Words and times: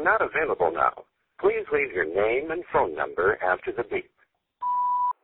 are 0.00 0.04
not 0.04 0.22
available 0.22 0.72
now. 0.72 1.04
Please 1.40 1.64
leave 1.72 1.92
your 1.92 2.06
name 2.06 2.50
and 2.50 2.64
phone 2.72 2.94
number 2.94 3.38
after 3.42 3.72
the 3.72 3.84
beep. 3.84 4.10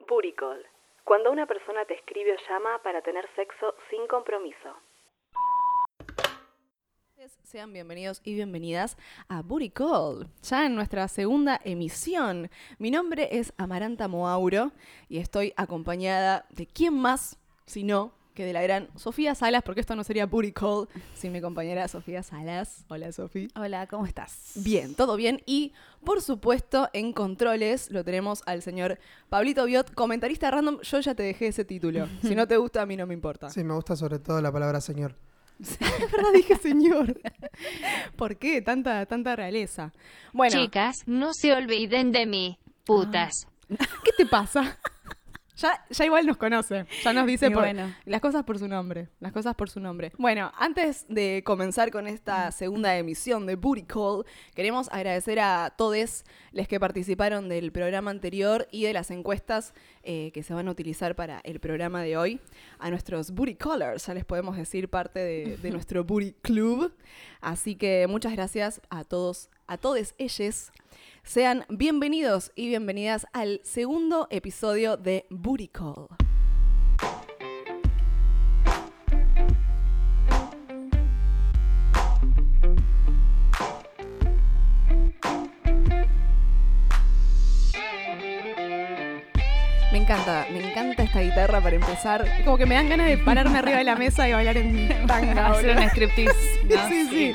Booty 0.08 0.32
call. 0.32 0.58
Cuando 1.04 1.30
una 1.30 1.46
persona 1.46 1.84
te 1.84 1.94
escribe 1.94 2.32
o 2.32 2.36
llama 2.48 2.80
para 2.82 3.00
tener 3.02 3.24
sexo 3.36 3.74
sin 3.90 4.06
compromiso. 4.08 4.74
Sean 7.42 7.72
bienvenidos 7.72 8.20
y 8.22 8.34
bienvenidas 8.34 8.96
a 9.28 9.42
Booty 9.42 9.70
Call, 9.70 10.28
ya 10.42 10.66
en 10.66 10.76
nuestra 10.76 11.08
segunda 11.08 11.60
emisión. 11.64 12.50
Mi 12.78 12.90
nombre 12.90 13.28
es 13.32 13.52
Amaranta 13.56 14.06
Moauro 14.06 14.70
y 15.08 15.18
estoy 15.18 15.52
acompañada 15.56 16.46
de 16.50 16.66
quién 16.66 16.94
más, 16.94 17.36
si 17.64 17.82
no, 17.82 18.12
que 18.36 18.44
de 18.44 18.52
la 18.52 18.62
gran 18.62 18.88
Sofía 18.94 19.34
Salas, 19.34 19.62
porque 19.64 19.80
esto 19.80 19.96
no 19.96 20.04
sería 20.04 20.26
Booty 20.26 20.52
Call 20.52 20.88
sin 21.14 21.32
mi 21.32 21.40
compañera 21.40 21.88
Sofía 21.88 22.22
Salas. 22.22 22.84
Hola, 22.88 23.10
Sofía. 23.10 23.48
Hola, 23.56 23.88
¿cómo 23.88 24.06
estás? 24.06 24.52
Bien, 24.56 24.94
todo 24.94 25.16
bien. 25.16 25.42
Y 25.46 25.72
por 26.04 26.22
supuesto, 26.22 26.88
en 26.92 27.12
controles 27.12 27.90
lo 27.90 28.04
tenemos 28.04 28.42
al 28.46 28.62
señor 28.62 29.00
Pablito 29.30 29.64
Biot, 29.64 29.92
comentarista 29.94 30.50
random. 30.50 30.80
Yo 30.82 31.00
ya 31.00 31.14
te 31.14 31.24
dejé 31.24 31.48
ese 31.48 31.64
título. 31.64 32.06
Si 32.22 32.34
no 32.34 32.46
te 32.46 32.58
gusta, 32.58 32.82
a 32.82 32.86
mí 32.86 32.96
no 32.96 33.06
me 33.06 33.14
importa. 33.14 33.48
Sí, 33.50 33.64
me 33.64 33.74
gusta 33.74 33.96
sobre 33.96 34.18
todo 34.18 34.40
la 34.40 34.52
palabra 34.52 34.80
señor. 34.80 35.16
Es 35.58 35.78
verdad, 36.12 36.32
dije 36.34 36.56
señor. 36.56 37.18
¿Por 38.16 38.36
qué 38.36 38.60
tanta, 38.60 39.06
tanta 39.06 39.34
realeza? 39.34 39.94
Bueno, 40.34 40.60
Chicas, 40.60 40.96
no 41.06 41.32
se 41.32 41.54
olviden 41.54 42.12
de 42.12 42.26
mí, 42.26 42.58
putas. 42.84 43.48
¿qué 43.68 44.12
te 44.16 44.26
pasa? 44.26 44.78
Ya, 45.56 45.84
ya 45.88 46.04
igual 46.04 46.26
nos 46.26 46.36
conoce, 46.36 46.84
ya 47.02 47.12
nos 47.14 47.26
dice 47.26 47.46
Y 47.46 47.50
por- 47.50 47.62
bueno. 47.62 47.94
las 48.04 48.20
cosas 48.20 48.44
por 48.44 48.58
su 48.58 48.68
nombre, 48.68 49.08
las 49.20 49.32
cosas 49.32 49.54
por 49.54 49.70
su 49.70 49.80
nombre. 49.80 50.12
Bueno, 50.18 50.52
antes 50.58 51.06
de 51.08 51.42
comenzar 51.46 51.90
con 51.90 52.06
esta 52.06 52.52
segunda 52.52 52.94
emisión 52.96 53.46
de 53.46 53.56
Booty 53.56 53.84
Call, 53.84 54.24
queremos 54.54 54.88
agradecer 54.92 55.40
a 55.40 55.72
todos 55.76 56.24
los 56.52 56.68
que 56.68 56.78
participaron 56.78 57.48
del 57.48 57.72
programa 57.72 58.10
anterior 58.10 58.68
y 58.70 58.82
de 58.84 58.92
las 58.92 59.10
encuestas 59.10 59.72
eh, 60.02 60.30
que 60.34 60.42
se 60.42 60.52
van 60.52 60.68
a 60.68 60.70
utilizar 60.72 61.16
para 61.16 61.40
el 61.42 61.58
programa 61.58 62.02
de 62.02 62.16
hoy. 62.18 62.40
A 62.78 62.90
nuestros 62.90 63.30
Booty 63.30 63.54
Callers, 63.54 64.06
ya 64.06 64.12
les 64.14 64.24
podemos 64.26 64.56
decir 64.56 64.90
parte 64.90 65.20
de, 65.20 65.56
de 65.56 65.70
nuestro 65.70 66.04
Booty 66.04 66.32
Club. 66.42 66.92
Así 67.40 67.76
que 67.76 68.06
muchas 68.08 68.32
gracias 68.32 68.80
a 68.90 69.04
todos, 69.04 69.48
a 69.66 69.78
todos 69.78 70.14
ellos. 70.18 70.70
Sean 71.26 71.64
bienvenidos 71.68 72.52
y 72.54 72.68
bienvenidas 72.68 73.26
al 73.32 73.60
segundo 73.64 74.28
episodio 74.30 74.96
de 74.96 75.26
Booty 75.28 75.66
Call. 75.66 76.06
Me 89.90 89.98
encanta, 89.98 90.46
me 90.52 90.70
encanta 90.70 91.02
esta 91.02 91.22
guitarra 91.22 91.60
para 91.60 91.74
empezar. 91.74 92.24
Como 92.44 92.56
que 92.56 92.66
me 92.66 92.76
dan 92.76 92.88
ganas 92.88 93.08
de 93.08 93.18
pararme 93.18 93.58
arriba 93.58 93.78
de 93.78 93.84
la 93.84 93.96
mesa 93.96 94.28
y 94.28 94.32
bailar 94.32 94.58
en 94.58 95.06
tanga. 95.08 95.46
Hacer 95.52 95.76
un 95.76 95.82
striptease. 95.82 96.64
¿no? 96.68 96.88
Sí, 96.88 97.08
sí. 97.08 97.32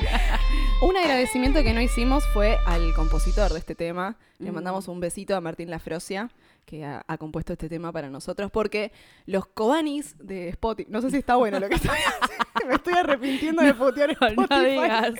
Un 0.82 0.98
agradecimiento 0.98 1.62
que 1.64 1.74
no 1.74 1.82
hicimos 1.82 2.26
fue 2.34 2.58
al 2.66 2.94
compositor 2.96 3.54
de 3.54 3.60
este 3.60 3.76
tema. 3.76 4.18
Le 4.40 4.52
mandamos 4.52 4.88
un 4.88 5.00
besito 5.00 5.36
a 5.36 5.42
Martín 5.42 5.70
Lafrosia, 5.70 6.32
que 6.66 6.84
ha, 6.84 7.06
ha 7.08 7.18
compuesto 7.20 7.54
este 7.54 7.70
tema 7.70 7.92
para 7.92 8.10
nosotros, 8.10 8.50
porque 8.50 8.92
los 9.28 9.46
Cobanis 9.46 10.16
de 10.18 10.50
Spotify. 10.50 10.90
No 10.92 11.02
sé 11.02 11.12
si 11.12 11.18
está 11.18 11.36
bueno 11.36 11.60
lo 11.60 11.70
que 11.70 11.76
estoy 11.76 11.92
haciendo. 12.22 12.68
Me 12.68 12.76
estoy 12.76 12.94
arrepintiendo 12.94 13.62
de 13.62 13.76
putear 13.76 14.18
No 14.20 14.28
Spotify. 14.28 14.70
digas. 14.72 15.14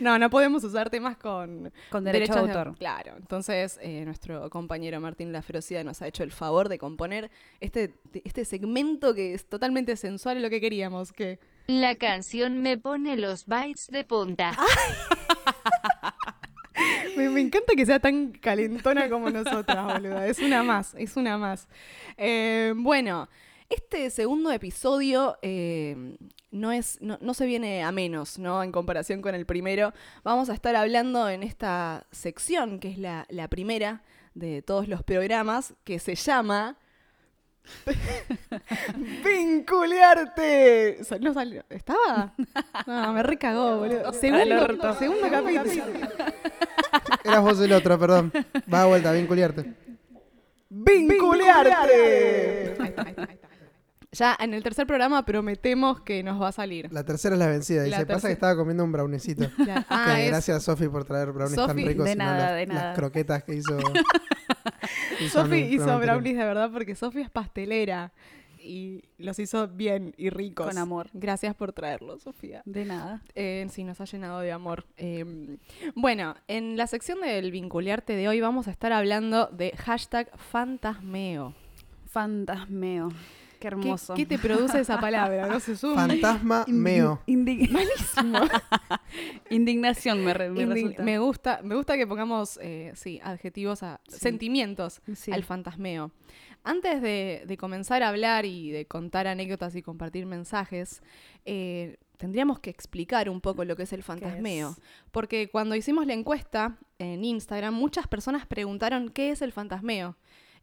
No, 0.00 0.18
no 0.18 0.30
podemos 0.30 0.64
usar 0.64 0.88
temas 0.88 1.18
con, 1.18 1.70
Con 1.90 2.04
derecho 2.04 2.32
de 2.32 2.40
autor. 2.40 2.74
Claro. 2.78 3.12
Entonces, 3.18 3.78
eh, 3.82 4.06
nuestro 4.06 4.48
compañero 4.48 5.00
Martín 5.00 5.32
Lafrosia 5.32 5.84
nos 5.84 6.00
ha 6.00 6.06
hecho 6.06 6.22
el 6.22 6.32
favor 6.32 6.70
de 6.70 6.78
componer 6.78 7.30
este, 7.60 7.92
este 8.24 8.46
segmento 8.46 9.14
que 9.14 9.34
es 9.34 9.44
totalmente 9.46 9.96
sensual, 9.96 10.40
lo 10.40 10.48
que 10.48 10.62
queríamos. 10.62 11.12
que 11.12 11.38
La 11.66 11.94
canción 11.94 12.60
me 12.60 12.76
pone 12.76 13.16
los 13.16 13.46
bytes 13.46 13.88
de 13.88 14.04
punta. 14.04 14.52
Me, 17.16 17.40
encanta 17.40 17.74
que 17.76 17.86
sea 17.86 18.00
tan 18.00 18.32
calentona 18.32 19.08
como 19.08 19.30
nosotras, 19.30 19.94
boluda. 19.94 20.26
Es 20.26 20.40
una 20.40 20.62
más, 20.62 20.94
es 20.98 21.16
una 21.16 21.38
más. 21.38 21.68
Eh, 22.16 22.74
bueno, 22.76 23.28
este 23.70 24.10
segundo 24.10 24.50
episodio 24.50 25.38
eh, 25.40 26.16
no, 26.50 26.72
es, 26.72 27.00
no, 27.00 27.16
no 27.20 27.32
se 27.32 27.46
viene 27.46 27.84
a 27.84 27.92
menos, 27.92 28.38
¿no? 28.38 28.62
En 28.62 28.72
comparación 28.72 29.22
con 29.22 29.34
el 29.34 29.46
primero. 29.46 29.94
Vamos 30.24 30.50
a 30.50 30.54
estar 30.54 30.74
hablando 30.76 31.28
en 31.28 31.42
esta 31.44 32.06
sección, 32.10 32.80
que 32.80 32.90
es 32.90 32.98
la 32.98 33.48
primera 33.48 34.02
de 34.34 34.60
todos 34.60 34.88
los 34.88 35.02
programas, 35.02 35.74
que 35.84 35.98
se 35.98 36.14
llama... 36.16 36.76
¡Vinculearte! 39.24 41.02
Sa- 41.04 41.18
No 41.18 41.32
salió. 41.34 41.64
¿Estaba? 41.70 42.34
No, 42.86 43.12
me 43.12 43.22
recagó, 43.22 43.78
boludo. 43.78 44.12
Segundo, 44.12 44.62
orto. 44.62 44.94
segundo 44.94 45.28
capítulo. 45.30 45.84
Eras 47.24 47.42
vos 47.42 47.60
el 47.60 47.72
otro, 47.72 47.98
perdón. 47.98 48.32
Va 48.72 48.82
a 48.82 48.86
vuelta, 48.86 49.12
vinculiarte. 49.12 49.72
¡Vinculearte! 50.68 52.76
Ya 54.14 54.36
en 54.40 54.54
el 54.54 54.62
tercer 54.62 54.86
programa 54.86 55.24
prometemos 55.24 56.00
que 56.00 56.22
nos 56.22 56.40
va 56.40 56.48
a 56.48 56.52
salir. 56.52 56.92
La 56.92 57.04
tercera 57.04 57.34
es 57.34 57.38
la 57.38 57.46
vencida. 57.48 57.80
La 57.82 57.84
Dice, 57.84 57.96
pasa 57.98 58.06
tercera. 58.06 58.28
que 58.28 58.32
estaba 58.32 58.56
comiendo 58.56 58.84
un 58.84 58.92
browniecito. 58.92 59.44
La- 59.58 59.84
ah, 59.90 60.20
es 60.20 60.28
gracias 60.28 60.62
Sofi 60.62 60.88
por 60.88 61.04
traer 61.04 61.32
brownies 61.32 61.56
tan 61.56 61.76
ricos. 61.76 62.04
de 62.04 62.16
nada, 62.16 62.38
las, 62.50 62.56
de 62.56 62.66
las 62.66 62.76
nada. 62.76 62.94
croquetas 62.94 63.44
que 63.44 63.54
hizo. 63.56 63.78
Sofi 65.30 65.56
hizo 65.56 65.98
brownies 65.98 66.36
de 66.36 66.44
verdad 66.44 66.70
porque 66.72 66.94
Sofi 66.94 67.20
es 67.20 67.30
pastelera 67.30 68.12
y 68.58 69.02
los 69.18 69.38
hizo 69.38 69.68
bien 69.68 70.14
y 70.16 70.30
ricos. 70.30 70.66
Con 70.66 70.78
amor. 70.78 71.10
Gracias 71.12 71.54
por 71.54 71.72
traerlo, 71.74 72.18
Sofía. 72.18 72.62
De 72.64 72.86
nada. 72.86 73.20
Eh, 73.34 73.66
sí, 73.70 73.84
nos 73.84 74.00
ha 74.00 74.06
llenado 74.06 74.40
de 74.40 74.52
amor. 74.52 74.86
Eh, 74.96 75.58
bueno, 75.94 76.34
en 76.48 76.76
la 76.78 76.86
sección 76.86 77.20
del 77.20 77.50
vinculearte 77.50 78.14
de 78.16 78.26
hoy 78.28 78.40
vamos 78.40 78.66
a 78.66 78.70
estar 78.70 78.92
hablando 78.92 79.48
de 79.48 79.72
hashtag 79.76 80.30
fantasmeo. 80.38 81.54
Fantasmeo. 82.06 83.10
Qué 83.64 83.76
¿Qué, 83.76 83.80
hermoso. 83.80 84.14
qué 84.14 84.26
te 84.26 84.38
produce 84.38 84.80
esa 84.80 85.00
palabra? 85.00 85.46
No 85.46 85.58
se 85.60 85.76
suma. 85.76 86.06
Fantasma 86.06 86.64
meo. 86.68 87.22
Indi- 87.26 87.68
Malísimo. 87.70 88.38
Indignación 89.50 90.24
me, 90.24 90.34
re- 90.34 90.50
me 90.50 90.62
Indign- 90.64 90.74
resulta. 90.74 91.02
me 91.02 91.18
gusta, 91.18 91.60
me 91.62 91.74
gusta 91.74 91.96
que 91.96 92.06
pongamos 92.06 92.58
eh, 92.62 92.92
sí, 92.94 93.20
adjetivos 93.22 93.82
a 93.82 94.00
Sí. 94.08 94.18
sentimientos 94.18 95.00
Sí. 95.14 95.32
al 95.32 95.44
fantasmeo. 95.44 96.10
Antes 96.62 97.02
de, 97.02 97.44
de 97.46 97.56
comenzar 97.58 98.02
a 98.02 98.08
hablar 98.08 98.46
y 98.46 98.70
de 98.70 98.86
contar 98.86 99.26
anécdotas 99.26 99.74
y 99.76 99.82
compartir 99.82 100.24
mensajes, 100.24 101.02
eh, 101.44 101.98
tendríamos 102.16 102.58
que 102.58 102.70
explicar 102.70 103.28
un 103.28 103.40
poco 103.42 103.64
lo 103.66 103.76
que 103.76 103.82
es 103.82 103.92
el 103.92 104.02
fantasmeo. 104.02 104.70
es? 104.70 104.76
Porque 105.10 105.48
cuando 105.50 105.74
hicimos 105.74 106.06
la 106.06 106.14
encuesta 106.14 106.78
en 106.98 107.22
Instagram, 107.24 107.74
muchas 107.74 108.06
personas 108.06 108.46
preguntaron 108.46 109.10
qué 109.10 109.30
es 109.30 109.42
el 109.42 109.52
fantasmeo. 109.52 110.16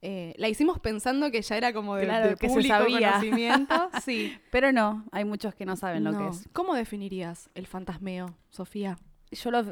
Eh, 0.03 0.33
la 0.37 0.47
hicimos 0.49 0.79
pensando 0.79 1.29
que 1.29 1.41
ya 1.43 1.57
era 1.57 1.73
como 1.73 1.95
de, 1.95 2.05
Claro, 2.05 2.29
de 2.29 2.35
que 2.35 2.49
se 2.49 2.63
sabía. 2.63 3.11
conocimiento. 3.11 3.89
Sí. 4.03 4.33
Pero 4.51 4.71
no, 4.71 5.05
hay 5.11 5.25
muchos 5.25 5.53
que 5.53 5.65
no 5.65 5.75
saben 5.75 6.03
lo 6.03 6.17
que 6.17 6.27
es. 6.27 6.49
¿Cómo 6.53 6.73
definirías 6.73 7.49
el 7.53 7.67
fantasmeo, 7.67 8.35
Sofía? 8.49 8.97
Yo 9.31 9.51
lo 9.51 9.63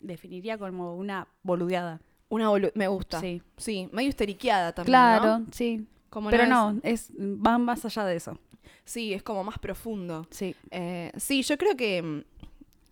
definiría 0.00 0.56
como 0.58 0.96
una 0.96 1.28
boludeada. 1.42 2.00
Una 2.30 2.48
bolu- 2.50 2.72
me 2.74 2.88
gusta. 2.88 3.20
Sí. 3.20 3.42
Sí, 3.58 3.88
medio 3.92 4.08
histeriqueada 4.08 4.72
también. 4.72 4.90
Claro, 4.92 5.38
¿no? 5.40 5.46
sí. 5.52 5.86
Como 6.10 6.30
Pero 6.30 6.46
no, 6.46 6.78
es, 6.82 7.10
van 7.16 7.62
más 7.62 7.84
allá 7.84 8.04
de 8.04 8.16
eso. 8.16 8.38
Sí, 8.84 9.12
es 9.12 9.22
como 9.22 9.44
más 9.44 9.58
profundo. 9.58 10.26
Sí. 10.30 10.54
Eh, 10.70 11.12
sí, 11.16 11.42
yo 11.42 11.58
creo 11.58 11.76
que 11.76 12.00
mm, 12.02 12.20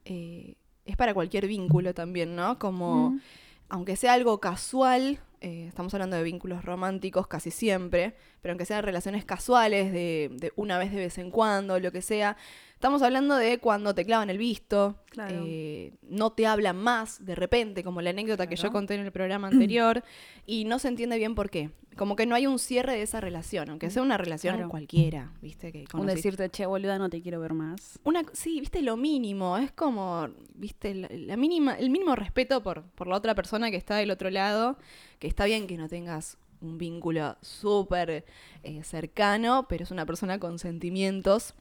eh, 0.05 0.55
es 0.85 0.97
para 0.97 1.15
cualquier 1.15 1.47
vínculo 1.47 1.95
también, 1.95 2.35
¿no? 2.37 2.59
Como, 2.59 3.11
Mm. 3.11 3.21
aunque 3.69 3.97
sea 3.97 4.13
algo 4.15 4.41
casual, 4.41 5.19
eh, 5.43 5.67
estamos 5.69 5.93
hablando 5.95 6.17
de 6.17 6.23
vínculos 6.23 6.65
románticos 6.65 7.27
casi 7.27 7.51
siempre, 7.51 8.15
pero 8.41 8.53
aunque 8.53 8.65
sean 8.65 8.83
relaciones 8.83 9.25
casuales, 9.25 9.93
de, 9.93 10.31
de 10.33 10.53
una 10.57 10.79
vez 10.79 10.91
de 10.93 10.99
vez 10.99 11.19
en 11.19 11.31
cuando, 11.31 11.79
lo 11.79 11.93
que 11.93 12.01
sea, 12.03 12.37
estamos 12.75 13.03
hablando 13.03 13.37
de 13.37 13.59
cuando 13.59 13.95
te 13.95 14.05
clavan 14.05 14.31
el 14.31 14.39
visto, 14.39 14.97
Claro. 15.11 15.45
eh, 15.47 15.93
no 16.03 16.33
te 16.33 16.47
hablan 16.47 16.77
más 16.77 17.25
de 17.25 17.35
repente, 17.35 17.85
como 17.85 18.01
la 18.01 18.11
anécdota 18.11 18.47
que 18.49 18.57
yo 18.57 18.73
conté 18.73 18.95
en 18.95 19.03
el 19.03 19.13
programa 19.13 19.49
anterior, 19.53 20.03
y 20.47 20.65
no 20.65 20.79
se 20.79 20.89
entiende 20.89 21.19
bien 21.19 21.35
por 21.35 21.51
qué. 21.51 21.71
Como 21.97 22.17
que 22.17 22.25
no 22.25 22.35
hay 22.35 22.47
un 22.47 22.59
cierre 22.59 22.95
de 22.95 23.03
esa 23.03 23.21
relación, 23.21 23.69
aunque 23.69 23.91
sea 23.91 24.01
una 24.03 24.17
relación 24.17 24.55
Claro. 24.57 24.71
cualquiera, 24.71 25.31
¿viste? 25.43 25.73
Que 25.73 25.85
Un 25.95 26.07
decirte, 26.07 26.49
che, 26.49 26.65
boluda, 26.65 26.97
no 26.99 27.11
te 27.11 27.21
quiero 27.21 27.39
ver 27.39 27.53
más. 27.53 27.99
una, 28.03 28.23
sí, 28.33 28.61
viste, 28.61 28.81
lo 28.81 28.97
mínimo. 28.97 29.59
Es 29.59 29.73
como, 29.73 30.27
viste, 30.55 30.95
la, 30.95 31.09
la 31.11 31.37
mínima, 31.37 31.75
el 31.75 31.91
mínimo 31.91 32.17
respeto 32.17 32.63
por, 32.63 32.83
por 32.95 33.09
la 33.09 33.17
otra 33.17 33.35
persona 33.35 33.71
que 33.71 33.77
está 33.77 33.97
del 33.97 34.11
otro 34.11 34.31
lado. 34.31 34.79
Que 35.23 35.29
está 35.29 35.45
bien 35.45 35.69
que 35.69 35.77
no 35.77 35.89
tengas 35.89 36.37
un 36.61 36.79
vínculo 36.79 37.37
súper 37.43 38.25
eh, 38.65 38.83
cercano, 38.83 39.67
pero 39.69 39.85
es 39.85 39.93
una 39.93 40.05
persona 40.05 40.41
con 40.41 40.59
sentimientos. 40.59 41.55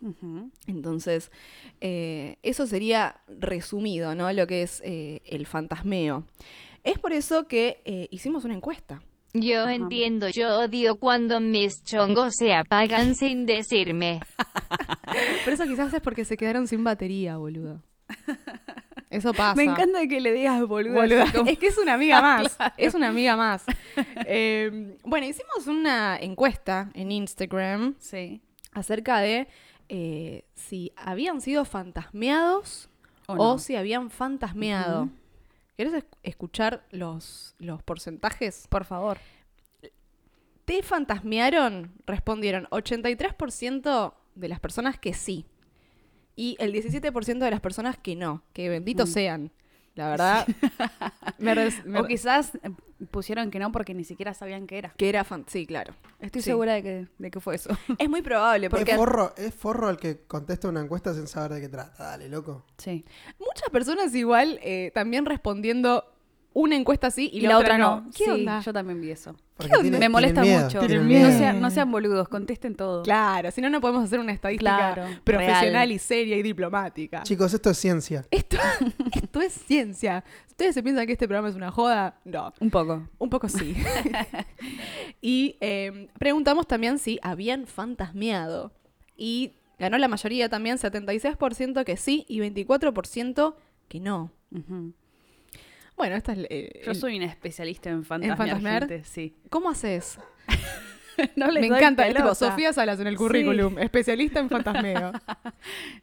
Entonces, 0.66 1.32
eh, 1.80 2.38
eso 2.42 2.66
sería 2.66 3.22
resumido, 3.28 4.16
¿no? 4.16 4.34
Lo 4.34 4.48
que 4.48 4.64
es 4.64 4.82
eh, 4.84 5.22
el 5.26 5.46
fantasmeo. 5.46 6.24
Es 6.84 6.98
por 6.98 7.14
eso 7.14 7.48
que 7.48 7.84
eh, 7.86 8.08
hicimos 8.10 8.46
una 8.46 8.56
encuesta. 8.56 9.04
Yo 9.36 9.62
Ajá. 9.62 9.76
entiendo, 9.76 10.28
yo 10.30 10.58
odio 10.58 10.96
cuando 10.96 11.40
mis 11.40 11.84
chongos 11.84 12.34
se 12.36 12.56
apagan 12.56 13.14
sin 13.14 13.46
decirme. 13.46 14.22
Pero 15.46 15.54
eso 15.54 15.66
quizás 15.66 15.94
es 15.94 16.02
porque 16.02 16.26
se 16.26 16.36
quedaron 16.36 16.68
sin 16.68 16.84
batería, 16.84 17.38
boludo. 17.38 17.84
Eso 19.12 19.34
pasa. 19.34 19.56
Me 19.56 19.64
encanta 19.64 20.08
que 20.08 20.20
le 20.22 20.32
digas 20.34 20.66
boludo. 20.68 20.94
Boluda. 20.96 21.32
como- 21.32 21.50
Es 21.50 21.60
que 21.60 21.68
es 21.68 21.78
una 21.78 21.94
amiga 21.94 22.22
más. 22.24 22.58
Es 22.78 22.94
una 22.96 23.10
amiga 23.10 23.36
más. 23.36 23.64
Eh, 24.26 24.98
bueno, 25.04 25.26
hicimos 25.28 25.68
una 25.68 26.18
encuesta 26.18 26.90
en 26.94 27.12
Instagram 27.12 27.96
Sí. 28.00 28.42
acerca 28.72 29.20
de 29.20 29.48
eh, 29.90 30.46
si 30.56 30.94
habían 30.96 31.42
sido 31.42 31.66
fantasmeados 31.66 32.88
¿O 33.28 33.58
si 33.60 33.76
habían 33.76 34.10
fantasmeado. 34.10 35.04
Ujú. 35.04 35.12
¿Querés 35.78 35.94
es- 35.94 36.06
escuchar 36.24 36.86
los, 36.92 37.56
los 37.60 37.82
porcentajes? 37.84 38.68
Por 38.70 38.84
favor. 38.86 39.18
¿Te 40.66 40.84
fantasmearon? 40.84 41.94
Respondieron 42.06 42.68
83% 42.72 44.14
de 44.36 44.48
las 44.48 44.60
personas 44.60 44.98
que 45.00 45.14
sí. 45.14 45.46
Y 46.36 46.56
el 46.60 46.74
17% 46.74 47.40
de 47.40 47.52
las 47.52 47.60
personas 47.62 47.98
que 47.98 48.16
no. 48.16 48.44
Que 48.54 48.70
benditos 48.70 49.10
Mm. 49.10 49.14
sean. 49.14 49.52
La 49.96 50.10
verdad. 50.10 50.48
me 51.38 51.54
res- 51.54 51.86
me 51.86 52.00
O 52.00 52.06
quizás 52.08 52.56
eh, 52.56 52.70
pusieron 53.12 53.52
que 53.52 53.60
no 53.60 53.72
porque 53.74 53.94
ni 53.94 54.06
siquiera 54.06 54.34
sabían 54.34 54.66
qué 54.66 54.78
era. 54.78 54.94
que 54.96 55.10
era 55.10 55.24
fan. 55.26 55.44
Sí, 55.48 55.66
claro. 55.66 55.94
Estoy 56.22 56.42
Sí. 56.42 56.52
segura 56.52 56.74
de 56.76 56.84
que, 56.84 57.08
de 57.18 57.32
que 57.32 57.40
fue 57.42 57.56
eso. 57.56 57.70
Es 58.00 58.10
muy 58.10 58.22
probable 58.22 58.70
porque 58.70 58.92
Es 58.92 58.98
forro, 58.98 59.34
es 59.36 59.54
forro 59.54 59.90
el 59.90 59.98
que 59.98 60.20
contesta 60.28 60.70
una 60.70 60.80
encuesta 60.82 61.14
sin 61.14 61.28
saber 61.28 61.54
de 61.54 61.62
qué 61.62 61.70
trata. 61.70 62.04
Dale, 62.04 62.30
loco. 62.30 62.66
Sí. 62.78 63.04
muchas 63.38 63.70
personas 63.70 64.16
igual 64.16 64.60
eh, 64.64 64.92
también 64.94 65.26
respondiendo 65.26 66.06
una 66.54 66.76
encuesta 66.76 67.10
sí 67.12 67.30
y, 67.32 67.40
Y, 67.40 67.42
la 67.48 67.58
otra 67.58 67.78
no. 67.78 68.08
¿Qué 68.16 68.26
Sí, 68.26 68.30
onda? 68.30 68.60
Yo 68.60 68.74
también 68.74 69.00
vi 69.00 69.10
eso. 69.12 69.36
Porque 69.56 69.72
onda? 69.72 69.82
tiene- 69.84 70.00
Me 70.00 70.10
molesta 70.10 70.44
mucho. 70.44 70.82
No 70.82 71.32
sean, 71.38 71.62
no 71.62 71.72
sean 71.72 71.92
boludos, 71.92 72.28
contesten 72.28 72.76
todo. 72.76 73.04
Claro, 73.04 73.52
si 73.52 73.62
no, 73.62 73.70
no 73.70 73.80
podemos 73.80 74.04
hacer 74.04 74.20
una 74.20 74.34
estadística 74.34 74.94
Claro, 74.94 75.04
profesional 75.24 75.72
real. 75.72 75.92
y 75.92 76.00
seria 76.00 76.36
y 76.38 76.42
diplomática. 76.44 77.24
Chicos, 77.24 77.54
esto 77.54 77.70
es 77.70 77.78
ciencia. 77.78 78.26
Esto, 78.32 78.58
esto 79.24 79.40
es 79.42 79.54
ciencia. 79.54 80.24
¿Ustedes 80.48 80.74
se 80.76 80.84
piensan 80.84 81.06
que 81.08 81.14
este 81.14 81.28
programa 81.28 81.48
es 81.50 81.56
una 81.56 81.72
joda? 81.72 82.20
No. 82.26 82.54
Un 82.60 82.70
poco. 82.70 83.08
Un 83.18 83.30
poco 83.30 83.48
sí. 83.48 83.76
y 85.22 85.56
eh, 85.62 86.08
preguntamos 86.20 86.68
también 86.68 87.00
si 87.00 87.20
habían 87.22 87.66
fantasmeado. 87.68 88.72
Y 89.16 89.54
ganó 89.80 89.98
la 89.98 90.08
mayoría 90.08 90.50
también, 90.50 90.78
76% 90.78 91.84
que 91.86 91.98
sí 91.98 92.26
y 92.28 92.40
24% 92.40 93.56
que 93.88 94.00
no. 94.00 94.32
Bueno, 95.98 96.16
esta 96.16 96.34
es... 96.34 96.40
eh, 96.50 96.82
Yo 96.86 96.94
soy 96.96 97.18
una 97.18 97.26
especialista 97.26 97.90
en 97.90 98.04
fantasmear, 98.04 98.38
fantasmear? 98.38 98.88
gente, 98.88 99.04
sí. 99.04 99.36
¿Cómo 99.50 99.70
haces? 99.70 100.20
No 101.36 101.52
les 101.52 101.62
Me 101.62 101.68
doy 101.68 101.78
encanta, 101.78 102.04
pelota. 102.04 102.24
tipo 102.24 102.36
Sofía 102.36 102.74
Salas 102.74 103.00
en 103.00 103.06
el 103.06 103.14
Sí. 103.14 103.18
currículum, 103.18 103.78
especialista 103.78 104.40
en 104.40 104.50
fantasmeo. 104.50 105.12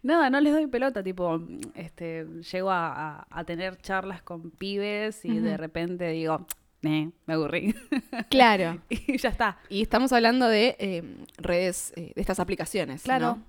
Nada, 0.03 0.31
no 0.31 0.39
les 0.41 0.53
doy 0.53 0.67
pelota, 0.69 1.03
tipo, 1.03 1.41
este, 1.75 2.27
llego 2.53 2.71
a, 2.71 3.17
a- 3.23 3.27
a 3.31 3.45
tener 3.45 3.79
charlas 3.79 4.23
con 4.23 4.51
pibes 4.51 5.25
y 5.25 5.39
de 5.39 5.57
repente 5.57 6.09
digo, 6.11 6.47
"Eh, 6.83 7.11
me 7.27 7.35
aburrí. 7.35 7.75
claro. 8.31 8.81
y 8.91 9.17
ya 9.17 9.31
está. 9.31 9.59
Y 9.71 9.83
estamos 9.83 10.13
hablando 10.13 10.47
de 10.47 10.77
eh, 10.79 11.03
redes, 11.39 11.93
eh, 11.97 12.13
de 12.15 12.21
estas 12.21 12.39
aplicaciones. 12.39 13.03
Claro. 13.03 13.39
¿no? 13.39 13.43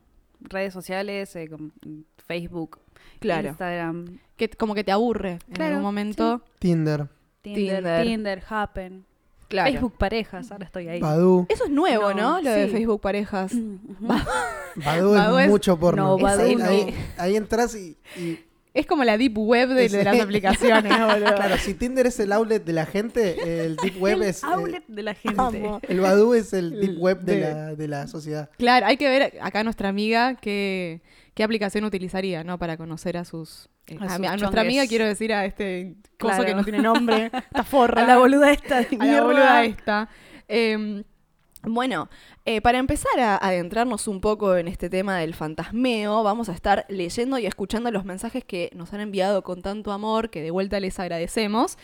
Redes 0.50 0.74
sociales, 0.74 1.36
eh, 1.36 1.48
como 1.50 1.72
Facebook, 2.28 2.80
Claro. 3.20 3.50
Instagram, 3.50 4.20
Que 4.36 4.50
como 4.50 4.74
que 4.76 4.84
te 4.84 4.92
aburre 4.92 5.40
en 5.54 5.62
algún 5.62 5.82
momento. 5.82 6.42
Tinder, 6.60 7.08
Tinder, 7.42 7.76
Tinder. 7.76 8.04
Tinder, 8.06 8.44
Happen, 8.50 9.06
Claro. 9.50 9.72
Facebook 9.72 9.98
parejas, 9.98 10.52
ahora 10.52 10.66
estoy 10.66 10.88
ahí. 10.88 11.00
Badu. 11.02 11.46
Eso 11.50 11.66
es 11.66 11.72
nuevo, 11.72 12.14
¿no? 12.14 12.38
No, 12.38 12.42
Lo 12.42 12.52
de 12.52 12.66
sí. 12.68 12.72
Facebook 12.72 13.02
parejas. 13.02 13.52
Badu 14.76 15.12
Badu 15.14 15.38
es 15.40 15.46
es- 15.46 15.50
mucho 15.52 15.78
porno. 15.80 16.04
No, 16.04 16.18
Badu 16.18 16.42
ahí, 16.44 16.56
no. 16.56 16.66
ahí, 16.66 16.94
ahí 17.18 17.36
entras 17.36 17.76
y, 17.76 17.98
y- 18.18 18.40
Es 18.74 18.86
como 18.86 19.04
la 19.04 19.18
deep 19.18 19.36
web 19.38 19.70
de, 19.70 19.90
de 19.90 20.04
las 20.04 20.20
aplicaciones, 20.20 20.92
boludo. 21.00 21.36
Claro, 21.36 21.58
si 21.58 21.74
Tinder 21.74 22.06
es 22.06 22.20
el 22.20 22.32
outlet 22.32 22.64
de 22.64 22.74
la 22.74 22.86
gente, 22.86 23.66
el 23.66 23.76
deep 23.78 23.98
web 24.00 24.22
El 24.22 24.30
es... 24.30 24.44
eh, 24.44 24.48
outlet 24.48 24.84
de 24.88 25.04
la 25.04 25.14
gente. 25.16 25.40
Amo. 25.42 25.80
el 25.88 26.00
Badu 26.00 26.34
es 26.36 26.54
el 26.54 26.74
El 26.74 26.80
deep 26.82 27.00
web 27.02 27.20
de, 27.22 27.36
de- 27.36 27.42
la, 27.54 27.76
de 27.76 27.88
la 27.88 28.08
sociedad. 28.08 28.50
Claro, 28.58 28.86
hay 28.86 28.98
que 28.98 29.10
ver 29.10 29.40
acá 29.42 29.64
nuestra 29.64 29.90
amiga 29.90 30.36
qué, 30.36 31.02
qué 31.34 31.44
aplicación 31.44 31.84
utilizaría, 31.84 32.44
¿no? 32.44 32.60
Para 32.60 32.78
conocer 32.78 33.18
a 33.18 33.26
sus... 33.26 33.70
eh, 33.88 33.98
A 34.00 34.06
a, 34.06 34.18
sus 34.18 34.26
a 34.28 34.38
nuestra 34.38 34.62
amiga 34.62 34.86
quiero 34.88 35.06
decir 35.08 35.34
a 35.34 35.46
este 35.46 35.96
coso 36.20 36.36
Claro. 36.36 36.46
que 36.46 36.54
no 36.56 36.64
tiene 36.64 36.80
nombre, 36.80 37.32
esta 37.34 37.64
forra. 37.64 38.04
A 38.04 38.08
la 38.08 38.18
boluda 38.20 38.52
esta 38.52 38.82
de 38.82 38.88
a 38.92 38.98
la 39.00 39.04
mierda. 39.04 39.24
boluda 39.26 39.64
esta. 39.66 40.10
Eh, 40.48 41.04
bueno, 41.64 42.10
eh, 42.46 42.62
para 42.62 42.78
empezar 42.78 43.20
a 43.20 43.36
adentrarnos 43.38 44.08
un 44.08 44.22
poco 44.22 44.56
en 44.56 44.68
este 44.68 44.90
tema 44.90 45.18
del 45.18 45.34
fantasmeo, 45.34 46.24
vamos 46.24 46.48
a 46.50 46.54
estar 46.54 46.86
leyendo 46.90 47.38
y 47.38 47.46
escuchando 47.46 47.92
los 47.92 48.06
mensajes 48.06 48.46
que 48.46 48.70
nos 48.76 48.94
han 48.94 49.02
enviado 49.02 49.44
con 49.44 49.62
tanto 49.62 49.92
amor, 49.92 50.30
que 50.30 50.42
de 50.42 50.52
vuelta 50.52 50.80
les 50.80 51.00
agradecemos. 51.00 51.78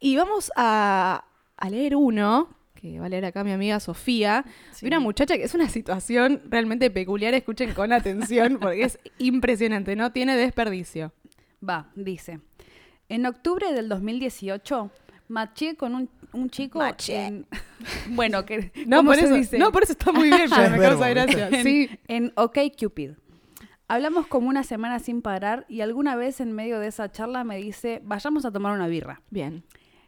Y 0.00 0.16
vamos 0.16 0.50
a, 0.56 1.24
a 1.56 1.70
leer 1.70 1.94
uno, 1.96 2.48
que 2.74 2.98
va 2.98 3.06
a 3.06 3.08
leer 3.08 3.24
acá 3.24 3.44
mi 3.44 3.52
amiga 3.52 3.78
Sofía, 3.80 4.44
Sí. 4.72 4.80
de 4.84 4.88
una 4.88 5.00
muchacha 5.00 5.36
que 5.36 5.44
es 5.44 5.54
una 5.54 5.68
situación 5.68 6.42
realmente 6.50 6.90
peculiar, 6.90 7.34
escuchen 7.34 7.72
con 7.72 7.92
atención, 7.92 8.58
porque 8.60 8.82
es 8.82 8.98
impresionante, 9.18 9.94
no 9.96 10.10
tiene 10.12 10.36
desperdicio. 10.36 11.12
Va, 11.66 11.90
dice. 11.94 12.40
En 13.08 13.26
octubre 13.26 13.72
del 13.72 13.88
2018, 13.88 14.90
maché 15.28 15.76
con 15.76 15.94
un, 15.94 16.10
un 16.34 16.50
chico 16.50 16.82
en... 17.08 17.46
bueno, 18.10 18.44
que... 18.44 18.72
No, 18.86 18.98
¿cómo 18.98 19.10
por 19.10 19.16
se 19.18 19.24
eso, 19.26 19.34
dice? 19.34 19.58
no, 19.58 19.72
por 19.72 19.82
eso 19.82 19.92
está 19.92 20.12
muy 20.12 20.28
bien, 20.28 20.50
me 20.70 20.78
causa 20.78 21.08
gracia. 21.08 21.48
en, 21.48 21.62
Sí, 21.62 21.90
en 22.08 22.32
OkCupid. 22.36 23.12
Hablamos 23.86 24.26
como 24.26 24.48
una 24.48 24.64
semana 24.64 24.98
sin 24.98 25.20
parar 25.22 25.66
y 25.68 25.80
alguna 25.82 26.16
vez 26.16 26.40
en 26.40 26.52
medio 26.52 26.78
de 26.80 26.88
esa 26.88 27.10
charla 27.10 27.44
me 27.44 27.58
dice, 27.58 28.00
vayamos 28.04 28.44
a 28.44 28.50
tomar 28.52 28.74
una 28.74 28.86
birra. 28.86 29.20
bien. 29.30 29.64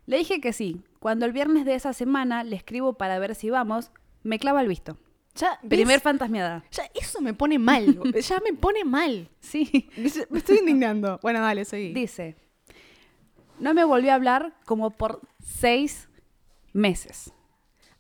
Le 0.06 0.19
dije 0.19 0.40
que 0.40 0.52
sí. 0.52 0.82
Cuando 1.00 1.26
el 1.26 1.32
viernes 1.32 1.64
de 1.64 1.75
esa 1.75 1.93
semana 1.93 2.44
le 2.44 2.55
escribo 2.56 2.94
para 2.94 3.19
ver 3.19 3.34
si 3.34 3.50
vamos, 3.50 3.90
me 4.23 4.38
clava 4.38 4.61
el 4.61 4.69
visto. 4.69 4.96
Ya. 5.34 5.58
Primer 5.69 6.00
fantasmeada. 6.00 6.64
Ya, 6.70 6.84
eso 6.95 7.21
me 7.21 7.35
pone 7.35 7.59
mal. 7.59 8.00
ya 8.23 8.40
me 8.40 8.52
pone 8.56 8.85
mal. 8.85 9.28
Sí. 9.40 9.88
Me 10.30 10.38
estoy 10.38 10.59
indignando. 10.59 11.18
Bueno, 11.23 11.40
dale, 11.40 11.64
seguí. 11.64 11.92
Dice, 11.92 12.37
no 13.59 13.75
me 13.75 13.85
volvió 13.85 14.12
a 14.12 14.14
hablar 14.14 14.54
como 14.64 14.90
por 14.90 15.21
seis 15.45 16.06
meses. 16.76 17.33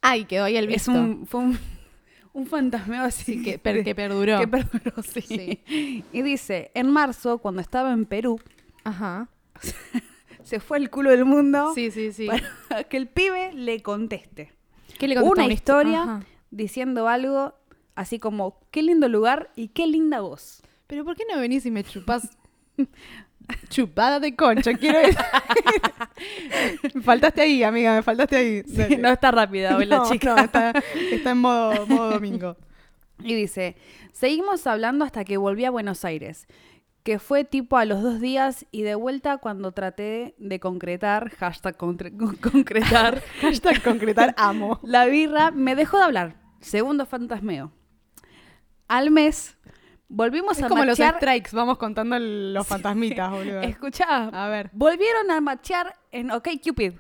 Ay, 0.00 0.24
quedó 0.24 0.44
ahí 0.44 0.56
el 0.56 0.66
Es 0.66 0.86
visto. 0.86 0.92
un, 0.92 1.26
fue 1.26 1.40
un, 1.40 1.58
un 2.32 2.46
fantasmeo 2.46 3.02
así 3.04 3.34
Sí, 3.36 3.42
que, 3.42 3.58
per- 3.58 3.82
que 3.82 3.94
perduró. 3.94 4.38
que 4.38 4.46
perduró, 4.48 5.02
sí. 5.02 5.20
Sí. 5.22 6.04
Y 6.12 6.22
dice, 6.22 6.70
en 6.74 6.90
marzo, 6.90 7.38
cuando 7.38 7.60
estaba 7.60 7.92
en 7.92 8.04
Perú, 8.04 8.40
Ajá. 8.84 9.28
se 10.44 10.60
fue 10.60 10.78
el 10.78 10.90
culo 10.90 11.10
del 11.10 11.24
mundo 11.24 11.72
Sí, 11.74 11.90
sí, 11.90 12.12
sí. 12.12 12.28
para 12.68 12.84
que 12.84 12.96
el 12.96 13.08
pibe 13.08 13.52
le 13.54 13.82
conteste. 13.82 14.52
¿Qué 14.98 15.08
le 15.08 15.14
contestó? 15.16 15.32
Una 15.32 15.44
histo- 15.46 15.52
historia 15.54 16.02
Ajá. 16.02 16.20
diciendo 16.50 17.08
algo 17.08 17.54
así 17.94 18.18
como, 18.18 18.60
qué 18.70 18.82
lindo 18.82 19.08
lugar 19.08 19.50
y 19.56 19.68
qué 19.68 19.86
linda 19.86 20.20
voz. 20.20 20.62
Pero 20.86 21.04
¿por 21.04 21.16
qué 21.16 21.24
no 21.32 21.40
venís 21.40 21.66
y 21.66 21.70
me 21.70 21.82
chupás 21.82 22.28
chupada 23.68 24.20
de 24.20 24.34
concha? 24.36 24.74
Quiero 24.74 24.98
decir. 25.00 25.18
me 26.94 27.00
faltaste 27.02 27.42
ahí, 27.42 27.62
amiga, 27.62 27.94
me 27.94 28.02
faltaste 28.02 28.36
ahí. 28.36 28.62
No 28.98 29.08
está 29.08 29.30
rápida 29.30 29.76
hoy 29.76 29.86
la 29.86 30.02
chica. 30.04 30.34
no, 30.34 30.42
está, 30.42 30.72
está 31.10 31.30
en 31.30 31.38
modo, 31.38 31.86
modo 31.86 32.10
domingo. 32.10 32.56
Y 33.22 33.34
dice, 33.34 33.76
seguimos 34.12 34.66
hablando 34.66 35.04
hasta 35.04 35.24
que 35.24 35.36
volví 35.36 35.64
a 35.64 35.70
Buenos 35.70 36.04
Aires, 36.04 36.46
que 37.02 37.18
fue 37.18 37.44
tipo 37.44 37.76
a 37.78 37.84
los 37.84 38.02
dos 38.02 38.20
días 38.20 38.66
y 38.72 38.82
de 38.82 38.94
vuelta 38.94 39.38
cuando 39.38 39.72
traté 39.72 40.34
de 40.38 40.60
concretar, 40.60 41.30
hashtag 41.30 41.76
concre- 41.78 42.16
con- 42.16 42.36
concretar, 42.36 43.22
Hashtag 43.40 43.82
concretar 43.82 44.34
amo. 44.36 44.80
la 44.82 45.06
birra, 45.06 45.50
me 45.50 45.74
dejó 45.76 45.98
de 45.98 46.04
hablar. 46.04 46.36
Segundo 46.60 47.06
fantasmeo. 47.06 47.72
Al 48.88 49.10
mes, 49.10 49.55
volvimos 50.08 50.58
Es 50.58 50.64
a 50.64 50.68
como 50.68 50.84
los 50.84 50.98
strikes, 50.98 51.50
vamos 51.52 51.78
contando 51.78 52.18
los 52.18 52.66
fantasmitas, 52.66 53.30
boludo. 53.30 53.60
Escuchá, 53.62 54.28
A 54.28 54.48
ver. 54.48 54.70
volvieron 54.72 55.30
a 55.30 55.40
machear 55.40 55.94
en 56.12 56.30
OkCupid. 56.30 56.92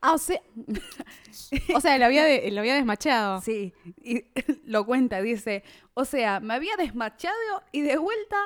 Ah, 0.00 0.12
o 0.12 0.18
sea, 0.18 0.40
o 1.74 1.80
sea, 1.80 1.96
lo 1.98 2.04
había, 2.04 2.24
de- 2.24 2.50
lo 2.50 2.60
había 2.60 2.74
desmachado. 2.74 3.40
Sí, 3.40 3.72
y 4.02 4.24
lo 4.64 4.84
cuenta, 4.84 5.22
dice, 5.22 5.64
o 5.94 6.04
sea, 6.04 6.40
me 6.40 6.54
había 6.54 6.76
desmachado 6.76 7.34
y 7.72 7.80
de 7.80 7.96
vuelta 7.96 8.36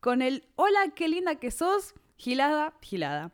con 0.00 0.22
el 0.22 0.44
hola, 0.56 0.88
qué 0.94 1.08
linda 1.08 1.34
que 1.36 1.50
sos, 1.50 1.94
gilada, 2.16 2.72
gilada. 2.80 3.30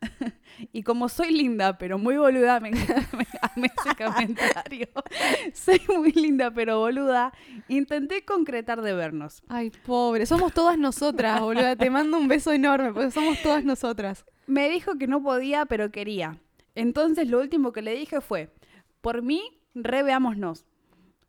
Y 0.72 0.82
como 0.82 1.08
soy 1.08 1.32
linda, 1.32 1.76
pero 1.76 1.98
muy 1.98 2.16
boluda, 2.16 2.60
me, 2.60 2.70
me 3.56 3.66
ese 3.66 4.04
comentario. 4.04 4.88
soy 5.52 5.80
muy 5.88 6.12
linda, 6.12 6.50
pero 6.50 6.78
boluda. 6.78 7.32
Intenté 7.68 8.24
concretar 8.24 8.80
de 8.80 8.94
vernos. 8.94 9.42
Ay, 9.48 9.70
pobre. 9.84 10.24
Somos 10.26 10.52
todas 10.54 10.78
nosotras, 10.78 11.40
boluda. 11.40 11.76
Te 11.76 11.90
mando 11.90 12.16
un 12.16 12.28
beso 12.28 12.52
enorme, 12.52 12.92
porque 12.92 13.10
somos 13.10 13.40
todas 13.42 13.64
nosotras. 13.64 14.24
Me 14.46 14.70
dijo 14.70 14.96
que 14.96 15.06
no 15.06 15.22
podía, 15.22 15.66
pero 15.66 15.90
quería. 15.90 16.38
Entonces 16.74 17.28
lo 17.28 17.40
último 17.40 17.72
que 17.72 17.82
le 17.82 17.94
dije 17.94 18.20
fue, 18.20 18.52
por 19.00 19.22
mí, 19.22 19.60
reveámonos. 19.74 20.66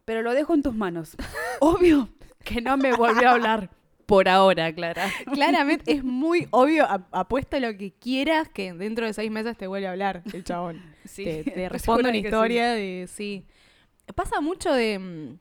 Pero 0.05 0.21
lo 0.21 0.33
dejo 0.33 0.53
en 0.53 0.61
tus 0.61 0.75
manos. 0.75 1.17
Obvio 1.59 2.09
que 2.43 2.61
no 2.61 2.77
me 2.77 2.95
volvió 2.95 3.27
a 3.27 3.33
hablar. 3.33 3.76
Por 4.07 4.27
ahora, 4.29 4.73
Clara. 4.73 5.11
Claramente 5.33 5.91
es 5.91 6.03
muy 6.03 6.47
obvio, 6.51 6.85
a- 6.85 7.05
apuesta 7.11 7.59
lo 7.59 7.77
que 7.77 7.91
quieras, 7.93 8.49
que 8.49 8.73
dentro 8.73 9.05
de 9.05 9.13
seis 9.13 9.29
meses 9.29 9.55
te 9.57 9.67
vuelve 9.67 9.85
a 9.87 9.91
hablar 9.91 10.23
el 10.33 10.43
chabón. 10.43 10.81
Sí, 11.05 11.23
te, 11.23 11.43
te 11.43 11.69
responde 11.69 12.09
una 12.09 12.17
historia 12.17 12.71
de 12.71 13.07
sí. 13.07 13.45
Pasa 14.15 14.41
mucho 14.41 14.73
de, 14.73 14.97
mm, 14.99 15.37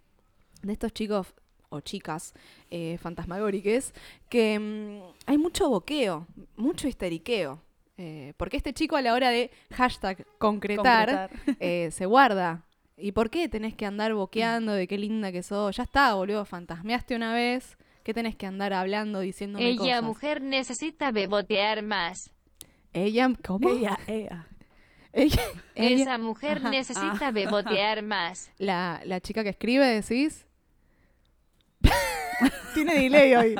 de 0.66 0.72
estos 0.72 0.92
chicos 0.92 1.32
o 1.68 1.80
chicas 1.80 2.34
eh, 2.70 2.98
fantasmagóricas 3.00 3.92
que 4.28 4.58
mm, 4.58 5.00
hay 5.26 5.38
mucho 5.38 5.68
boqueo, 5.68 6.26
mucho 6.56 6.86
histeriqueo. 6.88 7.62
Eh, 7.98 8.34
porque 8.36 8.56
este 8.58 8.74
chico 8.74 8.94
a 8.96 9.00
la 9.02 9.14
hora 9.14 9.30
de 9.30 9.50
hashtag 9.72 10.26
concretar, 10.38 11.08
Concretar. 11.30 11.30
eh, 11.60 11.88
se 11.92 12.04
guarda. 12.06 12.64
¿Y 12.98 13.12
por 13.12 13.30
qué 13.30 13.48
tenés 13.48 13.74
que 13.74 13.86
andar 13.86 14.12
boqueando 14.14 14.72
de 14.72 14.86
qué 14.86 14.98
linda 14.98 15.32
que 15.32 15.42
sos? 15.42 15.76
Ya 15.76 15.82
está, 15.84 16.14
boludo, 16.14 16.44
fantasmeaste 16.44 17.14
una 17.16 17.32
vez. 17.34 17.76
¿Qué 18.06 18.14
tenés 18.14 18.36
que 18.36 18.46
andar 18.46 18.72
hablando, 18.72 19.18
diciéndome 19.18 19.66
Ella, 19.66 19.78
cosas? 19.96 20.02
mujer, 20.04 20.40
necesita 20.40 21.10
bebotear 21.10 21.82
más. 21.82 22.30
Ella, 22.92 23.28
¿cómo? 23.44 23.68
Ella, 23.68 23.98
ella. 24.06 24.46
Ella- 25.12 25.42
ella- 25.74 26.02
Esa 26.04 26.18
mujer 26.18 26.58
Ajá. 26.58 26.70
necesita 26.70 27.32
bebotear 27.32 28.04
más. 28.04 28.52
La, 28.58 29.00
la 29.04 29.20
chica 29.20 29.42
que 29.42 29.48
escribe, 29.48 29.84
decís. 29.88 30.46
Tiene 32.74 32.94
delay 32.94 33.34
hoy. 33.34 33.56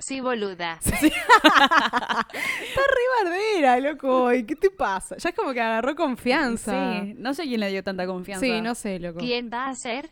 Sí, 0.00 0.20
boluda. 0.20 0.80
Está 0.84 1.04
re 2.74 3.04
bardera, 3.22 3.78
loco. 3.78 4.32
¿Y 4.32 4.42
qué 4.42 4.56
te 4.56 4.70
pasa? 4.70 5.16
Ya 5.16 5.28
es 5.30 5.36
como 5.36 5.52
que 5.52 5.60
agarró 5.60 5.94
confianza. 5.94 7.02
Sí, 7.04 7.14
no 7.16 7.34
sé 7.34 7.44
quién 7.44 7.60
le 7.60 7.70
dio 7.70 7.84
tanta 7.84 8.04
confianza. 8.04 8.44
Sí, 8.44 8.60
no 8.60 8.74
sé, 8.74 8.98
loco. 8.98 9.20
¿Quién 9.20 9.48
va 9.48 9.68
a 9.68 9.74
ser? 9.76 10.10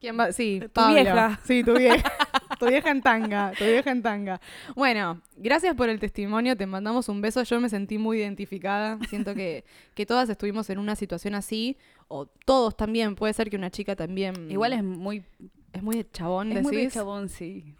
¿Quién 0.00 0.18
va? 0.20 0.32
Sí, 0.32 0.60
Tu 0.60 0.68
Pablo. 0.68 0.94
vieja. 0.94 1.40
Sí, 1.44 1.64
tu 1.64 1.72
vieja. 1.74 2.12
tu 2.58 2.66
vieja 2.66 2.90
en 2.90 3.02
tanga. 3.02 3.52
Tu 3.58 3.64
vieja 3.64 3.90
en 3.90 4.02
tanga. 4.02 4.40
Bueno, 4.74 5.20
gracias 5.36 5.74
por 5.74 5.88
el 5.88 5.98
testimonio. 6.00 6.56
Te 6.56 6.66
mandamos 6.66 7.08
un 7.08 7.20
beso. 7.20 7.42
Yo 7.42 7.60
me 7.60 7.68
sentí 7.68 7.98
muy 7.98 8.18
identificada. 8.18 8.98
Siento 9.08 9.34
que, 9.34 9.64
que 9.94 10.06
todas 10.06 10.28
estuvimos 10.28 10.68
en 10.70 10.78
una 10.78 10.96
situación 10.96 11.34
así. 11.34 11.76
O 12.08 12.26
todos 12.26 12.76
también. 12.76 13.14
Puede 13.14 13.32
ser 13.34 13.50
que 13.50 13.56
una 13.56 13.70
chica 13.70 13.96
también. 13.96 14.50
Igual 14.50 14.72
es 14.72 14.82
muy, 14.84 15.24
es 15.72 15.82
muy 15.82 15.96
de 15.96 16.10
chabón, 16.10 16.52
es 16.52 16.62
muy 16.62 16.76
de 16.76 16.88
chabón, 16.90 17.28
sí. 17.28 17.74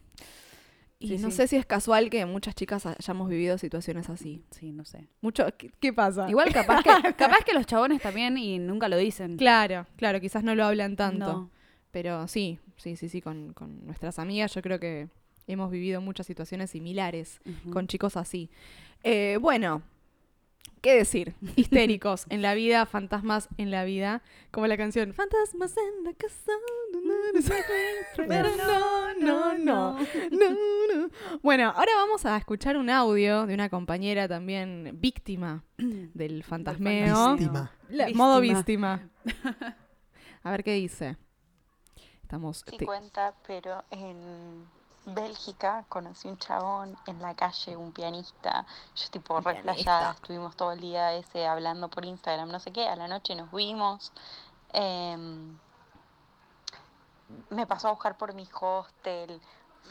Y 1.01 1.09
Sí, 1.09 1.19
no 1.19 1.31
sí. 1.31 1.37
sé 1.37 1.49
si 1.49 1.57
es 1.57 1.67
casual 1.67 2.09
que 2.09 2.25
muchas 2.25 2.55
chicas 2.55 2.87
hayamos 2.87 3.29
vivido 3.29 3.59
situaciones 3.59 4.09
así. 4.09 4.43
Sí, 4.53 4.73
no 4.73 4.85
sé. 4.87 5.09
Mucho, 5.21 5.45
¿qué, 5.59 5.71
qué 5.81 5.93
pasa? 5.93 6.31
Igual 6.31 6.51
capaz 6.53 6.83
que, 6.83 6.91
capaz 7.15 7.45
que 7.45 7.53
los 7.53 7.67
chabones 7.67 8.01
también 8.01 8.39
y 8.39 8.59
nunca 8.59 8.89
lo 8.89 8.97
dicen. 8.97 9.37
Claro, 9.37 9.87
claro, 9.97 10.21
quizás 10.21 10.45
no 10.45 10.55
lo 10.55 10.65
hablan 10.65 10.97
tanto. 10.97 11.27
No. 11.27 11.51
Pero 11.91 12.27
sí, 12.27 12.59
sí, 12.77 12.97
sí, 12.97 13.09
sí, 13.09 13.21
con, 13.21 13.53
con 13.53 13.85
nuestras 13.87 14.19
amigas 14.19 14.55
yo 14.55 14.63
creo 14.63 14.79
que 14.81 15.09
hemos 15.47 15.71
vivido 15.71 16.01
muchas 16.01 16.27
situaciones 16.27 16.71
similares 16.71 17.41
con 17.73 17.87
chicos 17.87 18.17
así. 18.17 18.51
Eh, 19.03 19.39
bueno, 19.41 19.83
¿qué 20.81 20.95
decir? 20.95 21.35
Histéricos 21.57 22.25
en 22.31 22.41
la 22.43 22.55
vida, 22.55 22.87
fantasmas 22.87 23.49
en 23.59 23.71
la 23.71 23.85
vida, 23.85 24.23
como 24.51 24.67
la 24.67 24.77
canción 24.77 25.13
Fantasmas 25.13 25.75
en 25.77 26.05
la 26.05 26.13
casa. 26.15 26.53
Pero 28.17 28.49
no, 28.57 29.15
no, 29.15 29.59
no, 29.59 29.99
no, 29.99 29.99
no. 30.31 31.11
Bueno, 31.43 31.73
ahora 31.77 31.93
vamos 31.97 32.25
a 32.25 32.37
escuchar 32.37 32.77
un 32.77 32.89
audio 32.89 33.47
de 33.47 33.55
una 33.55 33.69
compañera 33.69 34.29
también 34.29 34.97
víctima 35.01 35.65
del 35.77 36.43
fantasmeo. 36.45 37.37
Víctima. 37.37 37.73
La- 37.91 38.07
Víctima. 38.07 38.25
modo 38.25 38.41
víctima. 38.41 39.09
A 40.43 40.51
ver 40.51 40.63
qué 40.65 40.75
dice. 40.75 41.17
Estamos. 42.25 42.65
Sí 42.67 42.77
te- 42.79 42.87
cuenta, 42.87 43.35
pero 43.47 43.85
en 43.91 44.67
Bélgica 45.07 45.85
conocí 45.89 46.29
un 46.29 46.39
chabón 46.39 46.97
en 47.07 47.21
la 47.21 47.35
calle, 47.35 47.77
un 47.77 47.93
pianista. 47.93 48.65
Yo 48.97 49.11
tipo 49.11 49.39
re 49.41 49.61
flasheada, 49.61 50.13
estuvimos 50.13 50.57
todo 50.57 50.73
el 50.73 50.81
día 50.81 51.13
ese 51.13 51.47
hablando 51.47 51.89
por 51.89 52.05
Instagram, 52.05 52.51
no 52.51 52.59
sé 52.61 52.73
qué, 52.73 52.89
a 52.89 52.97
la 52.97 53.07
noche 53.09 53.35
nos 53.35 53.51
vimos. 53.53 54.13
Em, 54.73 55.57
me 57.51 57.67
pasó 57.67 57.89
a 57.89 57.91
buscar 57.93 58.17
por 58.17 58.35
mi 58.35 58.49
hostel, 58.61 59.41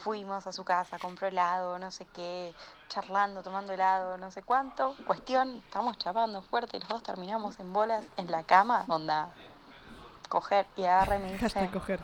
fuimos 0.02 0.46
a 0.46 0.52
su 0.52 0.64
casa, 0.64 0.98
compró 0.98 1.28
helado, 1.28 1.78
no 1.78 1.90
sé 1.90 2.06
qué, 2.06 2.54
charlando, 2.88 3.42
tomando 3.42 3.72
helado, 3.72 4.18
no 4.18 4.30
sé 4.32 4.42
cuánto. 4.42 4.96
Cuestión, 5.06 5.58
estamos 5.64 5.96
chapando 5.98 6.42
fuerte, 6.42 6.80
los 6.80 6.88
dos 6.88 7.02
terminamos 7.02 7.58
en 7.60 7.72
bolas 7.72 8.04
en 8.16 8.30
la 8.30 8.42
cama, 8.42 8.84
onda, 8.88 9.32
coger 10.28 10.66
y 10.76 10.84
agarra 10.84 11.16
y 11.16 11.18
me 11.20 11.32
dice, 11.38 11.70
coger. 11.72 12.00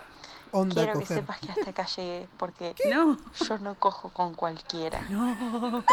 Onda 0.52 0.74
quiero 0.84 0.98
que 0.98 1.06
sepas 1.06 1.38
que 1.40 1.50
hasta 1.52 1.70
acá 1.70 1.86
llegué, 1.96 2.26
porque 2.38 2.74
No. 2.90 3.16
yo 3.48 3.58
no 3.58 3.74
cojo 3.76 4.08
con 4.10 4.34
cualquiera. 4.34 5.00
No. 5.10 5.84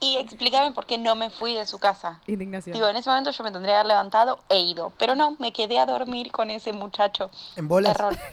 Y 0.00 0.16
explícame 0.16 0.72
por 0.72 0.84
qué 0.86 0.98
no 0.98 1.14
me 1.14 1.30
fui 1.30 1.54
de 1.54 1.64
su 1.64 1.78
casa. 1.78 2.20
Indignación. 2.26 2.74
Digo, 2.74 2.88
en 2.88 2.96
ese 2.96 3.08
momento 3.08 3.30
yo 3.30 3.44
me 3.44 3.52
tendría 3.52 3.74
que 3.74 3.76
haber 3.80 3.86
levantado 3.86 4.40
e 4.48 4.58
ido, 4.60 4.92
pero 4.98 5.14
no, 5.14 5.36
me 5.38 5.52
quedé 5.52 5.78
a 5.78 5.86
dormir 5.86 6.32
con 6.32 6.50
ese 6.50 6.72
muchacho. 6.72 7.30
En 7.56 7.68
bolas. 7.68 7.94
Error. 7.94 8.16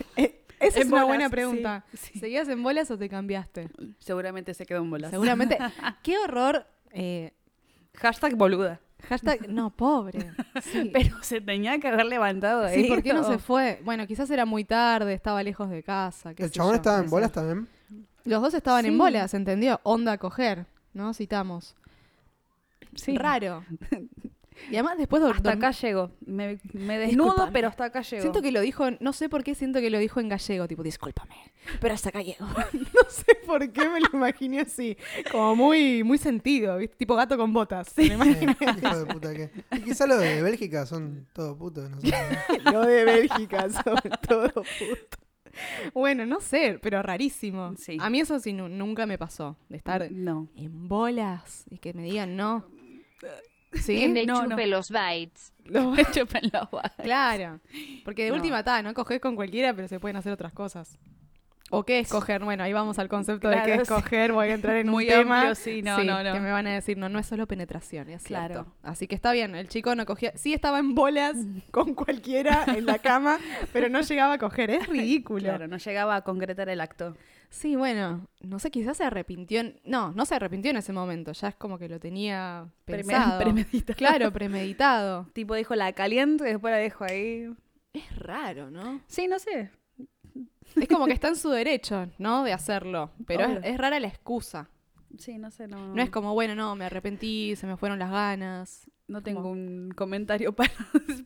Eh, 0.62 0.68
esa 0.68 0.80
es 0.80 0.86
una 0.88 1.04
bolas, 1.04 1.08
buena 1.08 1.26
sí, 1.26 1.32
pregunta. 1.32 1.86
sí. 1.94 2.20
¿Seguías 2.20 2.50
en 2.50 2.62
bolas 2.62 2.92
o 2.92 2.98
te 2.98 3.08
cambiaste? 3.08 3.70
Seguramente 4.00 4.54
se 4.54 4.66
quedó 4.66 4.80
en 4.80 4.90
bolas. 4.90 5.10
Seguramente. 5.12 5.58
Qué 6.04 6.18
horror. 6.18 6.66
eh, 6.92 7.34
Hashtag 7.96 8.36
boluda. 8.36 8.80
Hashtag. 9.08 9.50
No, 9.50 9.70
pobre. 9.70 10.32
Sí. 10.62 10.90
Pero 10.94 11.16
se 11.24 11.40
tenía 11.40 11.80
que 11.80 11.88
haber 11.88 12.06
levantado 12.06 12.62
de 12.64 12.74
Sí, 12.74 12.82
ahí. 12.82 12.90
¿por 12.90 13.02
qué 13.02 13.14
no 13.14 13.24
se 13.24 13.38
fue? 13.38 13.80
Bueno, 13.86 14.06
quizás 14.08 14.30
era 14.30 14.46
muy 14.46 14.66
tarde, 14.66 15.14
estaba 15.14 15.42
lejos 15.42 15.70
de 15.70 15.84
casa. 15.84 16.34
qué 16.34 16.44
¿El 16.44 16.50
sé 16.50 16.56
chabón 16.56 16.74
yo, 16.74 16.76
estaba 16.78 17.00
en 17.00 17.10
bolas 17.10 17.32
también? 17.32 17.68
Los 18.26 18.42
dos 18.42 18.54
estaban 18.54 18.86
en 18.86 18.98
bolas, 18.98 19.34
¿entendió? 19.34 19.80
Onda 19.84 20.12
a 20.14 20.18
coger, 20.18 20.66
¿no? 20.94 21.14
Citamos. 21.14 21.76
Sí. 22.96 23.16
Raro. 23.18 23.64
Y 24.70 24.76
además 24.76 24.98
después 24.98 25.24
de 25.24 25.30
Hasta 25.30 25.52
acá 25.52 25.72
llego. 25.72 26.12
Me, 26.26 26.60
me 26.74 26.98
desnudo, 26.98 27.26
Discúlpame. 27.28 27.52
pero 27.52 27.68
hasta 27.70 27.86
acá 27.86 28.02
llego. 28.02 28.22
Siento 28.22 28.42
que 28.42 28.52
lo 28.52 28.62
dijo, 28.62 28.86
no 29.00 29.14
sé 29.14 29.30
por 29.30 29.44
qué 29.44 29.56
siento 29.56 29.80
que 29.80 29.90
lo 29.90 29.98
dijo 30.00 30.20
en 30.20 30.30
gallego, 30.30 30.68
tipo, 30.68 30.84
discúlpame, 30.84 31.36
pero 31.80 31.94
hasta 31.94 32.10
acá 32.10 32.22
llego. 32.22 32.46
no 32.74 33.10
sé 33.10 33.36
por 33.46 33.72
qué 33.72 33.90
me 33.90 34.00
lo 34.00 34.08
imaginé 34.14 34.62
así, 34.62 34.98
como 35.32 35.56
muy, 35.56 36.04
muy 36.04 36.18
sentido, 36.18 36.78
¿viste? 36.78 36.96
tipo 36.98 37.16
gato 37.16 37.38
con 37.38 37.54
botas. 37.54 37.94
Me 37.98 38.08
lo 38.16 38.24
Eh, 38.24 38.38
imaginé. 38.42 38.56
hijo 38.84 39.00
de 39.00 39.06
puta 39.14 39.34
que. 39.34 39.50
Y 39.72 39.82
quizá 39.82 40.06
los 40.08 40.20
de 40.20 40.42
Bélgica 40.42 40.86
son 40.86 41.28
todos 41.34 41.58
putos. 41.58 41.90
No 41.90 42.02
sé. 42.02 42.12
lo 42.72 42.82
de 42.86 43.06
Bélgica, 43.06 43.70
sobre 43.70 44.10
todo, 44.28 44.50
puto. 44.54 45.18
Bueno, 45.94 46.26
no 46.26 46.40
sé, 46.42 46.80
pero 46.82 47.02
rarísimo. 47.02 47.74
Sí. 47.78 47.98
A 48.00 48.10
mí 48.10 48.20
eso 48.20 48.40
sí 48.40 48.54
nu- 48.54 48.70
nunca 48.70 49.06
me 49.06 49.18
pasó, 49.18 49.58
de 49.68 49.78
estar 49.78 50.12
No. 50.12 50.48
en 50.56 50.88
bolas 50.88 51.66
y 51.70 51.80
que 51.80 51.94
me 51.94 52.04
digan 52.04 52.36
no. 52.38 52.66
Que 53.72 53.80
¿Sí? 53.80 54.08
me 54.08 54.26
No, 54.26 54.42
chupe 54.44 54.66
no. 54.66 54.78
los 54.78 54.90
bytes. 54.92 55.54
Lo- 55.66 55.92
Me 55.92 56.04
chupen 56.06 56.50
los 56.52 56.72
balas. 56.72 56.94
Claro, 57.04 57.60
porque 58.04 58.24
de 58.24 58.30
No. 58.32 58.36
última 58.38 58.60
está, 58.60 58.82
no 58.82 58.94
coges 58.96 59.20
con 59.20 59.36
cualquiera, 59.36 59.74
pero 59.76 59.88
se 59.88 60.00
pueden 60.00 60.18
hacer 60.18 60.32
otras 60.34 60.54
cosas. 60.54 60.98
¿O 61.72 61.84
qué 61.84 62.00
es 62.00 62.10
coger? 62.10 62.44
Bueno, 62.44 62.64
ahí 62.64 62.74
vamos 62.74 62.98
al 62.98 63.08
concepto 63.10 63.48
de 63.48 63.58
qué 63.58 63.62
Claro, 63.66 63.82
es 63.84 63.88
sí. 63.88 63.94
coger, 63.94 64.32
voy 64.34 64.48
a 64.50 64.56
entrar 64.56 64.76
en 64.78 64.90
Muy 64.90 65.04
un 65.04 65.10
tema. 65.12 65.36
amplio, 65.42 65.54
sí, 65.54 65.84
no, 65.84 66.04
no, 66.04 66.24
no. 66.24 66.34
Que 66.34 66.40
me 66.40 66.52
van 66.52 66.66
a 66.66 66.74
decir, 66.74 66.98
no, 66.98 67.10
no 67.10 67.20
es 67.20 67.28
solo 67.28 67.46
penetración, 67.46 68.10
es 68.10 68.24
Claro. 68.24 68.54
cierto. 68.56 68.74
Así 68.82 69.06
que 69.06 69.14
está 69.14 69.32
bien, 69.34 69.54
el 69.54 69.68
chico 69.68 69.94
no 69.94 70.08
cogía, 70.08 70.32
sí 70.36 70.52
estaba 70.56 70.80
en 70.80 70.96
bolas 70.96 71.36
con 71.72 71.94
cualquiera 71.94 72.66
en 72.76 72.88
la 72.88 72.98
cama, 72.98 73.38
pero 73.72 73.88
no 73.88 74.02
llegaba 74.02 74.34
a 74.34 74.38
coger, 74.40 74.72
es 74.72 74.88
ridículo. 74.88 75.44
Claro, 75.44 75.68
no 75.68 75.78
llegaba 75.78 76.16
a 76.16 76.22
concretar 76.24 76.70
el 76.70 76.82
acto. 76.82 77.16
Sí, 77.50 77.76
bueno, 77.76 78.28
no 78.42 78.60
sé, 78.60 78.70
quizás 78.70 78.98
se 78.98 79.04
arrepintió, 79.04 79.62
en- 79.62 79.80
no, 79.84 80.12
no 80.12 80.26
se 80.26 80.36
arrepintió 80.36 80.70
en 80.72 80.78
ese 80.78 80.94
momento, 80.94 81.32
ya 81.32 81.48
es 81.50 81.56
como 81.56 81.78
que 81.80 81.90
lo 81.90 82.00
tenía 82.00 82.68
pensado. 82.86 83.40
premeditado. 83.40 83.98
Claro, 83.98 84.32
premeditado. 84.32 85.28
Tipo, 85.34 85.56
dijo 85.56 85.76
la 85.76 85.92
caliente 85.94 86.44
y 86.48 86.52
después 86.54 86.72
la 86.72 86.78
dejo 86.78 87.04
ahí. 87.06 87.52
Es 87.94 88.16
raro, 88.18 88.70
¿no? 88.70 89.02
Sí, 89.08 89.28
no 89.28 89.40
sé. 89.40 89.72
Es 90.76 90.88
como 90.88 91.08
que 91.08 91.14
está 91.14 91.28
en 91.30 91.36
su 91.36 91.50
derecho, 91.50 92.08
¿no? 92.20 92.44
De 92.44 92.54
hacerlo. 92.54 93.10
Pero 93.26 93.46
es, 93.46 93.60
es 93.64 93.78
rara 93.80 94.00
la 94.00 94.08
excusa. 94.08 94.70
Sí, 95.18 95.40
no 95.40 95.50
sé, 95.50 95.68
no. 95.68 95.96
No 95.96 96.02
es 96.04 96.12
como, 96.12 96.36
bueno, 96.36 96.54
no, 96.54 96.76
me 96.76 96.86
arrepentí, 96.86 97.56
se 97.56 97.66
me 97.66 97.76
fueron 97.78 97.98
las 97.98 98.12
ganas. 98.12 98.90
No 99.10 99.22
tengo 99.22 99.50
un 99.50 99.92
comentario 99.96 100.54
para. 100.56 100.72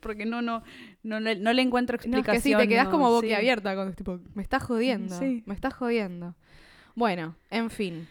porque 0.02 0.26
no, 0.26 0.42
no, 0.42 0.64
no, 1.04 1.20
le- 1.20 1.36
no 1.36 1.54
le 1.54 1.62
encuentro 1.62 1.96
No, 1.98 2.00
es 2.02 2.06
explicación. 2.08 2.42
que 2.42 2.42
sí, 2.42 2.56
te 2.56 2.68
quedás 2.68 2.86
no, 2.86 2.92
como 2.92 3.08
sí. 3.10 3.14
boquiabierta 3.14 3.76
cuando 3.76 3.92
es 3.92 3.96
tipo, 3.98 4.20
me 4.34 4.42
estás 4.42 4.64
jodiendo. 4.64 5.18
Sí. 5.20 5.44
Me 5.46 5.54
estás 5.54 5.74
jodiendo. 5.74 6.36
Bueno, 6.96 7.36
en 7.52 7.70
fin. 7.70 8.08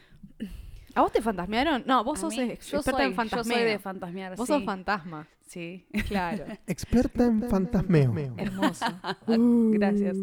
¿A 0.94 1.00
vos 1.00 1.10
te 1.10 1.22
fantasmearon? 1.22 1.84
No, 1.86 2.04
vos 2.04 2.20
sos 2.20 2.34
yo 2.36 2.42
experta 2.42 2.90
soy, 2.92 3.04
en 3.04 3.10
yo 3.10 3.16
fantasmeo. 3.16 3.56
soy 3.56 3.66
de 3.66 3.78
fantasmear. 3.78 4.36
Vos 4.36 4.46
sí. 4.46 4.52
sos 4.52 4.64
fantasma. 4.64 5.26
Sí. 5.46 5.86
Claro. 6.08 6.44
Experta 6.66 7.24
en 7.24 7.48
fantasmeo. 7.48 8.14
Hermoso. 8.36 8.84
Gracias. 9.26 10.16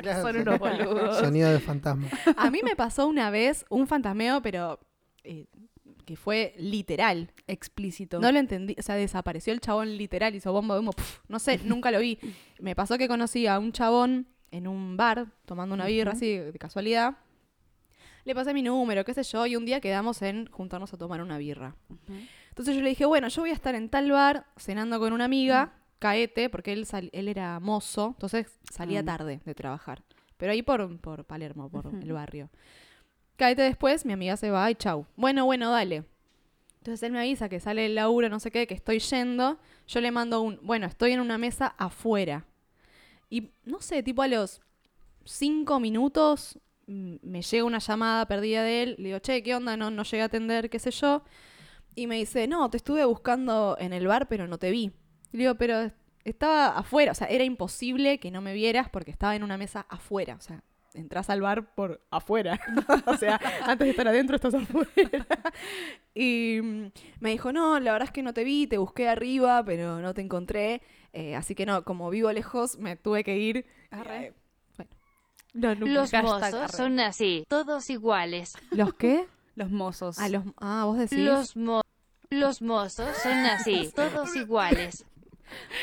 Claro, 0.00 0.22
Son 0.22 0.34
sí. 0.34 0.40
unos 0.40 0.58
boludos. 0.58 1.18
Sonido 1.18 1.50
de 1.50 1.60
fantasma. 1.60 2.08
A 2.36 2.50
mí 2.50 2.60
me 2.64 2.74
pasó 2.74 3.06
una 3.06 3.30
vez 3.30 3.64
un 3.68 3.86
fantasmeo, 3.86 4.42
pero 4.42 4.80
eh, 5.24 5.46
que 6.06 6.16
fue 6.16 6.54
literal. 6.56 7.30
Explícito. 7.46 8.18
No 8.20 8.32
lo 8.32 8.38
entendí, 8.38 8.74
o 8.78 8.82
sea, 8.82 8.94
desapareció 8.94 9.52
el 9.52 9.60
chabón 9.60 9.98
literal, 9.98 10.34
hizo 10.34 10.52
bomba 10.52 10.74
de 10.76 10.80
humo, 10.80 10.92
no 11.28 11.38
sé, 11.38 11.58
nunca 11.64 11.90
lo 11.90 12.00
vi. 12.00 12.18
Me 12.60 12.74
pasó 12.74 12.96
que 12.96 13.08
conocí 13.08 13.46
a 13.46 13.58
un 13.58 13.72
chabón 13.72 14.26
en 14.50 14.66
un 14.66 14.96
bar, 14.96 15.26
tomando 15.44 15.74
una 15.74 15.84
birra 15.86 16.12
así, 16.12 16.38
de 16.38 16.58
casualidad. 16.58 17.16
Le 18.24 18.34
pasé 18.34 18.54
mi 18.54 18.62
número, 18.62 19.04
qué 19.04 19.14
sé 19.14 19.22
yo, 19.22 19.46
y 19.46 19.54
un 19.56 19.66
día 19.66 19.80
quedamos 19.80 20.22
en 20.22 20.46
juntarnos 20.50 20.92
a 20.94 20.96
tomar 20.96 21.20
una 21.20 21.38
birra. 21.38 21.76
Entonces 22.48 22.74
yo 22.74 22.80
le 22.82 22.88
dije, 22.88 23.04
bueno, 23.04 23.28
yo 23.28 23.42
voy 23.42 23.50
a 23.50 23.54
estar 23.54 23.74
en 23.74 23.88
tal 23.88 24.10
bar 24.10 24.46
cenando 24.56 24.98
con 24.98 25.12
una 25.12 25.26
amiga, 25.26 25.74
caete, 25.98 26.48
porque 26.48 26.72
él, 26.72 26.86
sal- 26.86 27.10
él 27.12 27.28
era 27.28 27.60
mozo, 27.60 28.08
entonces 28.16 28.46
salía 28.72 29.00
tarde 29.04 29.40
de 29.44 29.54
trabajar. 29.54 30.02
Pero 30.38 30.52
ahí 30.52 30.62
por, 30.62 30.98
por 31.00 31.24
Palermo, 31.24 31.68
por 31.70 31.86
el 32.02 32.12
barrio. 32.12 32.50
Caete 33.36 33.62
después, 33.62 34.06
mi 34.06 34.12
amiga 34.12 34.36
se 34.36 34.50
va 34.50 34.70
y 34.70 34.74
chau. 34.74 35.06
Bueno, 35.16 35.44
bueno, 35.44 35.70
dale. 35.70 36.04
Entonces 36.78 37.02
él 37.02 37.12
me 37.12 37.18
avisa 37.18 37.48
que 37.48 37.60
sale 37.60 37.86
el 37.86 37.94
laburo, 37.94 38.28
no 38.28 38.40
sé 38.40 38.50
qué, 38.50 38.66
que 38.66 38.74
estoy 38.74 39.00
yendo. 39.00 39.58
Yo 39.88 40.00
le 40.00 40.10
mando 40.10 40.40
un, 40.40 40.58
bueno, 40.62 40.86
estoy 40.86 41.12
en 41.12 41.20
una 41.20 41.36
mesa 41.36 41.74
afuera. 41.78 42.46
Y 43.28 43.50
no 43.64 43.80
sé, 43.80 44.02
tipo 44.02 44.22
a 44.22 44.28
los 44.28 44.62
cinco 45.24 45.80
minutos 45.80 46.58
mm, 46.86 47.16
me 47.22 47.42
llega 47.42 47.64
una 47.64 47.78
llamada 47.78 48.26
perdida 48.26 48.62
de 48.62 48.82
él. 48.82 48.96
Le 48.98 49.04
digo, 49.06 49.18
che, 49.18 49.42
¿qué 49.42 49.54
onda? 49.54 49.76
No, 49.76 49.90
no 49.90 50.04
llegué 50.04 50.22
a 50.22 50.26
atender, 50.26 50.70
qué 50.70 50.78
sé 50.78 50.90
yo. 50.92 51.22
Y 51.94 52.06
me 52.06 52.16
dice, 52.16 52.46
no, 52.46 52.70
te 52.70 52.76
estuve 52.76 53.04
buscando 53.04 53.76
en 53.80 53.92
el 53.92 54.06
bar, 54.06 54.28
pero 54.28 54.46
no 54.46 54.58
te 54.58 54.70
vi. 54.70 54.92
Le 55.32 55.40
digo, 55.40 55.54
pero 55.56 55.90
estaba 56.24 56.68
afuera. 56.68 57.12
O 57.12 57.14
sea, 57.14 57.26
era 57.26 57.44
imposible 57.44 58.18
que 58.18 58.30
no 58.30 58.40
me 58.40 58.54
vieras 58.54 58.88
porque 58.90 59.10
estaba 59.10 59.34
en 59.36 59.42
una 59.42 59.58
mesa 59.58 59.86
afuera. 59.88 60.36
O 60.36 60.40
sea, 60.40 60.62
entras 60.96 61.30
al 61.30 61.40
bar 61.40 61.74
por 61.74 62.00
afuera. 62.10 62.58
o 63.06 63.16
sea, 63.16 63.40
antes 63.62 63.86
de 63.86 63.90
estar 63.90 64.08
adentro 64.08 64.36
estás 64.36 64.54
afuera. 64.54 65.26
y 66.14 66.60
mm, 66.62 66.90
me 67.20 67.30
dijo, 67.30 67.52
no, 67.52 67.78
la 67.80 67.92
verdad 67.92 68.08
es 68.08 68.12
que 68.12 68.22
no 68.22 68.34
te 68.34 68.44
vi, 68.44 68.66
te 68.66 68.78
busqué 68.78 69.08
arriba, 69.08 69.64
pero 69.64 70.00
no 70.00 70.14
te 70.14 70.22
encontré. 70.22 70.82
Eh, 71.12 71.34
así 71.34 71.54
que 71.54 71.66
no, 71.66 71.84
como 71.84 72.10
vivo 72.10 72.32
lejos, 72.32 72.78
me 72.78 72.96
tuve 72.96 73.24
que 73.24 73.38
ir. 73.38 73.66
Eh, 73.92 74.32
bueno. 74.76 74.90
No, 75.54 75.74
no, 75.74 75.86
Los 75.86 76.10
hashtag 76.10 76.24
mozos 76.24 76.54
arre. 76.54 76.72
son 76.72 77.00
así, 77.00 77.46
todos 77.48 77.88
iguales. 77.90 78.54
¿Los 78.70 78.94
qué? 78.94 79.26
Los 79.54 79.70
mozos. 79.70 80.18
Ah, 80.18 80.28
los, 80.28 80.44
ah, 80.58 80.84
vos 80.84 80.98
decís. 80.98 81.18
Los 81.18 81.56
mo 81.56 81.82
los 82.30 82.60
mozos 82.60 83.16
son 83.22 83.38
así, 83.46 83.90
todos 83.96 84.34
iguales. 84.36 85.04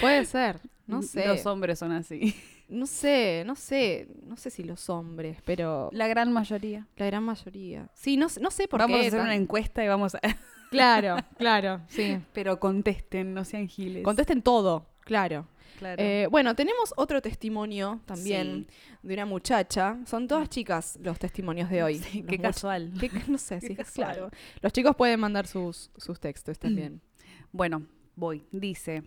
Puede 0.01 0.25
ser. 0.25 0.60
No 0.86 1.01
sé. 1.01 1.27
Los 1.27 1.46
hombres 1.46 1.79
son 1.79 1.91
así. 1.91 2.36
No 2.74 2.86
sé, 2.88 3.44
no 3.46 3.56
sé. 3.56 4.08
No 4.25 4.36
sé 4.38 4.50
si 4.50 4.63
los 4.63 4.89
hombres, 4.89 5.38
pero 5.46 5.89
La 5.94 6.08
gran 6.08 6.32
mayoría. 6.34 6.88
la 6.98 7.06
gran 7.06 7.24
mayoría. 7.24 7.89
Sí, 7.94 8.18
no, 8.18 8.30
sé- 8.30 8.42
no 8.42 8.51
sé 8.51 8.68
por 8.68 8.80
vamos 8.80 8.98
qué. 9.00 9.06
a 9.06 9.08
hacer 9.08 9.20
tan- 9.20 9.27
una 9.27 9.36
encuesta 9.36 9.84
y 9.84 9.88
vamos 9.88 10.15
a... 10.15 10.20
Claro, 10.72 11.18
claro, 11.38 11.82
sí. 11.88 12.18
Pero 12.34 12.60
contesten, 12.60 13.36
no 13.36 13.46
sean 13.46 13.68
giles. 13.68 14.03
Contesten 14.03 14.42
todo, 14.42 14.88
claro. 15.01 15.48
Claro. 15.77 16.01
Eh, 16.01 16.27
bueno, 16.32 16.56
tenemos 16.56 16.94
otro 16.98 17.22
testimonio 17.22 18.00
también 18.06 18.65
Sí. 18.68 19.08
de 19.08 19.13
una 19.13 19.25
muchacha. 19.27 19.98
Son 20.08 20.27
todas 20.27 20.50
chicas 20.50 20.98
los 21.03 21.20
testimonios 21.20 21.70
de 21.70 21.84
hoy. 21.84 21.98
Sí, 22.12 22.24
qué 22.24 22.39
casual. 22.39 22.92
qué- 23.00 23.12
no 23.27 23.38
sé, 23.38 23.60
Qué 23.60 23.68
sí, 23.68 23.75
casual. 23.75 24.13
claro. 24.15 24.32
Los 24.62 24.74
chicos 24.74 24.96
pueden 24.96 25.20
mandar 25.20 25.46
sus, 25.46 25.92
sus 25.98 26.20
textos 26.20 26.58
también. 26.58 27.01
Bueno, 27.51 27.84
voy. 28.15 28.44
Dice, 28.51 29.03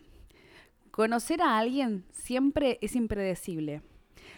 conocer 0.97 1.43
a 1.43 1.59
alguien 1.59 2.07
siempre 2.11 2.79
es 2.81 2.97
impredecible. 2.97 3.83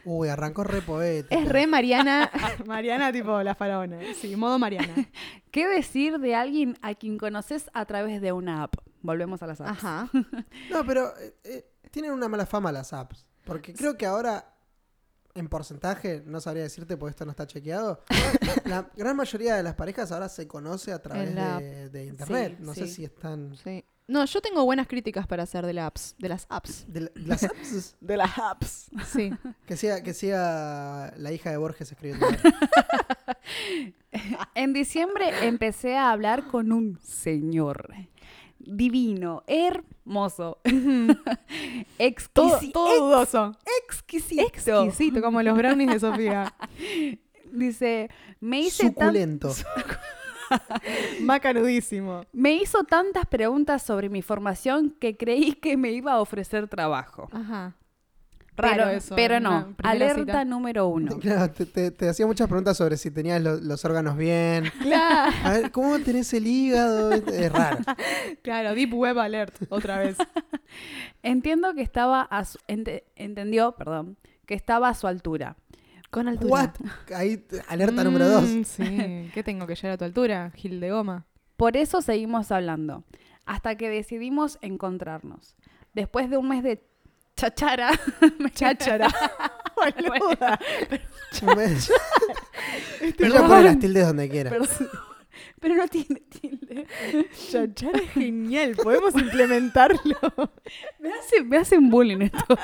Uy, 0.04 0.28
arrancó 0.28 0.64
re 0.64 0.82
poético. 0.82 1.40
Es 1.40 1.48
re 1.48 1.68
Mariana, 1.68 2.28
Mariana 2.66 3.12
tipo 3.12 3.40
la 3.44 3.54
faraona. 3.54 4.00
Sí, 4.20 4.34
modo 4.34 4.58
Mariana. 4.58 4.92
¿Qué 5.52 5.68
decir 5.68 6.18
de 6.18 6.34
alguien 6.34 6.76
a 6.82 6.96
quien 6.96 7.16
conoces 7.16 7.70
a 7.74 7.84
través 7.86 8.20
de 8.20 8.32
una 8.32 8.64
app? 8.64 8.74
Volvemos 9.02 9.40
a 9.44 9.46
las 9.46 9.60
apps. 9.60 9.70
Ajá. 9.70 10.10
No, 10.70 10.84
pero 10.84 11.16
eh, 11.18 11.36
eh, 11.44 11.70
tienen 11.92 12.10
una 12.10 12.28
mala 12.28 12.44
fama 12.44 12.72
las 12.72 12.92
apps. 12.92 13.24
Porque 13.44 13.72
creo 13.72 13.96
que 13.96 14.06
ahora, 14.06 14.56
en 15.34 15.48
porcentaje, 15.48 16.24
no 16.26 16.40
sabría 16.40 16.64
decirte 16.64 16.96
porque 16.96 17.10
esto 17.10 17.24
no 17.24 17.30
está 17.30 17.46
chequeado, 17.46 18.02
la 18.64 18.90
gran 18.96 19.16
mayoría 19.16 19.54
de 19.54 19.62
las 19.62 19.76
parejas 19.76 20.10
ahora 20.10 20.28
se 20.28 20.48
conoce 20.48 20.92
a 20.92 21.00
través 21.00 21.34
de, 21.34 21.88
de 21.88 22.04
internet. 22.06 22.56
Sí, 22.58 22.64
no 22.64 22.74
sí. 22.74 22.80
sé 22.80 22.86
si 22.88 23.04
están... 23.04 23.56
Sí. 23.56 23.84
No, 24.08 24.24
yo 24.24 24.40
tengo 24.40 24.64
buenas 24.64 24.86
críticas 24.88 25.26
para 25.26 25.42
hacer 25.42 25.66
de 25.66 25.74
las 25.74 25.86
apps. 25.86 26.14
De 26.18 26.28
las 26.30 26.46
apps. 26.48 26.86
de 26.88 27.00
la- 27.02 27.10
las 27.14 27.44
apps, 27.44 27.94
De 28.00 28.16
las 28.16 28.38
apps. 28.38 28.90
Sí. 29.06 29.30
que 29.66 29.76
siga, 29.76 30.02
que 30.02 30.14
siga 30.14 31.12
la 31.18 31.30
hija 31.30 31.50
de 31.50 31.58
Borges 31.58 31.92
escribiendo. 31.92 32.26
En 34.54 34.72
diciembre 34.72 35.30
empecé 35.46 35.96
a 35.96 36.10
hablar 36.10 36.46
con 36.48 36.72
un 36.72 36.98
señor 37.02 37.94
divino, 38.58 39.44
hermoso, 39.46 40.58
Todo, 40.64 41.16
exquisito, 41.98 42.72
todo 42.72 43.52
exquisito. 43.86 44.42
Exquisito, 44.84 45.22
como 45.22 45.42
los 45.42 45.56
brownies 45.56 45.90
de 45.92 46.00
Sofía. 46.00 46.54
Dice, 47.52 48.10
me 48.40 48.60
hice, 48.60 48.84
tan- 48.90 49.08
Suculento. 49.08 49.54
Macanudísimo. 51.20 52.22
me 52.32 52.54
hizo 52.54 52.84
tantas 52.84 53.26
preguntas 53.26 53.82
sobre 53.82 54.08
mi 54.08 54.22
formación 54.22 54.94
que 55.00 55.16
creí 55.16 55.52
que 55.54 55.76
me 55.76 55.90
iba 55.92 56.12
a 56.12 56.20
ofrecer 56.20 56.68
trabajo. 56.68 57.28
Ajá. 57.32 57.74
Raro 58.56 58.74
pero, 58.86 58.88
eso. 58.90 59.14
Pero 59.14 59.36
una 59.36 59.50
no, 59.50 59.74
alerta 59.84 60.20
cita. 60.20 60.44
número 60.44 60.88
uno. 60.88 61.16
Claro, 61.20 61.52
te, 61.52 61.64
te- 61.64 61.92
te 61.92 62.08
hacía 62.08 62.26
muchas 62.26 62.48
preguntas 62.48 62.76
sobre 62.76 62.96
si 62.96 63.10
tenías 63.12 63.40
lo- 63.40 63.60
los 63.60 63.84
órganos 63.84 64.16
bien. 64.16 64.64
Claro, 64.82 65.32
A 65.44 65.50
ver, 65.52 65.70
¿cómo 65.70 65.96
tenés 66.00 66.32
el 66.34 66.44
hígado? 66.48 67.12
Es 67.12 67.52
raro. 67.52 67.78
claro, 68.42 68.74
Deep 68.74 68.92
Web 68.94 69.18
Alert, 69.20 69.54
otra 69.68 69.98
vez. 69.98 70.16
Entiendo 71.22 71.72
que 71.74 71.82
estaba 71.82 72.22
a 72.22 72.44
su- 72.44 72.58
ente- 72.66 73.04
entendió, 73.14 73.72
perdón, 73.76 74.16
que 74.44 74.54
estaba 74.54 74.88
a 74.88 74.94
su 74.94 75.06
altura. 75.06 75.56
Con 76.10 76.28
altura. 76.28 76.50
What? 76.52 76.70
Ahí, 77.14 77.44
alerta 77.68 78.02
número 78.04 78.28
dos. 78.28 78.44
Mm, 78.44 78.62
Sí, 78.64 79.30
¿qué 79.34 79.42
tengo 79.44 79.66
que 79.66 79.74
llegar 79.74 79.92
a 79.92 79.98
tu 79.98 80.04
altura? 80.04 80.50
Gil 80.54 80.80
de 80.80 80.90
goma. 80.90 81.26
Por 81.56 81.76
eso 81.76 82.00
seguimos 82.02 82.50
hablando, 82.52 83.04
hasta 83.44 83.74
que 83.76 83.90
decidimos 83.90 84.58
encontrarnos. 84.62 85.56
Después 85.92 86.30
de 86.30 86.36
un 86.36 86.48
mes 86.48 86.62
de 86.62 86.82
chachara, 87.36 87.90
Cháchara. 88.54 89.08
Boluda. 89.76 90.58
Pero 93.16 93.34
ya 93.34 93.46
pone 93.46 93.62
las 93.62 93.78
tildes 93.78 94.06
donde 94.06 94.28
quiera. 94.28 94.50
pero 94.50 94.64
no 95.62 95.88
tiene 95.88 96.20
tilde. 96.20 96.86
Cháchara 97.50 97.98
es 97.98 98.10
genial, 98.10 98.76
podemos 98.82 99.14
implementarlo. 99.14 100.00
Me, 101.00 101.10
hace- 101.12 101.42
me 101.44 101.56
hacen 101.58 101.88
bullying 101.90 102.22
estos 102.22 102.58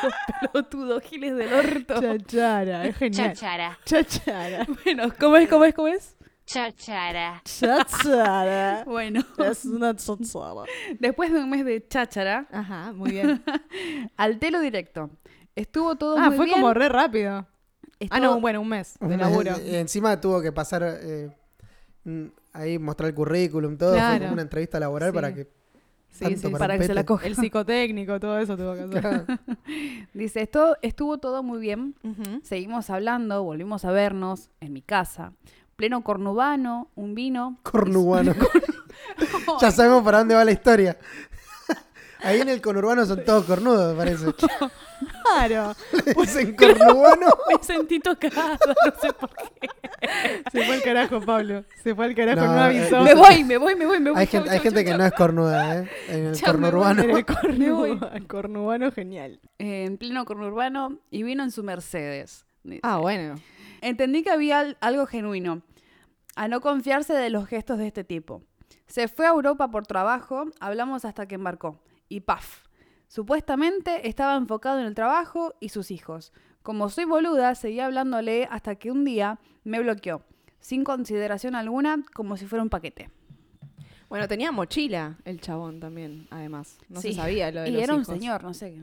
pelotudos 0.52 1.02
giles 1.04 1.36
del 1.36 1.52
orto. 1.52 2.00
Cháchara, 2.00 2.86
es 2.86 2.96
genial. 2.96 3.32
Chachara, 3.34 3.78
Cháchara. 3.84 4.66
Bueno, 4.84 5.12
¿cómo 5.18 5.36
es? 5.36 5.48
¿Cómo 5.48 5.64
es? 5.64 5.74
¿Cómo 5.74 5.88
es? 5.88 6.16
chachara. 6.46 7.40
Cháchara. 7.44 8.84
Bueno, 8.84 9.22
Es 9.38 9.64
una 9.64 9.96
cháchara. 9.96 10.64
después 10.98 11.32
de 11.32 11.38
un 11.42 11.48
mes 11.48 11.64
de 11.64 11.86
cháchara, 11.88 12.46
Ajá, 12.52 12.92
muy 12.92 13.12
bien. 13.12 13.42
al 14.18 14.38
telo 14.38 14.60
directo. 14.60 15.08
Estuvo 15.56 15.96
todo 15.96 16.18
Ah, 16.18 16.28
muy 16.28 16.36
fue 16.36 16.44
bien. 16.46 16.60
como 16.60 16.74
re 16.74 16.88
rápido. 16.90 17.46
Ah, 18.10 18.20
no, 18.20 18.40
bueno, 18.40 18.60
un 18.60 18.68
mes 18.68 18.98
de 18.98 19.04
Un 19.06 19.10
mes- 19.12 19.20
laburo. 19.20 19.52
eh, 19.56 19.78
encima 19.80 20.20
tuvo 20.20 20.42
que 20.42 20.52
pasar 20.52 20.82
eh, 21.00 21.30
ahí 22.54 22.78
mostrar 22.78 23.10
el 23.10 23.14
currículum, 23.14 23.76
todo. 23.76 23.90
Fue 23.90 23.98
Claro. 23.98 24.20
como 24.20 24.32
una 24.32 24.42
entrevista 24.42 24.80
laboral 24.80 25.10
Sí. 25.10 25.14
para 25.14 25.34
que. 25.34 25.48
Sí, 26.10 26.24
tanto 26.24 26.38
sí, 26.38 26.42
para 26.44 26.58
para 26.58 26.78
que 26.78 26.84
se 26.86 26.94
la 26.94 27.04
coja. 27.04 27.26
El 27.26 27.34
psicotécnico, 27.34 28.18
todo 28.20 28.38
eso 28.38 28.56
tuvo 28.56 28.74
que 28.74 28.80
hacer. 28.82 29.00
Claro. 29.00 29.24
Dice, 30.14 30.42
esto, 30.42 30.76
estuvo 30.80 31.18
todo 31.18 31.42
muy 31.42 31.58
bien. 31.58 31.96
Seguimos 32.44 32.88
hablando, 32.88 33.42
volvimos 33.42 33.84
a 33.84 33.90
vernos 33.90 34.48
en 34.60 34.72
mi 34.72 34.80
casa. 34.80 35.32
Pleno 35.76 36.04
cornubano, 36.04 36.88
un 36.94 37.16
vino. 37.16 37.58
Cornurbano. 37.64 38.32
ya 39.60 39.70
sabemos 39.72 40.04
para 40.04 40.18
dónde 40.18 40.36
va 40.36 40.44
la 40.44 40.52
historia. 40.52 40.96
Ahí 42.24 42.40
en 42.40 42.48
el 42.48 42.60
conurbano 42.60 43.04
son 43.06 43.24
todos 43.24 43.44
cornudos, 43.44 43.92
me 43.94 43.98
parece. 44.04 44.26
Claro. 45.22 45.74
Pues 46.14 46.36
en 46.36 46.54
conurbano. 46.56 47.26
Me 47.48 47.62
sentí 47.62 47.98
tocada, 48.00 48.58
no 48.66 49.00
sé 49.00 49.12
por 49.12 49.30
qué. 49.60 49.68
Se 50.52 50.64
fue 50.64 50.74
al 50.76 50.82
carajo, 50.82 51.20
Pablo. 51.20 51.64
Se 51.82 51.94
fue 51.94 52.06
al 52.06 52.14
carajo, 52.14 52.40
No, 52.40 52.54
no, 52.54 52.60
avisó. 52.62 52.98
eh, 52.98 53.02
Me 53.04 53.14
voy, 53.14 53.44
me 53.44 53.58
voy, 53.58 53.74
me 53.74 53.86
voy, 53.86 54.00
me 54.00 54.10
voy. 54.10 54.20
Hay 54.20 54.26
Chau, 54.26 54.40
gente, 54.42 54.50
hay 54.50 54.56
chau, 54.58 54.62
gente 54.64 54.84
que 54.84 54.90
chau. 54.90 54.98
no 54.98 55.06
es 55.06 55.12
cornuda, 55.12 55.78
¿eh? 55.80 55.90
En 56.08 56.26
el 56.26 56.40
conurbano. 56.40 57.02
En 57.02 57.10
el 57.10 57.24
cornurbano, 57.26 58.26
cornurbano 58.28 58.92
genial. 58.92 59.40
Eh, 59.58 59.84
en 59.84 59.98
pleno 59.98 60.24
conurbano 60.24 60.98
y 61.10 61.22
vino 61.22 61.42
en 61.42 61.50
su 61.50 61.62
Mercedes. 61.62 62.46
Dice. 62.62 62.80
Ah, 62.82 62.98
bueno. 62.98 63.34
Entendí 63.82 64.22
que 64.22 64.30
había 64.30 64.60
al- 64.60 64.78
algo 64.80 65.06
genuino. 65.06 65.62
a 66.36 66.48
no 66.48 66.60
confiarse 66.60 67.12
de 67.12 67.30
los 67.30 67.46
gestos 67.46 67.78
de 67.78 67.86
este 67.86 68.02
tipo. 68.04 68.42
Se 68.86 69.06
fue 69.08 69.26
a 69.26 69.30
Europa 69.30 69.70
por 69.70 69.86
trabajo, 69.86 70.44
hablamos 70.60 71.04
hasta 71.04 71.26
que 71.26 71.36
embarcó. 71.36 71.78
Y 72.08 72.20
paf. 72.20 72.64
Supuestamente 73.08 74.08
estaba 74.08 74.36
enfocado 74.36 74.80
en 74.80 74.86
el 74.86 74.94
trabajo 74.94 75.54
y 75.60 75.68
sus 75.68 75.90
hijos. 75.90 76.32
Como 76.62 76.88
soy 76.88 77.04
boluda, 77.04 77.54
seguí 77.54 77.80
hablándole 77.80 78.48
hasta 78.50 78.74
que 78.76 78.90
un 78.90 79.04
día 79.04 79.38
me 79.64 79.80
bloqueó, 79.80 80.22
sin 80.60 80.82
consideración 80.82 81.54
alguna, 81.54 82.02
como 82.14 82.36
si 82.36 82.46
fuera 82.46 82.62
un 82.62 82.70
paquete. 82.70 83.10
Bueno, 84.08 84.28
tenía 84.28 84.52
mochila 84.52 85.18
el 85.24 85.40
chabón 85.40 85.80
también, 85.80 86.26
además. 86.30 86.78
No 86.88 87.00
Sí. 87.00 87.08
se 87.08 87.14
sabía 87.14 87.50
lo 87.50 87.62
de 87.62 87.68
Y 87.68 87.72
los 87.72 87.82
era 87.82 87.94
un 87.94 88.04
señor, 88.04 88.42
no 88.44 88.54
sé. 88.54 88.76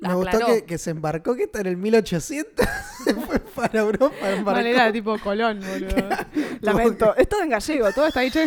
Me 0.00 0.14
gustó 0.14 0.38
que, 0.46 0.64
que 0.64 0.78
se 0.78 0.90
embarcó, 0.90 1.34
que 1.34 1.44
está 1.44 1.60
en 1.60 1.66
el 1.66 1.76
1800. 1.76 2.66
se 3.04 3.14
fue 3.14 3.38
para 3.40 3.80
Europa, 3.80 4.14
embarcó. 4.30 4.58
Vale, 4.58 4.70
era 4.70 4.92
tipo 4.92 5.18
Colón, 5.18 5.60
boludo. 5.60 6.08
Lamento. 6.60 7.16
Es 7.16 7.28
todo 7.28 7.42
en 7.42 7.50
gallego, 7.50 7.92
todo 7.92 8.06
está 8.06 8.20
dicho. 8.20 8.40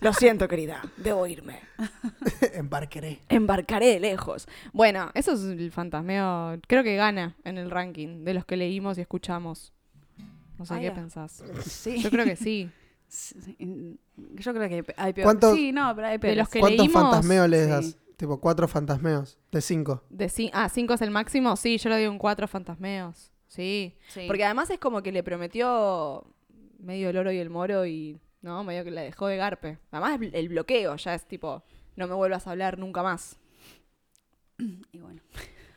Lo 0.00 0.12
siento, 0.12 0.48
querida. 0.48 0.82
Debo 0.96 1.26
irme. 1.26 1.60
Embarcaré. 2.54 3.20
Embarcaré 3.28 4.00
lejos. 4.00 4.46
Bueno, 4.72 5.10
eso 5.14 5.32
es 5.32 5.42
el 5.42 5.70
fantasmeo. 5.72 6.58
Creo 6.66 6.82
que 6.82 6.96
gana 6.96 7.36
en 7.44 7.58
el 7.58 7.70
ranking 7.70 8.24
de 8.24 8.34
los 8.34 8.44
que 8.44 8.56
leímos 8.56 8.98
y 8.98 9.00
escuchamos. 9.00 9.72
No 10.58 10.66
sé 10.66 10.76
qué 10.76 10.84
ya. 10.84 10.94
pensás. 10.94 11.42
Sí. 11.66 12.02
Yo 12.02 12.10
creo 12.10 12.24
que 12.24 12.36
sí. 12.36 12.70
Yo 13.58 14.54
creo 14.54 14.68
que 14.68 14.94
hay 14.96 15.12
peor. 15.12 15.24
¿Cuánto- 15.26 15.54
Sí, 15.54 15.72
no, 15.72 15.94
pero 15.94 16.06
hay 16.08 16.18
peores. 16.18 16.38
los 16.38 16.48
que 16.48 16.60
¿Cuántos 16.60 16.86
leímos, 16.86 17.02
fantasmeos 17.02 17.48
les 17.48 17.86
sí. 17.86 17.96
Tipo, 18.16 18.40
cuatro 18.40 18.68
fantasmeos. 18.68 19.38
De 19.50 19.60
cinco. 19.60 20.04
De 20.10 20.26
ci- 20.26 20.50
ah, 20.52 20.68
cinco 20.68 20.94
es 20.94 21.02
el 21.02 21.10
máximo. 21.10 21.56
Sí, 21.56 21.78
yo 21.78 21.88
le 21.90 21.96
doy 21.96 22.06
un 22.06 22.18
cuatro 22.18 22.46
fantasmeos. 22.46 23.32
Sí. 23.48 23.96
Sí. 24.08 24.24
Porque 24.26 24.44
además 24.44 24.70
es 24.70 24.78
como 24.78 25.02
que 25.02 25.12
le 25.12 25.22
prometió 25.22 26.24
medio 26.78 27.10
el 27.10 27.16
oro 27.16 27.32
y 27.32 27.38
el 27.38 27.50
moro 27.50 27.84
y. 27.86 28.20
No, 28.42 28.64
medio 28.64 28.82
que 28.84 28.90
la 28.90 29.02
dejó 29.02 29.26
de 29.28 29.36
garpe. 29.36 29.78
Además 29.90 30.20
el 30.20 30.34
el 30.34 30.48
bloqueo 30.48 30.96
ya 30.96 31.14
es 31.14 31.26
tipo. 31.26 31.62
No 31.96 32.06
me 32.08 32.14
vuelvas 32.14 32.46
a 32.46 32.50
hablar 32.52 32.78
nunca 32.78 33.02
más. 33.02 33.38
Y 34.58 34.98
bueno. 34.98 35.20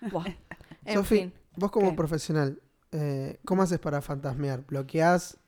Buah. 0.12 0.26
En 0.86 1.04
fin. 1.04 1.34
vos 1.56 1.71
como 1.71 1.89
¿Qué? 1.89 1.95
profesional, 1.98 2.62
eh, 2.91 3.39
¿cómo 3.43 3.63
haces 3.63 3.80
para 3.80 4.04
fantasmear? 4.04 4.62
¿Bloqueás 4.67 5.39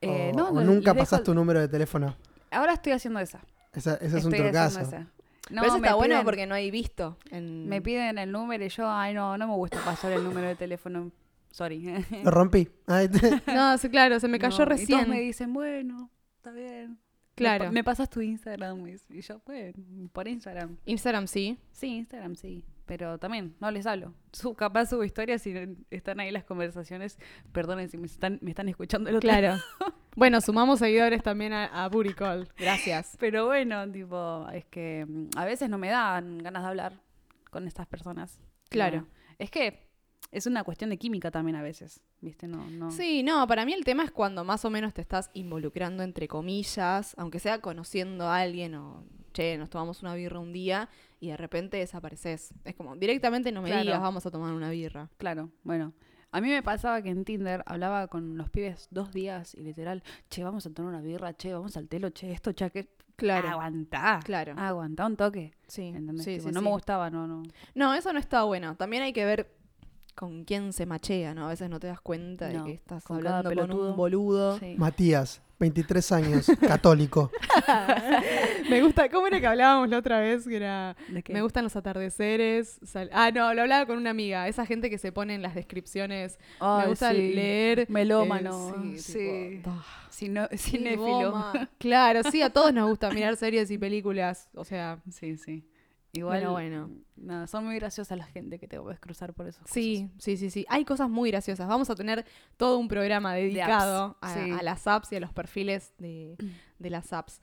Eh, 0.00 0.30
o, 0.32 0.36
no, 0.36 0.48
o 0.50 0.52
no, 0.52 0.60
nunca 0.62 0.92
les 0.92 0.94
dejo- 0.94 0.98
pasás 0.98 1.22
tu 1.24 1.34
número 1.34 1.58
de 1.60 1.66
teléfono? 1.66 2.16
Ahora 2.52 2.74
estoy 2.74 2.92
haciendo 2.92 3.18
esa. 3.18 3.40
Esa- 3.72 3.94
ese 3.96 4.18
es 4.18 4.24
un 4.24 4.32
Estoy 4.34 4.48
haciendo 4.48 4.70
trucazo. 4.70 4.80
esa. 4.82 5.12
No, 5.52 5.62
Pero 5.62 5.74
eso 5.74 5.76
está 5.76 5.94
bueno 5.94 6.22
porque 6.24 6.46
no 6.46 6.54
hay 6.54 6.70
visto. 6.70 7.18
En... 7.30 7.68
Me 7.68 7.80
piden 7.82 8.18
el 8.18 8.32
número 8.32 8.64
y 8.64 8.68
yo, 8.68 8.90
ay, 8.90 9.12
no, 9.14 9.36
no 9.38 9.46
me 9.46 9.54
gusta 9.54 9.78
pasar 9.84 10.12
el 10.12 10.24
número 10.24 10.46
de 10.48 10.54
teléfono. 10.56 11.12
Sorry. 11.50 12.04
Lo 12.24 12.30
rompí. 12.30 12.68
Ay, 12.86 13.08
te- 13.08 13.42
No, 13.54 13.76
sí, 13.78 13.88
claro, 13.90 14.18
se 14.18 14.28
me 14.28 14.38
cayó 14.38 14.56
No, 14.58 14.64
Y 14.64 14.66
recién. 14.68 14.98
todos 15.00 15.08
me 15.08 15.20
dicen, 15.20 15.52
bueno, 15.52 16.10
está 16.36 16.50
bien. 16.50 16.98
Claro. 17.34 17.64
Me, 17.64 17.68
pa- 17.68 17.72
me 17.72 17.84
pasas 17.84 18.08
tu 18.10 18.20
Instagram. 18.22 18.86
Y 18.88 18.96
y 19.10 19.20
yo, 19.20 19.40
bueno, 19.46 19.74
por 20.12 20.26
Instagram. 20.28 20.76
Instagram 20.86 21.26
sí. 21.26 21.58
Sí, 21.72 21.88
Instagram 21.96 22.34
sí. 22.36 22.64
Pero 22.86 23.18
también, 23.18 23.54
no 23.60 23.70
les 23.70 23.86
hablo. 23.86 24.12
Su, 24.32 24.54
capaz 24.54 24.86
subo 24.86 25.04
historias 25.04 25.46
y 25.46 25.54
están 25.90 26.20
ahí 26.20 26.30
las 26.30 26.44
conversaciones. 26.44 27.18
Perdonen 27.52 27.88
si 27.88 27.96
me 27.96 28.06
están, 28.06 28.38
me 28.42 28.50
están 28.50 28.68
escuchando 28.68 29.08
el 29.08 29.16
otro 29.16 29.28
Claro. 29.28 29.56
bueno, 30.16 30.40
sumamos 30.40 30.80
seguidores 30.80 31.22
también 31.22 31.52
a, 31.52 31.84
a 31.84 31.90
Call. 32.16 32.48
Gracias. 32.56 33.16
Pero 33.20 33.46
bueno, 33.46 33.90
tipo, 33.90 34.48
es 34.52 34.64
que 34.66 35.06
mm, 35.08 35.30
a 35.36 35.44
veces 35.44 35.70
no 35.70 35.78
me 35.78 35.88
dan 35.88 36.38
ganas 36.38 36.62
de 36.62 36.68
hablar 36.68 37.00
con 37.50 37.68
estas 37.68 37.86
personas. 37.86 38.40
Claro. 38.68 39.02
No. 39.02 39.06
Es 39.38 39.50
que 39.50 39.86
es 40.32 40.46
una 40.46 40.64
cuestión 40.64 40.90
de 40.90 40.98
química 40.98 41.30
también 41.30 41.56
a 41.56 41.62
veces, 41.62 42.02
¿viste? 42.20 42.48
No, 42.48 42.68
no. 42.70 42.90
Sí, 42.90 43.22
no, 43.22 43.46
para 43.46 43.64
mí 43.64 43.74
el 43.74 43.84
tema 43.84 44.02
es 44.02 44.10
cuando 44.10 44.44
más 44.44 44.64
o 44.64 44.70
menos 44.70 44.94
te 44.94 45.02
estás 45.02 45.30
involucrando 45.34 46.02
entre 46.02 46.26
comillas, 46.26 47.14
aunque 47.18 47.38
sea 47.38 47.60
conociendo 47.60 48.26
a 48.26 48.38
alguien 48.38 48.74
o, 48.74 49.04
che, 49.32 49.58
nos 49.58 49.70
tomamos 49.70 50.02
una 50.02 50.14
birra 50.14 50.40
un 50.40 50.52
día 50.52 50.88
y 51.22 51.28
de 51.28 51.36
repente 51.36 51.76
desapareces. 51.76 52.52
Es 52.64 52.74
como, 52.74 52.96
directamente 52.96 53.52
no 53.52 53.62
me 53.62 53.68
Claro. 53.68 53.84
digas, 53.84 54.00
vamos 54.00 54.26
a 54.26 54.30
tomar 54.32 54.52
una 54.52 54.70
birra. 54.70 55.08
Claro, 55.18 55.50
bueno. 55.62 55.92
A 56.32 56.40
mí 56.40 56.48
me 56.48 56.62
pasaba 56.62 57.00
que 57.02 57.10
en 57.10 57.24
Tinder 57.24 57.62
hablaba 57.66 58.08
con 58.08 58.36
los 58.36 58.50
pibes 58.50 58.88
dos 58.90 59.12
días 59.12 59.54
y 59.54 59.60
literal, 59.62 60.02
che, 60.30 60.42
vamos 60.42 60.66
a 60.66 60.70
tomar 60.70 60.94
una 60.94 61.00
birra, 61.02 61.32
che, 61.34 61.52
vamos 61.52 61.76
al 61.76 61.86
telo, 61.88 62.10
che, 62.10 62.32
esto, 62.32 62.52
che, 62.54 62.70
que... 62.70 62.88
Claro. 63.14 63.48
Aguantá. 63.50 64.18
Claro. 64.24 64.54
Aguantá 64.56 65.06
un 65.06 65.16
toque. 65.16 65.52
Sí, 65.68 65.82
¿entendés? 65.94 66.24
sí, 66.24 66.36
Tipo, 66.38 66.48
sí, 66.48 66.54
no 66.54 66.60
sí. 66.60 66.64
me 66.64 66.70
gustaba, 66.72 67.08
no, 67.10 67.26
no. 67.28 67.42
No, 67.74 67.94
eso 67.94 68.12
no 68.12 68.18
está 68.18 68.42
bueno. 68.44 68.74
También 68.76 69.02
hay 69.04 69.12
que 69.12 69.24
ver 69.24 69.54
con 70.16 70.44
quién 70.44 70.72
se 70.72 70.86
machea, 70.86 71.34
¿no? 71.34 71.44
A 71.46 71.48
veces 71.50 71.70
no 71.70 71.78
te 71.78 71.86
das 71.86 72.00
cuenta 72.00 72.50
No, 72.50 72.58
de 72.60 72.64
que 72.64 72.72
estás 72.72 73.04
con 73.04 73.18
hablando 73.18 73.54
con 73.54 73.72
un 73.72 73.96
boludo. 73.96 74.58
Sí. 74.58 74.74
Matías, 74.78 75.40
23 75.62 76.12
años, 76.12 76.46
católico. 76.60 77.30
Me 78.68 78.82
gusta, 78.82 79.08
¿cómo 79.08 79.28
era 79.28 79.38
que 79.40 79.46
hablábamos 79.46 79.88
la 79.88 79.98
otra 79.98 80.18
vez? 80.18 80.44
Que 80.46 80.56
era, 80.56 80.96
¿De 81.08 81.22
qué? 81.22 81.32
me 81.32 81.40
gustan 81.42 81.62
los 81.64 81.76
atardeceres. 81.76 82.80
sal- 82.84 83.10
ah, 83.12 83.30
no, 83.30 83.54
lo 83.54 83.62
hablaba 83.62 83.86
con 83.86 83.96
una 83.96 84.10
amiga. 84.10 84.48
Esa 84.48 84.66
gente 84.66 84.90
que 84.90 84.98
se 84.98 85.12
pone 85.12 85.34
en 85.34 85.42
las 85.42 85.54
descripciones. 85.54 86.38
me 86.60 86.86
gusta 86.88 87.12
sí. 87.12 87.32
leer. 87.32 87.86
Melómano, 87.88 88.74
eh, 88.94 88.98
sí. 88.98 89.56
tipo, 89.58 89.70
ah, 89.70 90.08
Cino- 90.10 90.48
qué 90.48 90.58
cinéfilo. 90.58 91.52
Claro, 91.78 92.22
sí, 92.30 92.42
a 92.42 92.50
todos 92.50 92.72
nos 92.74 92.88
gusta 92.88 93.10
mirar 93.10 93.36
series 93.36 93.70
y 93.70 93.78
películas. 93.78 94.48
O 94.54 94.64
sea, 94.64 94.98
Sí, 95.10 95.36
sí. 95.36 95.64
Igual, 96.14 96.46
Bueno, 96.46 96.52
bueno. 96.52 96.90
Nada, 97.16 97.46
son 97.46 97.64
muy 97.64 97.76
graciosas 97.76 98.18
la 98.18 98.26
gente 98.26 98.58
que 98.58 98.68
te 98.68 98.78
puedes 98.78 99.00
cruzar 99.00 99.32
por 99.32 99.46
eso. 99.46 99.62
sí, 99.64 100.10
sí, 100.18 100.36
sí, 100.36 100.50
sí. 100.50 100.66
Hay 100.68 100.84
cosas 100.84 101.08
muy 101.08 101.30
graciosas. 101.30 101.66
Vamos 101.66 101.88
a 101.88 101.94
tener 101.94 102.26
todo 102.56 102.78
un 102.78 102.88
programa 102.88 103.34
dedicado 103.34 104.18
a, 104.20 104.34
sí. 104.34 104.50
a 104.50 104.62
las 104.62 104.86
apps 104.86 105.12
y 105.12 105.16
a 105.16 105.20
los 105.20 105.32
perfiles 105.32 105.94
de, 105.98 106.36
de 106.78 106.90
las 106.90 107.12
apps. 107.12 107.40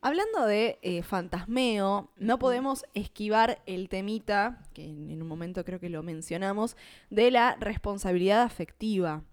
Hablando 0.00 0.44
de 0.44 0.78
eh, 0.82 1.02
fantasmeo, 1.02 2.12
no 2.16 2.38
podemos 2.38 2.84
esquivar 2.92 3.62
el 3.66 3.88
temita, 3.88 4.62
que 4.74 4.84
en, 4.84 5.10
en 5.10 5.22
un 5.22 5.26
momento 5.26 5.64
creo 5.64 5.80
que 5.80 5.88
lo 5.88 6.02
mencionamos, 6.02 6.76
de 7.10 7.30
la 7.30 7.56
responsabilidad 7.58 8.42
afectiva. 8.42 9.24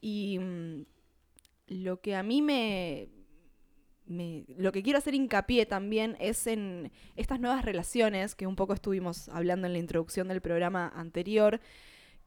Y 0.00 0.38
mm, 0.38 0.86
lo 1.68 2.00
que 2.00 2.16
a 2.16 2.22
mí 2.22 2.42
me, 2.42 3.08
Lo 4.08 4.72
que 4.72 4.82
quiero 4.82 4.98
hacer 4.98 5.14
hincapié 5.14 5.66
también 5.66 6.16
es 6.20 6.46
en 6.46 6.92
estas 7.16 7.40
nuevas 7.40 7.64
relaciones 7.64 8.34
que 8.34 8.46
un 8.46 8.54
poco 8.54 8.72
estuvimos 8.72 9.28
hablando 9.30 9.66
en 9.66 9.72
la 9.72 9.78
introducción 9.78 10.28
del 10.28 10.40
programa 10.40 10.92
anterior, 10.94 11.60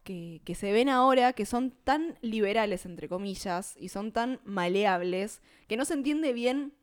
que, 0.03 0.41
que 0.43 0.55
se 0.55 0.71
ven 0.71 0.89
ahora, 0.89 1.33
que 1.33 1.45
son 1.45 1.71
tan 1.71 2.17
liberales, 2.21 2.85
entre 2.85 3.07
comillas, 3.07 3.75
y 3.77 3.89
son 3.89 4.11
tan 4.11 4.39
maleables, 4.43 5.41
que 5.67 5.77
no 5.77 5.85
se 5.85 5.93
entiende 5.93 6.33
bien 6.33 6.73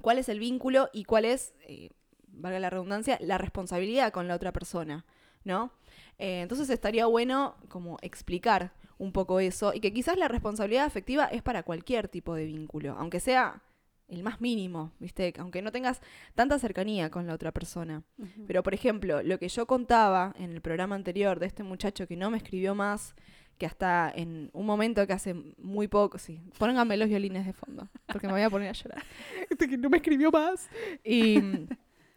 cuál 0.00 0.18
es 0.18 0.28
el 0.28 0.38
vínculo 0.38 0.88
y 0.92 1.04
cuál 1.04 1.24
es, 1.24 1.54
eh, 1.66 1.90
valga 2.28 2.58
la 2.58 2.70
redundancia, 2.70 3.18
la 3.20 3.38
responsabilidad 3.38 4.12
con 4.12 4.28
la 4.28 4.34
otra 4.34 4.52
persona, 4.52 5.04
¿no? 5.44 5.72
Eh, 6.18 6.40
entonces 6.42 6.70
estaría 6.70 7.06
bueno 7.06 7.56
como 7.68 7.98
explicar 8.02 8.72
un 8.98 9.12
poco 9.12 9.40
eso 9.40 9.74
y 9.74 9.80
que 9.80 9.92
quizás 9.92 10.16
la 10.16 10.28
responsabilidad 10.28 10.84
afectiva 10.84 11.26
es 11.26 11.42
para 11.42 11.62
cualquier 11.62 12.08
tipo 12.08 12.34
de 12.34 12.46
vínculo, 12.46 12.96
aunque 12.98 13.20
sea 13.20 13.62
el 14.08 14.22
más 14.22 14.40
mínimo, 14.40 14.92
¿viste? 15.00 15.32
Aunque 15.38 15.62
no 15.62 15.72
tengas 15.72 16.00
tanta 16.34 16.58
cercanía 16.58 17.10
con 17.10 17.26
la 17.26 17.34
otra 17.34 17.52
persona. 17.52 18.02
Pero, 18.46 18.62
por 18.62 18.74
ejemplo, 18.74 19.22
lo 19.22 19.38
que 19.38 19.48
yo 19.48 19.66
contaba 19.66 20.34
en 20.38 20.50
el 20.52 20.60
programa 20.60 20.94
anterior 20.94 21.40
de 21.40 21.46
este 21.46 21.62
muchacho 21.62 22.06
que 22.06 22.16
no 22.16 22.30
me 22.30 22.36
escribió 22.36 22.74
más, 22.74 23.14
que 23.58 23.66
hasta 23.66 24.12
en 24.14 24.50
un 24.52 24.66
momento 24.66 25.06
que 25.06 25.12
hace 25.12 25.32
muy 25.58 25.86
poco, 25.88 26.18
sí, 26.18 26.40
pónganme 26.58 26.96
los 26.96 27.08
violines 27.08 27.46
de 27.46 27.52
fondo, 27.52 27.88
porque 28.06 28.26
me 28.26 28.32
voy 28.32 28.42
a 28.42 28.50
poner 28.50 28.68
a 28.68 28.72
llorar. 28.72 29.02
Este 29.50 29.68
que 29.68 29.78
no 29.78 29.88
me 29.88 29.98
escribió 29.98 30.30
más. 30.32 30.68
Y 31.04 31.38
mm, 31.40 31.68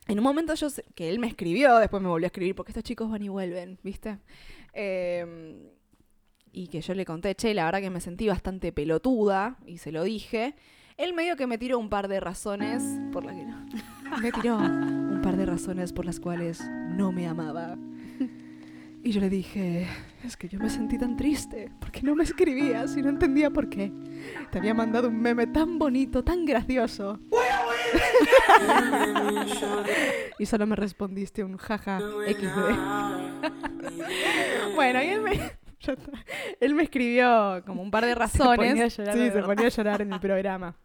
en 0.07 0.17
un 0.17 0.23
momento 0.23 0.55
yo 0.55 0.69
sé- 0.69 0.83
que 0.95 1.09
él 1.09 1.19
me 1.19 1.27
escribió, 1.27 1.77
después 1.77 2.01
me 2.01 2.09
volvió 2.09 2.25
a 2.25 2.27
escribir, 2.33 2.55
porque 2.55 2.71
estos 2.71 2.83
chicos 2.83 3.09
van 3.09 3.21
y 3.21 3.29
vuelven, 3.29 3.79
¿viste? 3.83 4.17
Eh, 4.73 5.73
y 6.51 6.67
que 6.69 6.81
yo 6.81 6.93
le 6.95 7.05
conté, 7.05 7.35
che, 7.35 7.53
la 7.53 7.65
verdad 7.65 7.81
que 7.81 7.89
me 7.91 8.01
sentí 8.01 8.27
bastante 8.27 8.71
pelotuda, 8.71 9.57
y 9.65 9.77
se 9.77 9.91
lo 9.91 10.03
dije. 10.03 10.55
Él 10.97 11.13
medio 11.13 11.35
que 11.35 11.45
me 11.45 11.59
tiró 11.59 11.77
un 11.77 11.89
par 11.89 12.07
de 12.07 12.19
razones 12.19 12.83
por 13.11 13.23
las 13.23 13.35
que 13.35 13.45
no. 13.45 13.65
Me 14.21 14.31
tiró 14.31 14.57
un 14.57 15.19
par 15.21 15.37
de 15.37 15.45
razones 15.45 15.93
por 15.93 16.05
las 16.05 16.19
cuales 16.19 16.63
no 16.89 17.11
me 17.11 17.27
amaba. 17.27 17.77
Y 19.03 19.11
yo 19.11 19.21
le 19.21 19.29
dije, 19.29 19.87
es 20.23 20.35
que 20.35 20.49
yo 20.49 20.59
me 20.59 20.69
sentí 20.69 20.97
tan 20.97 21.15
triste, 21.15 21.71
porque 21.79 22.01
no 22.01 22.15
me 22.15 22.23
escribías 22.23 22.97
y 22.97 23.01
no 23.01 23.09
entendía 23.09 23.51
por 23.51 23.69
qué. 23.69 23.91
Te 24.51 24.57
había 24.57 24.73
mandado 24.73 25.09
un 25.09 25.21
meme 25.21 25.47
tan 25.47 25.77
bonito, 25.77 26.23
tan 26.23 26.45
gracioso. 26.45 27.19
y 30.39 30.45
solo 30.45 30.65
me 30.65 30.75
respondiste 30.75 31.43
un 31.43 31.57
jaja 31.57 31.99
XD. 31.99 32.73
bueno, 34.75 35.03
y 35.03 35.07
él 35.07 35.21
me... 35.21 35.51
Él 36.59 36.73
me 36.73 36.83
escribió 36.83 37.63
como 37.65 37.83
un 37.83 37.91
par 37.91 38.03
de 38.03 38.15
razones. 38.15 38.71
ponía 38.71 38.85
a 38.85 38.87
llorar 38.87 39.15
sí, 39.15 39.31
se 39.31 39.43
ponía 39.43 39.67
a 39.67 39.69
llorar 39.69 40.01
en 40.01 40.11
el 40.11 40.19
programa. 40.19 40.75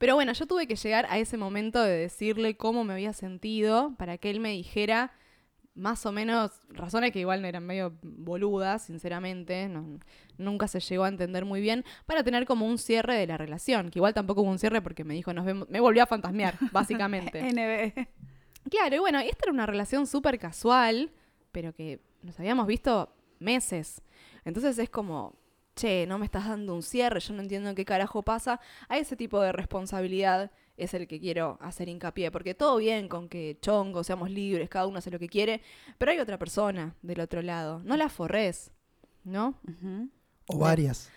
Pero 0.00 0.14
bueno, 0.14 0.32
yo 0.32 0.46
tuve 0.46 0.66
que 0.66 0.76
llegar 0.76 1.06
a 1.10 1.18
ese 1.18 1.36
momento 1.36 1.82
de 1.82 1.94
decirle 1.94 2.56
cómo 2.56 2.84
me 2.84 2.94
había 2.94 3.12
sentido 3.12 3.94
para 3.98 4.16
que 4.16 4.30
él 4.30 4.40
me 4.40 4.48
dijera 4.50 5.12
más 5.74 6.06
o 6.06 6.10
menos, 6.10 6.52
razones 6.70 7.12
que 7.12 7.20
igual 7.20 7.44
eran 7.44 7.66
medio 7.66 7.92
boludas, 8.02 8.82
sinceramente, 8.86 9.68
no- 9.68 9.98
nunca 10.38 10.68
se 10.68 10.80
llegó 10.80 11.04
a 11.04 11.08
entender 11.08 11.44
muy 11.44 11.60
bien, 11.60 11.84
para 12.06 12.24
tener 12.24 12.46
como 12.46 12.66
un 12.66 12.78
cierre 12.78 13.14
de 13.14 13.26
la 13.26 13.36
relación, 13.36 13.90
que 13.90 13.98
igual 13.98 14.14
tampoco 14.14 14.40
hubo 14.40 14.50
un 14.50 14.58
cierre 14.58 14.80
porque 14.80 15.04
me 15.04 15.12
dijo, 15.12 15.34
nos 15.34 15.44
vemos, 15.44 15.68
me 15.68 15.80
volvió 15.80 16.02
a 16.02 16.06
fantasmear, 16.06 16.56
básicamente. 16.72 17.38
NB. 17.52 18.08
Claro, 18.70 18.96
y 18.96 18.98
bueno, 19.00 19.20
esta 19.20 19.44
era 19.44 19.52
una 19.52 19.66
relación 19.66 20.06
súper 20.06 20.38
casual, 20.38 21.10
pero 21.52 21.74
que 21.74 22.00
nos 22.22 22.38
habíamos 22.40 22.66
visto 22.66 23.14
meses. 23.38 24.00
Entonces 24.46 24.78
es 24.78 24.88
como, 24.88 25.34
che, 25.80 26.06
no 26.06 26.18
me 26.18 26.24
estás 26.26 26.46
dando 26.48 26.74
un 26.74 26.82
cierre, 26.82 27.20
yo 27.20 27.32
no 27.34 27.42
entiendo 27.42 27.74
qué 27.74 27.84
carajo 27.84 28.22
pasa. 28.22 28.60
A 28.88 28.98
ese 28.98 29.16
tipo 29.16 29.40
de 29.40 29.52
responsabilidad 29.52 30.50
es 30.76 30.94
el 30.94 31.06
que 31.06 31.18
quiero 31.20 31.58
hacer 31.60 31.88
hincapié, 31.88 32.30
porque 32.30 32.54
todo 32.54 32.76
bien 32.78 33.08
con 33.08 33.28
que 33.28 33.58
chongo, 33.60 34.02
seamos 34.04 34.30
libres, 34.30 34.68
cada 34.68 34.86
uno 34.86 34.98
hace 34.98 35.10
lo 35.10 35.18
que 35.18 35.28
quiere, 35.28 35.60
pero 35.98 36.12
hay 36.12 36.18
otra 36.18 36.38
persona 36.38 36.94
del 37.02 37.20
otro 37.20 37.42
lado. 37.42 37.80
No 37.84 37.96
la 37.96 38.08
forres, 38.08 38.70
¿no? 39.24 39.54
O 40.46 40.58
varias. 40.58 41.10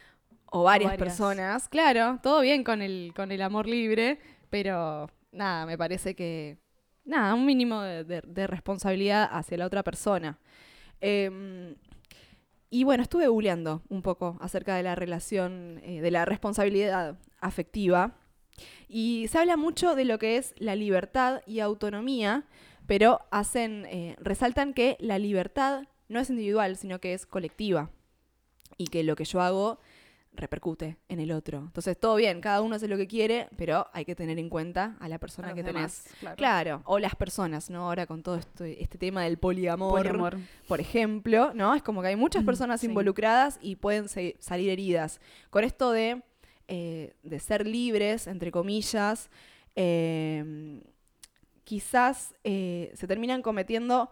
o 0.48 0.64
varias, 0.64 0.92
varias. 0.92 1.08
personas. 1.08 1.68
Claro, 1.70 2.20
todo 2.22 2.42
bien 2.42 2.64
con 2.64 2.82
el, 2.82 3.14
con 3.16 3.32
el 3.32 3.42
amor 3.42 3.68
libre, 3.68 4.20
pero 4.50 5.10
nada, 5.32 5.66
me 5.66 5.78
parece 5.78 6.16
que. 6.16 6.58
Nada, 7.06 7.34
un 7.34 7.46
mínimo 7.46 7.82
de, 7.82 8.04
de- 8.06 8.22
de 8.26 8.48
responsabilidad 8.48 9.28
hacia 9.32 9.58
la 9.58 9.66
otra 9.66 9.84
persona. 9.84 10.38
Em, 11.02 11.76
y 12.74 12.86
bueno, 12.86 13.04
estuve 13.04 13.28
googleando 13.28 13.84
un 13.90 14.02
poco 14.02 14.36
acerca 14.42 14.76
de 14.76 14.82
la 14.82 14.96
relación, 14.96 15.80
eh, 15.84 16.02
de 16.02 16.10
la 16.10 16.26
responsabilidad 16.26 17.20
afectiva. 17.40 18.16
Y 18.88 19.28
se 19.30 19.38
habla 19.38 19.58
mucho 19.58 19.94
de 19.94 20.06
lo 20.06 20.18
que 20.18 20.38
es 20.38 20.56
la 20.58 20.76
libertad 20.76 21.44
y 21.46 21.60
autonomía, 21.60 22.46
pero 22.88 23.20
hacen, 23.30 23.86
eh, 23.86 24.16
resaltan 24.20 24.74
que 24.74 24.98
la 25.00 25.20
libertad 25.20 25.84
no 26.10 26.20
es 26.20 26.32
individual, 26.32 26.76
sino 26.76 26.98
que 26.98 27.14
es 27.14 27.28
colectiva. 27.28 27.92
Y 28.76 28.88
que 28.88 29.04
lo 29.04 29.16
que 29.16 29.26
yo 29.26 29.42
hago 29.42 29.78
repercute 30.36 30.98
en 31.10 31.20
el 31.20 31.32
otro. 31.32 31.60
Entonces, 31.60 31.98
todo 32.00 32.16
bien, 32.16 32.42
cada 32.42 32.62
uno 32.62 32.76
hace 32.76 32.88
lo 32.88 32.98
que 32.98 33.08
quiere, 33.08 33.48
pero 33.56 33.88
hay 33.94 34.04
que 34.06 34.16
tener 34.16 34.40
en 34.40 34.50
cuenta 34.50 34.98
a 35.00 35.08
la 35.08 35.20
persona 35.20 35.50
A 35.50 35.54
que 35.54 35.64
tenés. 35.64 36.06
claro. 36.20 36.36
Claro, 36.38 36.82
o 36.86 36.98
las 37.00 37.16
personas, 37.16 37.70
¿no? 37.70 37.86
Ahora 37.88 38.06
con 38.08 38.24
todo 38.24 38.36
esto, 38.38 38.64
este 38.66 38.98
tema 38.98 39.24
del 39.24 39.38
poliamor, 39.38 39.98
Poliamor. 40.00 40.38
por 40.68 40.80
ejemplo, 40.82 41.54
¿no? 41.54 41.76
Es 41.76 41.84
como 41.84 42.02
que 42.02 42.08
hay 42.10 42.16
muchas 42.16 42.44
personas 42.44 42.82
Sí. 42.82 42.88
involucradas 42.88 43.60
y 43.62 43.76
pueden 43.76 44.08
salir 44.10 44.70
heridas. 44.70 45.22
Con 45.52 45.64
esto 45.64 45.92
de, 45.92 46.24
eh, 46.68 47.14
de 47.22 47.40
ser 47.40 47.68
libres, 47.68 48.26
entre 48.28 48.52
comillas, 48.52 49.30
eh, 49.76 50.82
quizás 51.64 52.34
eh, 52.44 52.92
se 52.96 53.08
terminan 53.08 53.42
cometiendo 53.42 54.10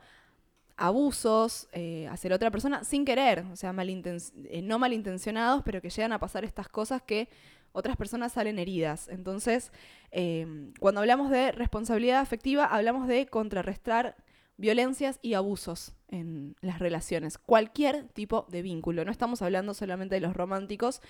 abusos 0.82 1.68
eh, 1.74 2.08
hacia 2.10 2.30
la 2.32 2.36
otra 2.38 2.52
persona 2.52 2.84
sin 2.84 3.06
querer, 3.06 3.46
o 3.52 3.56
sea, 3.56 3.72
malinten- 3.72 4.32
eh, 4.50 4.62
no 4.62 4.80
malintencionados, 4.80 5.62
pero 5.64 5.82
que 5.82 5.90
llegan 5.90 6.12
a 6.14 6.20
pasar 6.20 6.44
estas 6.44 6.68
cosas 6.68 7.02
que 7.02 7.30
otras 7.72 7.96
personas 7.96 8.34
salen 8.34 8.60
heridas. 8.60 9.08
Entonces, 9.08 9.72
eh, 10.12 10.46
cuando 10.80 11.00
hablamos 11.02 11.30
de 11.30 11.52
responsabilidad 11.52 12.20
afectiva, 12.20 12.66
hablamos 12.66 13.08
de 13.08 13.28
contrarrestar 13.28 14.16
violencias 14.58 15.20
y 15.22 15.34
abusos 15.36 15.94
en 16.10 16.56
las 16.62 16.80
relaciones, 16.80 17.38
cualquier 17.38 18.08
tipo 18.10 18.46
de 18.50 18.62
vínculo. 18.62 19.06
No 19.06 19.12
estamos 19.12 19.42
hablando 19.42 19.74
solamente 19.74 20.16
de 20.16 20.22
los 20.22 20.36
románticos, 20.36 21.02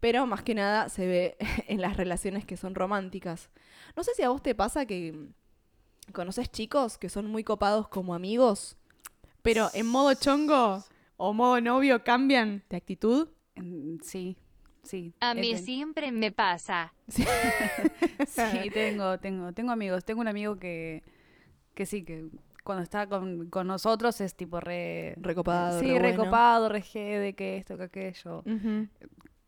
pero 0.00 0.26
más 0.26 0.42
que 0.42 0.54
nada 0.54 0.88
se 0.88 1.06
ve 1.06 1.36
en 1.68 1.80
las 1.80 1.96
relaciones 1.96 2.44
que 2.44 2.56
son 2.56 2.74
románticas. 2.74 3.50
No 3.96 4.02
sé 4.04 4.12
si 4.14 4.22
a 4.22 4.30
vos 4.30 4.42
te 4.42 4.54
pasa 4.54 4.86
que 4.86 5.28
conoces 6.12 6.50
chicos 6.50 6.96
que 6.98 7.08
son 7.08 7.26
muy 7.26 7.44
copados 7.44 7.88
como 7.88 8.14
amigos, 8.14 8.76
pero 9.42 9.68
en 9.74 9.86
modo 9.86 10.14
chongo 10.14 10.82
o 11.16 11.32
modo 11.32 11.60
novio 11.60 12.02
cambian 12.04 12.62
de 12.68 12.76
actitud. 12.76 13.28
Mm, 13.56 13.98
Sí, 14.02 14.36
sí. 14.82 15.12
A 15.20 15.34
mí 15.34 15.50
ten- 15.54 15.64
siempre 15.64 16.12
me 16.12 16.30
pasa. 16.32 16.92
Sí, 18.26 18.70
tengo, 18.72 19.18
tengo, 19.18 19.52
tengo 19.52 19.70
amigos. 19.72 20.04
Tengo 20.04 20.20
un 20.20 20.28
amigo 20.28 20.58
que, 20.58 21.02
que 21.74 21.86
sí, 21.86 22.04
que 22.04 22.28
cuando 22.64 22.82
está 22.82 23.06
con, 23.06 23.48
con 23.48 23.66
nosotros 23.66 24.20
es 24.20 24.34
tipo 24.34 24.60
re... 24.60 25.14
Recopado, 25.18 25.80
Sí, 25.80 25.86
re 25.86 25.92
bueno. 25.98 26.08
recopado, 26.24 26.68
re 26.68 26.82
de 26.94 27.34
que 27.34 27.56
esto, 27.56 27.76
que 27.78 27.84
aquello. 27.84 28.42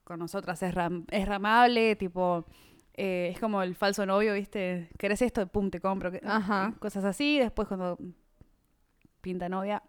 Con 0.04 0.18
nosotras 0.18 0.62
es, 0.62 0.74
ram- 0.74 1.04
es 1.10 1.26
ramable, 1.28 1.96
tipo... 1.96 2.46
eh, 2.94 3.30
es 3.34 3.38
como 3.40 3.62
el 3.62 3.74
falso 3.74 4.06
novio, 4.06 4.34
¿viste? 4.34 4.88
¿Querés 4.98 5.22
esto? 5.22 5.46
Pum, 5.46 5.70
te 5.70 5.80
compro. 5.80 6.10
Ajá. 6.24 6.74
Cosas 6.78 7.04
así. 7.04 7.38
Después 7.38 7.68
cuando 7.68 7.98
pinta 9.20 9.48
novia, 9.48 9.82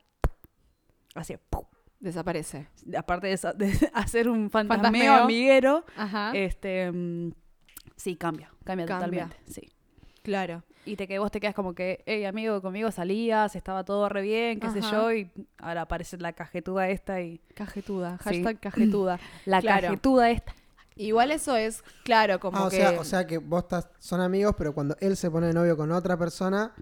así, 1.15 1.35
pum. 1.49 1.65
Desaparece. 1.99 2.67
aparte 2.97 3.27
de, 3.27 3.33
esa- 3.33 3.53
de 3.53 3.71
hacer 3.93 4.27
un 4.27 4.49
fantasmeo, 4.49 4.91
Fantasmeo. 4.91 5.23
amiguero, 5.23 5.85
Ajá. 5.95 6.31
este 6.33 6.91
mm, 6.91 7.31
sí 7.95 8.15
cambia, 8.15 8.51
cambia, 8.63 8.87
Cambia. 8.87 9.25
totalmente, 9.27 9.37
sí. 9.51 9.69
claro. 10.23 10.63
Y 10.83 10.95
te 10.95 11.07
que 11.07 11.19
vos 11.19 11.29
te 11.29 11.39
quedas 11.39 11.53
como 11.53 11.75
que, 11.75 12.01
hey 12.07 12.25
amigo, 12.25 12.59
conmigo 12.63 12.89
salías, 12.89 13.55
estaba 13.55 13.83
todo 13.85 14.09
re 14.09 14.23
bien, 14.23 14.59
qué 14.59 14.71
sé 14.71 14.79
Ajá. 14.79 14.91
yo, 14.91 15.13
y 15.13 15.29
ahora 15.59 15.81
aparece 15.83 16.17
la 16.17 16.33
cajetuda 16.33 16.89
esta 16.89 17.21
y 17.21 17.37
Cajetuda. 17.53 18.17
Sí. 18.17 18.23
Hashtag 18.41 18.59
cajetuda. 18.59 19.19
la 19.45 19.61
Claro. 19.61 19.89
cajetuda 19.89 20.31
esta. 20.31 20.55
Igual 20.95 21.29
eso 21.29 21.55
es, 21.55 21.83
claro, 22.03 22.39
como 22.39 22.57
Ah, 22.57 22.65
o, 22.65 22.69
que... 22.71 22.77
sea, 22.77 22.99
o 22.99 23.03
sea 23.03 23.27
que 23.27 23.37
vos 23.37 23.61
estás, 23.63 23.89
son 23.99 24.21
amigos, 24.21 24.55
pero 24.57 24.73
cuando 24.73 24.97
él 25.01 25.15
se 25.17 25.29
pone 25.29 25.45
de 25.47 25.53
novio 25.53 25.77
con 25.77 25.91
otra 25.91 26.17
persona, 26.17 26.73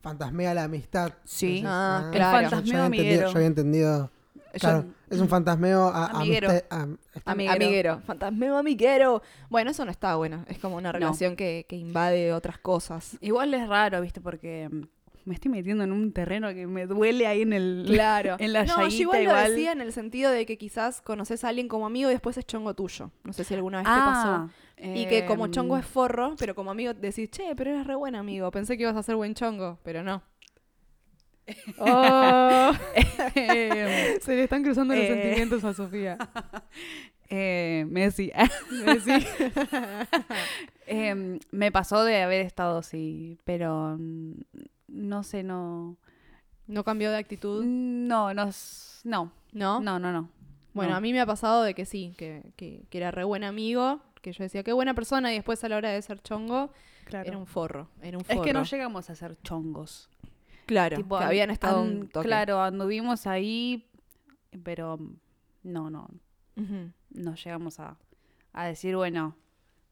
fantasmea 0.00 0.54
la 0.54 0.64
amistad. 0.64 1.12
Sí. 1.24 1.62
Ah, 1.66 2.02
yo- 2.06 2.10
claro. 2.12 2.42
yo, 2.42 2.50
fantasmeo 2.50 2.82
había 2.82 2.86
entendido, 2.86 2.86
amiguero. 2.86 3.28
yo 3.30 3.36
había 3.36 3.46
entendido. 3.46 4.10
Yo- 4.54 4.58
Claro, 4.60 4.84
es 5.08 5.18
un 5.18 5.28
fantasmeo 5.28 5.88
a, 5.88 6.06
Amiguero. 6.08 6.50
amistad- 6.50 6.66
am- 6.70 6.98
Amiguero. 7.24 7.54
Amiguero. 7.56 8.00
Fantasmeo 8.06 8.58
amiguero. 8.58 9.22
Bueno, 9.48 9.70
eso 9.70 9.84
no 9.86 9.90
está 9.90 10.14
bueno. 10.16 10.44
Es 10.46 10.58
como 10.58 10.76
una 10.76 10.92
relación 10.92 11.36
que, 11.36 11.64
que 11.68 11.76
invade 11.76 12.34
otras 12.34 12.58
cosas. 12.58 13.16
Igual 13.22 13.54
es 13.54 13.66
raro, 13.66 14.02
viste, 14.02 14.20
porque 14.20 14.68
me 15.24 15.34
estoy 15.34 15.50
metiendo 15.50 15.84
en 15.84 15.92
un 15.92 16.12
terreno 16.12 16.48
que 16.54 16.66
me 16.66 16.86
duele 16.86 17.26
ahí 17.26 17.42
en 17.42 17.52
el... 17.52 17.84
Claro. 17.86 18.36
En 18.40 18.52
la 18.52 18.64
no, 18.64 18.88
yo 18.88 18.96
igual, 19.02 19.22
igual. 19.22 19.44
lo 19.44 19.50
decía 19.50 19.72
en 19.72 19.80
el 19.80 19.92
sentido 19.92 20.30
de 20.30 20.46
que 20.46 20.58
quizás 20.58 21.00
conoces 21.00 21.44
a 21.44 21.48
alguien 21.48 21.68
como 21.68 21.86
amigo 21.86 22.10
y 22.10 22.12
después 22.12 22.36
es 22.38 22.46
chongo 22.46 22.74
tuyo. 22.74 23.10
No 23.24 23.32
sé 23.32 23.44
si 23.44 23.54
alguna 23.54 23.78
vez 23.78 23.86
te 23.86 23.90
pasó. 24.00 24.50
Y 24.84 25.06
que 25.06 25.24
como 25.26 25.46
em, 25.46 25.52
chongo 25.52 25.76
es 25.78 25.86
forro, 25.86 26.34
pero 26.38 26.54
como 26.54 26.70
amigo 26.72 26.92
decís, 26.94 27.30
che, 27.30 27.54
pero 27.56 27.70
eres 27.70 27.86
re 27.86 27.94
buen 27.94 28.16
amigo. 28.16 28.50
Pensé 28.50 28.76
que 28.76 28.82
ibas 28.82 28.96
a 28.96 29.02
ser 29.02 29.14
buen 29.16 29.34
chongo, 29.34 29.78
pero 29.84 30.02
no. 30.02 30.22
Oh. 31.78 32.72
Se 33.34 34.36
le 34.36 34.44
están 34.44 34.62
cruzando 34.62 34.94
los 34.94 35.04
Eh. 35.04 35.08
sentimientos 35.08 35.64
a 35.64 35.74
Sofía. 35.74 36.16
eh, 37.28 37.84
Messi. 37.88 38.30
Em, 40.86 41.38
me 41.50 41.72
pasó 41.72 42.04
de 42.04 42.22
haber 42.22 42.44
estado 42.44 42.78
así, 42.78 43.38
pero 43.44 43.98
no 44.92 45.22
sé, 45.24 45.42
no. 45.42 45.96
¿No 46.68 46.84
cambió 46.84 47.10
de 47.10 47.16
actitud? 47.18 47.64
No, 47.64 48.32
no. 48.34 48.50
No, 49.04 49.32
¿No? 49.52 49.80
no, 49.80 49.98
no, 49.98 50.12
no. 50.12 50.28
Bueno, 50.74 50.92
No. 50.92 50.96
a 50.96 51.00
mí 51.00 51.12
me 51.12 51.20
ha 51.20 51.26
pasado 51.26 51.62
de 51.64 51.74
que 51.74 51.84
sí, 51.84 52.14
que, 52.16 52.52
que, 52.56 52.84
que 52.88 52.98
era 52.98 53.10
re 53.10 53.24
buen 53.24 53.44
amigo, 53.44 54.00
que 54.22 54.32
yo 54.32 54.44
decía, 54.44 54.62
qué 54.62 54.72
buena 54.72 54.94
persona, 54.94 55.32
y 55.32 55.36
después 55.36 55.62
a 55.64 55.68
la 55.68 55.76
hora 55.76 55.90
de 55.90 56.00
ser 56.00 56.22
chongo, 56.22 56.70
Claro. 57.04 57.28
era 57.28 57.36
un 57.36 57.46
forro. 57.46 57.88
Era 58.00 58.16
un 58.16 58.22
Es 58.22 58.28
forro. 58.28 58.42
que 58.42 58.52
no 58.52 58.62
llegamos 58.64 59.10
a 59.10 59.14
ser 59.16 59.36
chongos. 59.42 60.08
Claro, 60.66 60.96
Tipo, 60.96 61.18
que 61.18 61.24
an- 61.24 61.28
habían 61.28 61.50
estado 61.50 61.82
un 61.82 62.08
toque. 62.08 62.28
Claro, 62.28 62.62
anduvimos 62.62 63.26
ahí, 63.26 63.90
pero 64.62 64.96
mm, 64.96 65.16
no, 65.64 65.90
no. 65.90 66.08
No 67.10 67.34
llegamos 67.34 67.80
a, 67.80 67.96
a 68.52 68.66
decir, 68.66 68.94
bueno, 68.96 69.34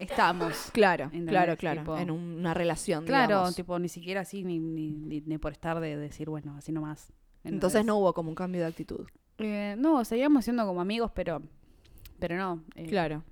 estamos. 0.01 0.71
Claro, 0.73 1.05
¿Entendés? 1.05 1.29
claro, 1.31 1.57
claro. 1.57 1.81
Tipo- 1.83 1.99
en 1.99 2.11
una 2.11 2.55
relación, 2.55 3.05
Claro, 3.05 3.37
digamos. 3.37 3.55
tipo, 3.57 3.79
ni 3.79 3.89
siquiera 3.89 4.23
así, 4.23 4.43
ni, 4.45 4.59
ni, 4.59 4.91
ni, 4.93 5.21
ni 5.21 5.39
por 5.39 5.53
estar 5.53 5.79
de 5.81 5.97
decir, 5.97 6.29
bueno, 6.29 6.57
así 6.57 6.73
nomás. 6.73 7.13
Entonces 7.45 7.85
no 7.85 7.97
hubo 7.97 8.13
como 8.13 8.29
un 8.29 8.35
cambio 8.35 8.61
de 8.63 8.67
actitud. 8.67 9.07
Eh, 9.39 9.75
no, 9.79 10.05
seguíamos 10.05 10.45
siendo 10.45 10.67
como 10.67 10.81
amigos, 10.81 11.11
pero 11.15 11.41
pero 12.19 12.37
no. 12.37 12.63
eh, 12.75 12.87
Claro. 12.87 13.23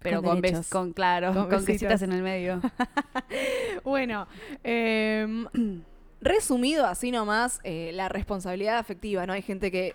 Pero 0.00 0.20
con 0.20 0.32
con, 0.32 0.42
bes- 0.42 0.68
con 0.68 0.92
claro, 0.92 1.28
Con 1.28 1.42
con, 1.42 1.50
besitos. 1.50 1.66
quesitas 1.66 2.02
en 2.02 2.12
el 2.12 2.22
medio. 2.22 2.60
Bueno, 3.84 4.26
em, 4.64 5.46
resumido 6.20 6.86
así 6.86 7.10
nomás, 7.10 7.60
eh, 7.64 7.90
la 7.94 8.08
responsabilidad 8.08 8.78
afectiva, 8.78 9.26
¿no? 9.26 9.32
Hay 9.32 9.42
gente 9.42 9.70
que 9.70 9.94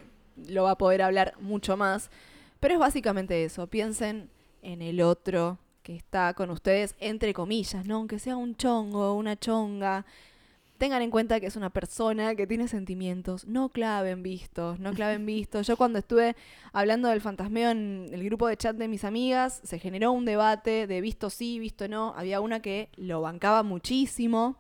lo 0.50 0.64
va 0.64 0.72
a 0.72 0.78
poder 0.78 1.02
hablar 1.02 1.34
mucho 1.40 1.78
más, 1.78 2.10
pero 2.60 2.74
es 2.76 2.80
básicamente 2.80 3.44
eso. 3.44 3.68
Piensen 3.68 4.30
en 4.62 4.82
el 4.82 5.02
otro 5.02 5.60
que 5.88 5.96
está 5.96 6.34
con 6.34 6.50
ustedes, 6.50 6.96
entre 7.00 7.34
comillas, 7.34 7.86
¿no? 7.86 7.96
Aunque 7.96 8.20
sea 8.20 8.36
un 8.36 8.58
chongo, 8.58 9.14
una 9.14 9.40
chonga. 9.40 10.06
Tengan 10.78 11.02
en 11.02 11.10
cuenta 11.10 11.40
que 11.40 11.46
es 11.46 11.56
una 11.56 11.70
persona 11.70 12.36
que 12.36 12.46
tiene 12.46 12.68
sentimientos. 12.68 13.48
No 13.48 13.70
claven 13.70 14.22
vistos, 14.22 14.82
no 14.82 14.92
claven 14.92 15.26
vistos. 15.26 15.66
Yo 15.66 15.78
cuando 15.78 15.98
estuve 16.00 16.36
hablando 16.74 17.08
del 17.08 17.22
fantasmeo 17.22 17.70
en 17.70 18.10
el 18.12 18.22
grupo 18.26 18.50
de 18.50 18.58
chat 18.58 18.76
de 18.76 18.90
mis 18.90 19.06
amigas, 19.06 19.62
se 19.64 19.80
generó 19.80 20.12
un 20.12 20.26
debate 20.26 20.88
de 20.88 21.00
visto 21.00 21.30
sí, 21.30 21.58
visto 21.58 21.88
no. 21.88 22.14
Había 22.18 22.42
una 22.42 22.62
que 22.62 22.90
lo 22.98 23.22
bancaba 23.22 23.64
muchísimo 23.64 24.58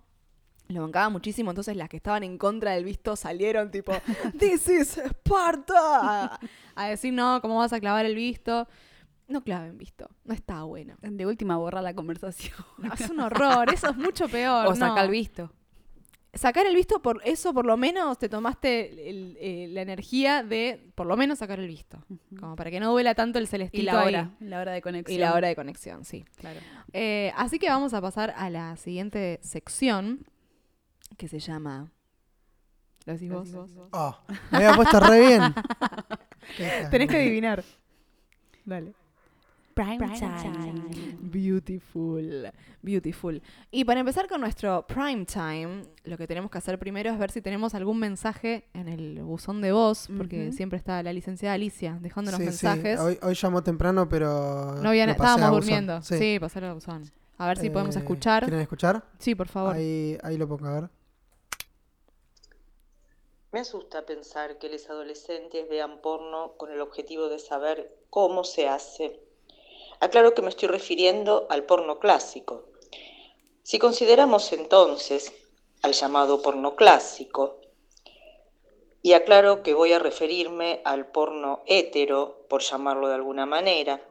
lo 0.69 0.81
bancaba 0.81 1.07
muchísimo, 1.07 1.51
entonces 1.51 1.77
las 1.77 1.87
que 1.87 1.95
estaban 1.95 2.23
en 2.23 2.37
contra 2.37 2.73
del 2.73 2.83
visto 2.83 3.15
salieron 3.15 3.71
tipo, 3.71 3.93
This 4.37 4.67
is 4.67 4.97
Sparta, 4.97 6.25
a, 6.25 6.39
a 6.75 6.87
decir, 6.89 7.13
no, 7.13 7.39
¿cómo 7.41 7.57
vas 7.57 7.71
a 7.71 7.79
clavar 7.79 8.05
el 8.05 8.15
visto? 8.15 8.67
No 9.27 9.43
claven 9.43 9.77
visto, 9.77 10.09
no 10.23 10.33
está 10.33 10.63
bueno. 10.63 10.95
De 11.01 11.25
última, 11.25 11.57
borra 11.57 11.81
la 11.81 11.93
conversación. 11.93 12.55
No, 12.77 12.93
es 12.93 13.09
un 13.09 13.19
horror, 13.19 13.73
eso 13.73 13.89
es 13.89 13.97
mucho 13.97 14.27
peor. 14.29 14.67
o 14.67 14.75
saca 14.75 14.95
no. 14.95 15.01
el 15.03 15.09
visto. 15.11 15.51
Sacar 16.33 16.67
el 16.67 16.75
visto, 16.75 17.01
por 17.01 17.19
eso 17.25 17.51
por 17.53 17.65
lo 17.65 17.77
menos 17.77 18.19
te 18.19 18.29
tomaste 18.29 19.09
el- 19.09 19.73
la 19.73 19.81
energía 19.81 20.43
de 20.43 20.91
por 20.93 21.07
lo 21.07 21.17
menos 21.17 21.39
sacar 21.39 21.59
el 21.59 21.67
visto. 21.67 21.97
Como 22.39 22.55
para 22.55 22.69
que 22.69 22.79
no 22.79 22.91
duela 22.91 23.15
tanto 23.15 23.39
el 23.39 23.45
Y 23.45 23.47
celestito 23.47 23.85
la 23.91 24.01
ahí. 24.01 24.07
hora. 24.07 24.31
La 24.39 24.59
hora 24.61 24.71
de 24.71 24.81
conexión. 24.81 25.15
Y 25.15 25.19
la 25.19 25.33
hora 25.33 25.47
de 25.47 25.55
conexión, 25.55 26.05
sí. 26.05 26.25
Claro. 26.35 26.59
Eh, 26.93 27.31
así 27.35 27.57
que 27.57 27.69
vamos 27.69 27.93
a 27.95 28.01
pasar 28.01 28.33
a 28.37 28.49
la 28.51 28.77
siguiente 28.77 29.39
sección 29.41 30.27
que 31.17 31.27
se 31.27 31.39
llama. 31.39 31.91
¿Lo 33.05 33.13
decís 33.13 33.31
vos? 33.31 33.49
Oh, 33.91 34.17
me 34.51 34.57
había 34.59 34.73
puesto 34.75 34.99
re 34.99 35.19
bien. 35.27 35.41
Tenés 36.91 37.09
que 37.09 37.17
adivinar. 37.17 37.63
Dale. 38.63 38.93
Prime, 39.83 40.17
time. 40.19 41.17
Beautiful. 41.21 42.51
Beautiful. 42.81 43.41
Y 43.71 43.85
para 43.85 43.99
empezar 43.99 44.27
con 44.27 44.41
nuestro 44.41 44.85
prime 44.87 45.25
time, 45.25 45.83
lo 46.03 46.17
que 46.17 46.25
tenemos 46.27 46.49
que 46.49 46.57
hacer 46.57 46.79
primero 46.79 47.11
es 47.11 47.19
ver 47.19 47.31
si 47.31 47.41
tenemos 47.41 47.75
algún 47.75 47.99
mensaje 47.99 48.65
en 48.73 48.87
el 48.87 49.21
buzón 49.21 49.61
de 49.61 49.71
voz, 49.71 50.09
porque 50.17 50.51
siempre 50.51 50.77
está 50.77 51.01
la 51.03 51.13
licenciada 51.13 51.55
Alicia 51.55 51.97
dejándonos 52.01 52.39
Sí, 52.39 52.45
sí, 52.45 52.65
mensajes. 52.65 52.99
Hoy, 52.99 53.19
hoy 53.21 53.33
llamó 53.35 53.61
temprano, 53.63 54.09
pero. 54.09 54.75
no 54.81 54.89
había 54.89 55.05
estábamos 55.05 55.51
durmiendo. 55.51 56.01
Sí, 56.01 56.37
pasar 56.39 56.63
al 56.63 56.73
buzón. 56.73 57.03
A 57.37 57.47
ver 57.47 57.57
si 57.57 57.69
podemos 57.69 57.95
Eh, 57.95 57.99
escuchar. 57.99 58.43
¿Quieren 58.43 58.61
escuchar? 58.61 59.03
Sí, 59.19 59.35
por 59.35 59.47
favor. 59.47 59.75
Ahí, 59.75 60.17
ahí 60.23 60.37
lo 60.37 60.47
pongo 60.47 60.65
a 60.67 60.81
ver. 60.81 60.89
Me 63.51 63.59
asusta 63.61 64.05
pensar 64.05 64.57
que 64.57 64.69
los 64.69 64.89
adolescentes 64.89 65.69
vean 65.69 66.01
porno 66.01 66.53
con 66.57 66.71
el 66.71 66.81
objetivo 66.81 67.29
de 67.29 67.39
saber 67.39 67.95
cómo 68.09 68.43
se 68.43 68.67
hace. 68.67 69.19
Aclaro 69.99 70.33
que 70.33 70.41
me 70.41 70.49
estoy 70.49 70.67
refiriendo 70.67 71.47
al 71.49 71.63
porno 71.63 71.99
clásico. 71.99 72.65
Si 73.63 73.79
consideramos 73.79 74.53
entonces 74.53 75.33
al 75.81 75.93
llamado 75.93 76.41
porno 76.41 76.75
clásico, 76.75 77.59
y 79.01 79.13
aclaro 79.13 79.63
que 79.63 79.73
voy 79.73 79.93
a 79.93 79.99
referirme 79.99 80.81
al 80.83 81.07
porno 81.11 81.63
hétero, 81.65 82.45
por 82.49 82.61
llamarlo 82.61 83.07
de 83.07 83.15
alguna 83.15 83.45
manera, 83.45 84.01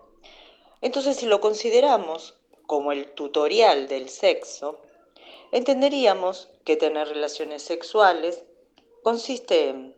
entonces 0.81 1.17
si 1.17 1.27
lo 1.27 1.41
consideramos 1.41 2.39
como 2.67 2.93
el 2.93 3.13
tutorial 3.13 3.89
del 3.89 4.09
sexo, 4.09 4.81
entenderíamos 5.53 6.51
que 6.65 6.77
tener 6.77 7.09
relaciones 7.09 7.63
sexuales 7.63 8.45
consiste 9.03 9.69
en 9.69 9.96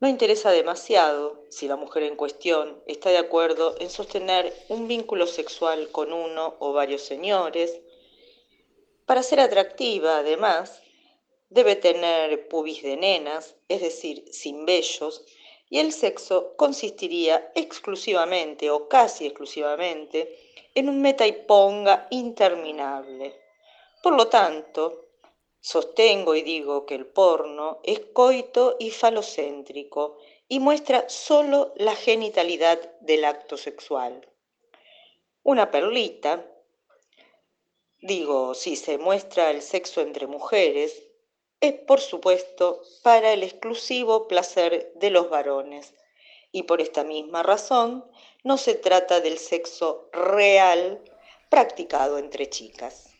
no 0.00 0.08
interesa 0.08 0.50
demasiado 0.50 1.44
si 1.50 1.68
la 1.68 1.76
mujer 1.76 2.02
en 2.02 2.16
cuestión 2.16 2.82
está 2.86 3.10
de 3.10 3.18
acuerdo 3.18 3.74
en 3.78 3.90
sostener 3.90 4.52
un 4.68 4.88
vínculo 4.88 5.26
sexual 5.26 5.90
con 5.90 6.12
uno 6.12 6.56
o 6.58 6.72
varios 6.72 7.02
señores. 7.02 7.80
Para 9.06 9.22
ser 9.22 9.40
atractiva, 9.40 10.18
además, 10.18 10.82
debe 11.48 11.76
tener 11.76 12.48
pubis 12.48 12.82
de 12.82 12.96
nenas, 12.96 13.54
es 13.68 13.80
decir, 13.80 14.24
sin 14.32 14.66
vellos, 14.66 15.24
y 15.70 15.78
el 15.78 15.92
sexo 15.92 16.54
consistiría 16.56 17.50
exclusivamente 17.54 18.70
o 18.70 18.88
casi 18.88 19.26
exclusivamente 19.26 20.38
en 20.74 20.88
un 20.88 21.00
meta 21.00 21.26
y 21.26 21.32
ponga 21.32 22.06
interminable. 22.10 23.40
Por 24.02 24.14
lo 24.14 24.28
tanto, 24.28 25.03
Sostengo 25.66 26.34
y 26.34 26.42
digo 26.42 26.84
que 26.84 26.94
el 26.94 27.06
porno 27.06 27.80
es 27.84 27.98
coito 28.12 28.76
y 28.78 28.90
falocéntrico 28.90 30.18
y 30.46 30.60
muestra 30.60 31.08
solo 31.08 31.72
la 31.76 31.96
genitalidad 31.96 32.78
del 33.00 33.24
acto 33.24 33.56
sexual. 33.56 34.30
Una 35.42 35.70
perlita, 35.70 36.44
digo, 38.02 38.52
si 38.52 38.76
se 38.76 38.98
muestra 38.98 39.50
el 39.50 39.62
sexo 39.62 40.02
entre 40.02 40.26
mujeres, 40.26 41.02
es 41.60 41.72
por 41.72 42.02
supuesto 42.02 42.82
para 43.02 43.32
el 43.32 43.42
exclusivo 43.42 44.28
placer 44.28 44.92
de 44.96 45.08
los 45.08 45.30
varones 45.30 45.94
y 46.52 46.64
por 46.64 46.82
esta 46.82 47.04
misma 47.04 47.42
razón 47.42 48.04
no 48.42 48.58
se 48.58 48.74
trata 48.74 49.22
del 49.22 49.38
sexo 49.38 50.10
real 50.12 51.02
practicado 51.48 52.18
entre 52.18 52.50
chicas. 52.50 53.13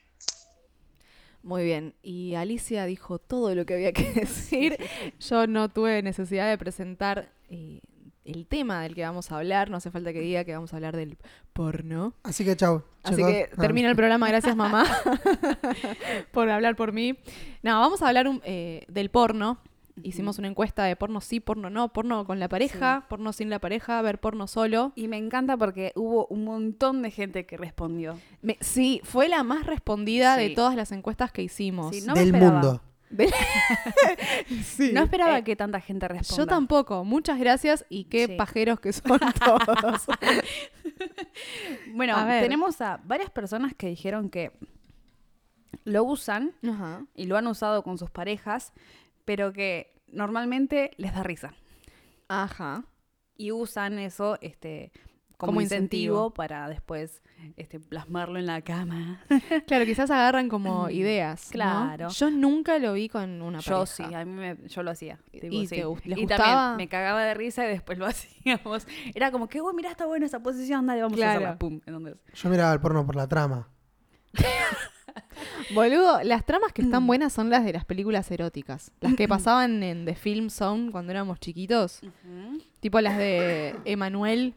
Muy 1.45 1.63
bien. 1.63 1.95
Y 2.03 2.35
Alicia 2.35 2.87
dijo 2.87 3.19
todo 3.21 3.55
lo 3.55 3.65
que 3.67 3.75
había 3.75 3.93
que 3.93 4.11
decir. 4.15 4.77
Yo 5.21 5.47
no 5.47 5.69
tuve 5.69 6.03
necesidad 6.03 6.49
de 6.49 6.57
presentar 6.59 7.31
eh, 7.51 7.81
el 8.25 8.47
tema 8.47 8.81
del 8.83 8.95
que 8.95 9.03
vamos 9.03 9.31
a 9.31 9.37
hablar. 9.37 9.69
No 9.71 9.77
hace 9.77 9.91
falta 9.91 10.13
que 10.15 10.21
diga 10.21 10.45
que 10.45 10.55
vamos 10.55 10.73
a 10.73 10.77
hablar 10.77 10.97
del 10.97 11.19
porno. 11.53 12.15
Así 12.23 12.45
que 12.47 12.57
chau. 12.57 12.83
Así 13.03 13.23
que 13.23 13.51
termina 13.61 13.91
el 13.91 13.95
programa. 13.97 14.27
Gracias, 14.29 14.57
mamá, 14.57 14.85
por 16.33 16.49
hablar 16.49 16.77
por 16.77 16.93
mí. 16.93 17.17
No, 17.63 17.79
vamos 17.79 18.01
a 18.03 18.09
hablar 18.09 18.27
un- 18.27 18.41
eh, 18.45 18.85
del 18.89 19.11
porno. 19.11 19.59
Hicimos 20.03 20.39
una 20.41 20.49
encuesta 20.49 20.83
de 20.85 20.97
porno 20.97 21.21
sí, 21.21 21.39
porno 21.39 21.71
no, 21.71 21.93
porno 21.93 22.25
con 22.27 22.41
la 22.41 22.49
pareja, 22.49 23.07
porno 23.09 23.33
sin 23.33 23.49
la 23.49 23.61
pareja, 23.61 24.03
ver 24.03 24.19
porno 24.21 24.49
solo. 24.49 24.93
Y 24.97 25.07
me 25.07 25.17
encanta 25.19 25.57
porque 25.57 25.93
hubo 25.95 26.27
un 26.27 26.45
montón 26.45 27.01
de 27.03 27.13
gente 27.13 27.47
que 27.47 27.57
respondió. 27.57 28.19
Me- 28.43 28.59
sí, 28.61 29.01
fue 29.05 29.29
la 29.29 29.45
más 29.45 29.67
respondida 29.67 30.37
de 30.37 30.51
todas 30.51 30.75
las 30.75 30.91
encuestas 30.91 31.31
que 31.31 31.43
hicimos. 31.43 31.95
Sí, 31.95 32.03
no 32.05 32.15
me 32.15 32.25
Del 32.25 32.33
mundo. 32.33 32.83
De- 33.11 33.33
Sí. 34.65 34.91
No 34.93 35.05
esperaba 35.05 35.39
Eh, 35.39 35.45
que 35.45 35.55
tanta 35.55 35.79
gente 35.81 36.09
responda. 36.09 36.43
Yo 36.43 36.47
tampoco. 36.49 37.05
Muchas 37.05 37.39
gracias 37.39 37.87
y 37.89 38.05
qué 38.05 38.27
Sí. 38.27 38.35
pajeros 38.37 38.81
que 38.81 38.93
son 38.93 39.21
todos. 39.45 40.07
Bueno, 41.95 42.17
A 42.17 42.25
ver. 42.25 42.43
tenemos 42.43 42.81
a 42.81 43.01
varias 43.05 43.31
personas 43.31 43.75
que 43.75 43.87
dijeron 43.89 44.29
que 44.31 44.51
lo 45.85 46.05
usan 46.05 46.53
Ajá. 46.69 47.05
y 47.15 47.27
lo 47.27 47.37
han 47.37 47.47
usado 47.47 47.83
con 47.83 47.99
sus 47.99 48.11
parejas, 48.11 48.73
pero 49.25 49.53
que 49.53 50.01
normalmente 50.09 50.91
les 50.97 51.15
da 51.15 51.23
risa. 51.23 51.55
Ajá. 52.29 52.85
Y 53.37 53.51
usan 53.53 53.99
eso 53.99 54.39
este, 54.41 54.93
como, 55.37 55.51
Como 55.51 55.61
incentivo, 55.61 56.15
incentivo. 56.15 56.35
para 56.35 56.69
después 56.69 57.21
este, 57.57 57.81
plasmarlo 57.81 58.39
en 58.39 58.47
la 58.47 58.63
cama. 58.63 59.21
Claro, 59.67 59.85
quizás 59.85 60.11
agarran 60.11 60.49
como 60.49 60.89
ideas. 60.91 61.47
¿no? 61.49 61.53
Claro. 61.53 62.09
Yo 62.11 62.31
nunca 62.31 62.79
lo 62.79 62.93
vi 62.93 63.09
con 63.09 63.43
una 63.43 63.59
Yo 63.59 63.73
pareja. 63.85 63.87
sí, 63.87 64.15
a 64.15 64.25
mí 64.25 64.33
me- 64.33 64.69
yo 64.69 64.83
lo 64.85 64.91
hacía. 64.93 65.19
tipo, 65.33 65.47
¿Y 65.49 65.67
sí. 65.67 65.77
te 65.77 65.85
gust- 65.87 66.05
les 66.05 66.19
y 66.19 66.23
gustaba? 66.23 66.45
también 66.45 66.77
me 66.77 66.89
cagaba 66.89 67.25
de 67.25 67.35
risa 67.35 67.65
y 67.65 67.69
después 67.69 67.99
lo 67.99 68.07
hacíamos. 68.07 68.87
Era 69.15 69.33
como 69.33 69.49
que, 69.49 69.61
uy, 69.61 69.73
mira, 69.75 69.91
está 69.91 70.07
buena 70.07 70.27
esa 70.27 70.41
posición, 70.41 70.87
dale, 70.87 71.03
vamos 71.03 71.15
a 71.15 71.17
Claro. 71.17 71.39
hacerla. 71.39 71.59
Pum, 71.59 71.81
entonces. 71.87 72.17
Yo 72.35 72.49
miraba 72.49 72.73
el 72.73 72.81
porno 72.81 73.05
por 73.05 73.17
la 73.17 73.27
trama. 73.27 73.69
Boludo, 75.75 76.23
las 76.23 76.45
tramas 76.45 76.73
que 76.73 76.83
Mm. 76.83 76.87
están 76.87 77.07
buenas 77.07 77.33
son 77.33 77.51
las 77.51 77.65
de 77.65 77.73
las 77.73 77.85
películas 77.85 78.31
eróticas. 78.31 78.93
Las 79.01 79.15
que 79.15 79.29
pasaban 79.29 79.83
en 79.83 80.05
The 80.05 80.15
Film 80.15 80.51
Zone 80.51 80.91
cuando 80.91 81.13
éramos 81.13 81.41
chiquitos. 81.41 82.01
Tipo 82.81 83.01
las 83.01 83.17
de 83.19 83.75
Emanuel. 83.85 84.55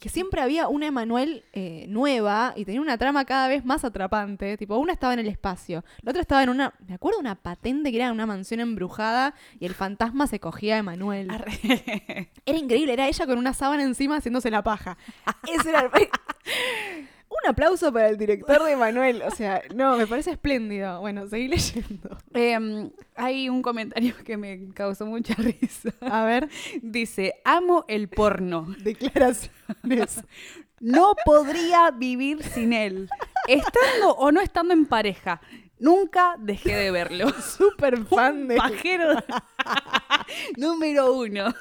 Que 0.00 0.08
siempre 0.08 0.40
había 0.40 0.66
una 0.66 0.86
Emanuel 0.86 1.44
eh, 1.52 1.84
nueva 1.86 2.54
y 2.56 2.64
tenía 2.64 2.80
una 2.80 2.96
trama 2.96 3.26
cada 3.26 3.48
vez 3.48 3.66
más 3.66 3.84
atrapante. 3.84 4.56
Tipo, 4.56 4.78
una 4.78 4.94
estaba 4.94 5.12
en 5.12 5.18
el 5.18 5.28
espacio, 5.28 5.84
la 6.00 6.10
otra 6.12 6.22
estaba 6.22 6.42
en 6.42 6.48
una. 6.48 6.72
Me 6.88 6.94
acuerdo 6.94 7.18
una 7.20 7.34
patente 7.34 7.90
que 7.90 7.98
era 7.98 8.10
una 8.10 8.24
mansión 8.24 8.60
embrujada 8.60 9.34
y 9.58 9.66
el 9.66 9.74
fantasma 9.74 10.26
se 10.26 10.40
cogía 10.40 10.76
a 10.76 10.78
Emanuel. 10.78 11.28
Era 12.46 12.58
increíble, 12.58 12.94
era 12.94 13.08
ella 13.08 13.26
con 13.26 13.36
una 13.36 13.52
sábana 13.52 13.82
encima 13.82 14.16
haciéndose 14.16 14.50
la 14.50 14.62
paja. 14.62 14.96
Ese 15.52 15.68
era 15.68 15.80
el... 15.80 15.90
Un 17.30 17.48
aplauso 17.48 17.92
para 17.92 18.08
el 18.08 18.18
director 18.18 18.64
de 18.64 18.72
Emanuel. 18.72 19.22
O 19.22 19.30
sea, 19.30 19.62
no, 19.74 19.96
me 19.96 20.06
parece 20.06 20.32
espléndido. 20.32 21.00
Bueno, 21.00 21.26
seguí 21.28 21.46
leyendo. 21.48 22.18
Em, 22.34 22.90
hay 23.14 23.48
un 23.48 23.62
comentario 23.62 24.14
que 24.24 24.36
me 24.36 24.68
causó 24.74 25.06
mucha 25.06 25.34
risa. 25.34 25.90
A 26.00 26.24
ver, 26.24 26.48
Dice, 26.82 27.34
amo 27.44 27.84
el 27.88 28.08
porno. 28.08 28.66
declaraciones. 28.82 30.22
No 30.82 31.12
podría 31.26 31.90
vivir 31.90 32.42
sin 32.42 32.72
él. 32.72 33.06
Estando 33.46 34.14
o 34.16 34.32
no 34.32 34.40
estando 34.40 34.72
en 34.72 34.86
pareja. 34.86 35.42
Nunca 35.78 36.36
dejé 36.38 36.74
de 36.74 36.90
verlo. 36.90 37.28
Súper 37.42 38.02
fan 38.06 38.48
de. 38.48 38.56
Pajero 38.56 39.22
número 40.56 41.12
uno. 41.12 41.54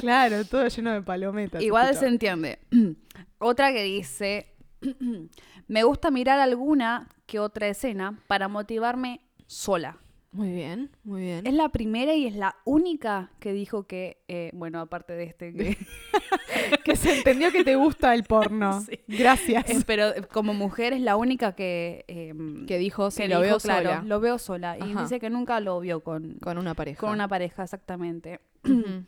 Claro, 0.00 0.44
todo 0.44 0.66
lleno 0.66 0.92
de 0.92 1.02
palometas. 1.02 1.62
Igual 1.62 1.96
se 1.96 2.08
entiende. 2.08 2.58
Otra 3.38 3.72
que 3.72 3.84
dice, 3.84 4.48
me 5.68 5.82
gusta 5.82 6.10
mirar 6.10 6.38
alguna 6.40 7.08
que 7.26 7.38
otra 7.38 7.68
escena 7.68 8.18
para 8.26 8.48
motivarme 8.48 9.20
sola. 9.46 9.98
Muy 10.30 10.52
bien, 10.52 10.90
muy 11.04 11.22
bien. 11.22 11.46
Es 11.46 11.54
la 11.54 11.70
primera 11.70 12.14
y 12.14 12.26
es 12.26 12.36
la 12.36 12.56
única 12.66 13.30
que 13.40 13.54
dijo 13.54 13.84
que, 13.86 14.18
eh, 14.28 14.50
bueno, 14.52 14.78
aparte 14.78 15.14
de 15.14 15.24
este, 15.24 15.54
que, 15.54 15.78
que 16.84 16.96
se 16.96 17.16
entendió 17.16 17.50
que 17.50 17.64
te 17.64 17.76
gusta 17.76 18.14
el 18.14 18.24
porno. 18.24 18.80
Sí. 18.88 19.00
Gracias. 19.08 19.68
eh, 19.70 19.82
pero 19.86 20.12
como 20.30 20.52
mujer 20.54 20.92
es 20.92 21.00
la 21.00 21.16
única 21.16 21.52
que, 21.54 22.04
em, 22.08 22.66
que 22.66 22.76
dijo, 22.78 23.10
sí, 23.10 23.22
que 23.22 23.28
lo 23.28 23.36
dijo, 23.40 23.52
veo 23.56 23.58
claro, 23.58 23.90
sola. 23.90 24.02
Lo 24.04 24.20
veo 24.20 24.38
sola. 24.38 24.76
Y 24.78 24.82
Ajá. 24.92 25.02
dice 25.02 25.18
que 25.18 25.30
nunca 25.30 25.60
lo 25.60 25.80
vio 25.80 26.00
con, 26.00 26.34
Con 26.40 26.58
una 26.58 26.74
pareja. 26.74 27.00
con 27.00 27.10
una 27.10 27.26
pareja, 27.26 27.64
exactamente. 27.64 28.40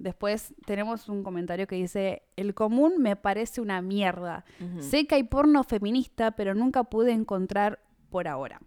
Después 0.00 0.54
tenemos 0.64 1.10
un 1.10 1.22
comentario 1.22 1.66
que 1.66 1.76
dice, 1.76 2.22
el 2.36 2.54
común 2.54 2.94
me 2.98 3.16
parece 3.16 3.60
una 3.60 3.82
mierda. 3.82 4.46
Ujú. 4.58 4.80
Sé 4.82 5.06
que 5.06 5.16
hay 5.16 5.24
porno 5.24 5.62
feminista, 5.62 6.30
pero 6.30 6.54
nunca 6.54 6.84
pude 6.84 7.12
encontrar 7.12 7.80
por 8.08 8.26
ahora. 8.26 8.60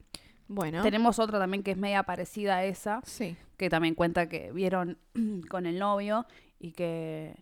Bueno. 0.48 0.84
Tenemos 0.84 1.18
otra 1.18 1.40
también 1.40 1.64
que 1.64 1.72
es 1.72 1.78
media 1.78 2.04
parecida 2.04 2.58
a 2.58 2.66
esa, 2.66 3.02
Sí. 3.04 3.36
que 3.58 3.68
también 3.72 3.96
cuenta 3.96 4.30
que 4.30 4.52
vieron 4.52 5.00
con 5.50 5.66
el 5.66 5.80
novio 5.80 6.28
y 6.60 6.72
que 6.74 7.34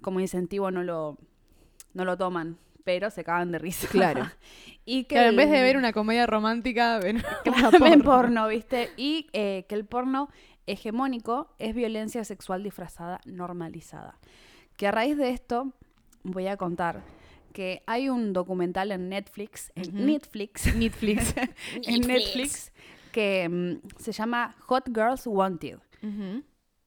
como 0.00 0.18
incentivo 0.20 0.70
no 0.70 0.82
lo, 0.82 1.18
no 1.92 2.06
lo 2.06 2.16
toman, 2.16 2.56
pero 2.84 3.10
se 3.10 3.22
cagan 3.22 3.52
de 3.52 3.58
risa. 3.58 3.86
Claro. 3.88 4.24
y 4.86 5.04
que 5.04 5.16
Claro, 5.16 5.28
en 5.28 5.36
vez 5.36 5.50
de 5.50 5.60
ver 5.60 5.76
una 5.76 5.92
comedia 5.92 6.26
romántica, 6.26 7.00
ven 7.00 7.16
una 7.46 7.58
Claro, 7.70 7.70
ven 7.72 8.00
porno. 8.00 8.04
porno, 8.04 8.48
¿viste? 8.48 8.88
Y 8.96 9.28
eh, 9.34 9.66
que 9.68 9.74
el 9.74 9.84
porno 9.84 10.30
hegemónico 10.66 11.54
es 11.58 11.74
violencia 11.74 12.24
sexual 12.24 12.62
disfrazada 12.62 13.20
normalizada. 13.24 14.18
Que 14.76 14.86
a 14.86 14.90
raíz 14.90 15.16
de 15.16 15.30
esto 15.30 15.72
voy 16.22 16.46
a 16.46 16.56
contar 16.56 17.02
que 17.56 17.82
hay 17.86 18.10
un 18.10 18.34
documental 18.34 18.92
en 18.92 19.08
Netflix, 19.08 19.72
en. 19.74 20.04
Netflix, 20.04 20.74
Netflix. 20.76 21.34
en 21.72 22.00
Netflix, 22.02 22.72
que 23.12 23.48
mm, 23.48 23.88
se 23.98 24.12
llama 24.12 24.54
Hot 24.66 24.88
Girls 24.94 25.26
Wanted. 25.26 25.78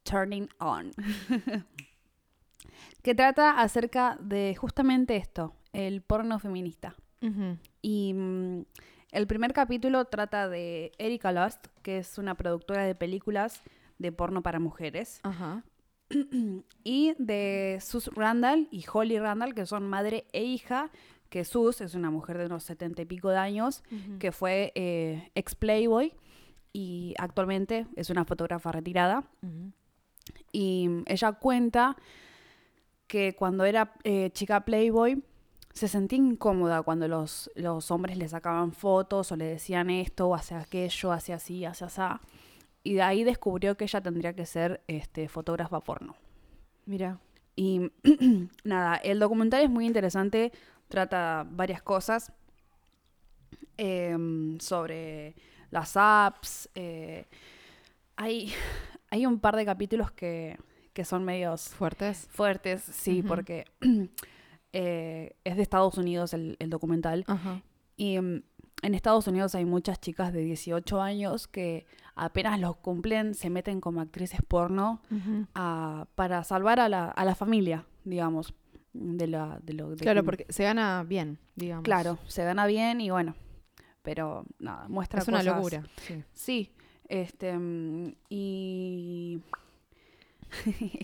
Turning 0.03 0.47
On, 0.59 0.91
que 3.01 3.15
trata 3.15 3.59
acerca 3.59 4.15
de 4.21 4.55
justamente 4.55 5.15
esto, 5.15 5.55
el 5.73 6.01
porno 6.03 6.37
feminista. 6.37 6.95
Y 7.81 8.13
mm, 8.13 8.65
el 9.11 9.27
primer 9.27 9.53
capítulo 9.53 10.05
trata 10.05 10.47
de 10.47 10.91
Erika 10.97 11.31
Lust, 11.31 11.67
que 11.81 11.97
es 11.99 12.17
una 12.17 12.35
productora 12.35 12.85
de 12.85 12.95
películas 12.95 13.61
de 13.97 14.11
porno 14.11 14.41
para 14.41 14.59
mujeres, 14.59 15.19
Ajá. 15.23 15.63
y 16.83 17.13
de 17.17 17.79
Sus 17.81 18.07
Randall 18.07 18.67
y 18.71 18.85
Holly 18.91 19.19
Randall, 19.19 19.53
que 19.53 19.65
son 19.65 19.87
madre 19.87 20.25
e 20.31 20.43
hija, 20.43 20.89
que 21.29 21.45
Sus 21.45 21.81
es 21.81 21.95
una 21.95 22.09
mujer 22.09 22.37
de 22.37 22.45
unos 22.45 22.63
setenta 22.63 23.01
y 23.01 23.05
pico 23.05 23.29
de 23.29 23.37
años, 23.37 23.83
que 24.19 24.31
fue 24.31 24.71
eh, 24.75 25.29
ex 25.35 25.53
Playboy 25.55 26.13
y 26.73 27.13
actualmente 27.19 27.87
es 27.95 28.09
una 28.09 28.25
fotógrafa 28.25 28.71
retirada. 28.71 29.23
Y 30.51 30.89
ella 31.05 31.33
cuenta 31.33 31.95
que 33.07 33.35
cuando 33.35 33.65
era 33.65 33.93
eh, 34.03 34.29
chica 34.33 34.65
Playboy 34.65 35.23
se 35.79 35.87
sentía 35.87 36.17
incómoda 36.19 36.81
cuando 36.81 37.07
los, 37.07 37.49
los 37.55 37.89
hombres 37.89 38.17
le 38.17 38.27
sacaban 38.27 38.73
fotos 38.73 39.31
o 39.31 39.37
le 39.37 39.45
decían 39.45 39.89
esto 39.89 40.27
o 40.27 40.35
hace 40.35 40.53
aquello, 40.53 41.13
hace 41.13 41.31
así, 41.31 41.63
hace 41.63 41.85
así. 41.85 42.01
Y 42.83 42.95
de 42.95 43.01
ahí 43.01 43.23
descubrió 43.23 43.77
que 43.77 43.85
ella 43.85 44.01
tendría 44.01 44.33
que 44.33 44.45
ser 44.45 44.81
este, 44.87 45.29
fotógrafa 45.29 45.79
porno. 45.79 46.17
Mira. 46.85 47.17
Y 47.55 47.93
nada, 48.65 48.97
el 48.97 49.19
documental 49.19 49.63
es 49.63 49.69
muy 49.69 49.85
interesante, 49.85 50.51
trata 50.89 51.47
varias 51.49 51.81
cosas 51.81 52.33
em, 53.77 54.59
sobre 54.59 55.33
las 55.71 55.95
apps. 55.95 56.69
eh, 56.75 57.25
hay, 58.17 58.51
hay 59.11 59.25
un 59.25 59.39
par 59.39 59.55
de 59.55 59.63
capítulos 59.63 60.11
que, 60.11 60.57
que 60.91 61.05
son 61.05 61.23
medios 61.23 61.69
Fuertes. 61.69 62.27
fuertes, 62.31 62.81
sí, 62.81 63.23
porque 63.23 63.63
eh, 64.73 65.35
es 65.43 65.55
de 65.55 65.61
Estados 65.61 65.97
Unidos 65.97 66.33
el, 66.33 66.55
el 66.59 66.69
documental. 66.69 67.23
Ajá. 67.27 67.61
Y 67.95 68.19
mm, 68.19 68.43
en 68.81 68.95
Estados 68.95 69.27
Unidos 69.27 69.55
hay 69.55 69.65
muchas 69.65 69.99
chicas 69.99 70.31
de 70.33 70.41
18 70.41 71.01
años 71.01 71.47
que 71.47 71.85
apenas 72.15 72.59
los 72.59 72.77
cumplen 72.77 73.33
se 73.33 73.49
meten 73.49 73.81
como 73.81 73.99
actrices 74.01 74.39
porno 74.47 75.01
a- 75.55 76.07
para 76.15 76.43
salvar 76.43 76.79
a 76.79 76.87
la, 76.89 77.05
a 77.09 77.25
la 77.25 77.35
familia, 77.35 77.85
digamos. 78.05 78.53
De 78.91 79.27
la, 79.27 79.59
de 79.61 79.73
lo, 79.73 79.91
de 79.91 79.97
Claro, 79.97 80.21
que- 80.21 80.25
porque 80.25 80.45
se 80.49 80.63
gana 80.63 81.03
bien, 81.07 81.37
digamos. 81.55 81.83
Claro, 81.83 82.17
se 82.27 82.43
gana 82.43 82.65
bien 82.65 83.01
y 83.01 83.11
bueno, 83.11 83.35
pero 84.01 84.45
nada, 84.57 84.87
muestra 84.89 85.21
Es 85.21 85.27
una 85.27 85.39
cosas- 85.39 85.55
locura. 85.55 85.83
Sí. 86.07 86.23
Sí, 86.33 86.71
este, 87.07 87.55
mm, 87.57 88.13
y... 88.29 89.41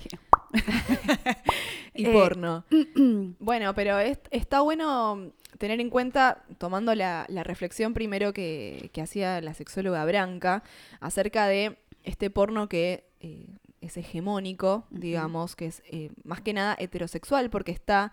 Y 1.96 2.06
Eh, 2.06 2.12
porno. 2.12 2.66
bueno, 3.40 3.74
pero 3.74 3.98
es- 4.00 4.20
está 4.32 4.62
bueno 4.62 5.32
tener 5.58 5.80
en 5.80 5.90
cuenta, 5.90 6.44
tomando 6.58 6.94
la, 6.96 7.26
la 7.30 7.44
reflexión 7.44 7.94
primero 7.94 8.34
que, 8.34 8.90
que 8.94 9.02
hacía 9.02 9.40
la 9.42 9.54
sexóloga 9.54 10.04
Branca, 10.06 10.64
acerca 11.00 11.48
de 11.48 11.78
este 12.04 12.30
porno 12.30 12.68
que 12.68 13.06
eh, 13.22 13.48
es 13.82 13.96
hegemónico, 13.98 14.86
digamos, 14.90 15.56
que 15.56 15.68
es 15.68 15.82
eh, 15.90 16.12
más 16.24 16.42
que 16.42 16.54
nada 16.54 16.76
heterosexual, 16.78 17.50
porque 17.50 17.72
está 17.72 18.12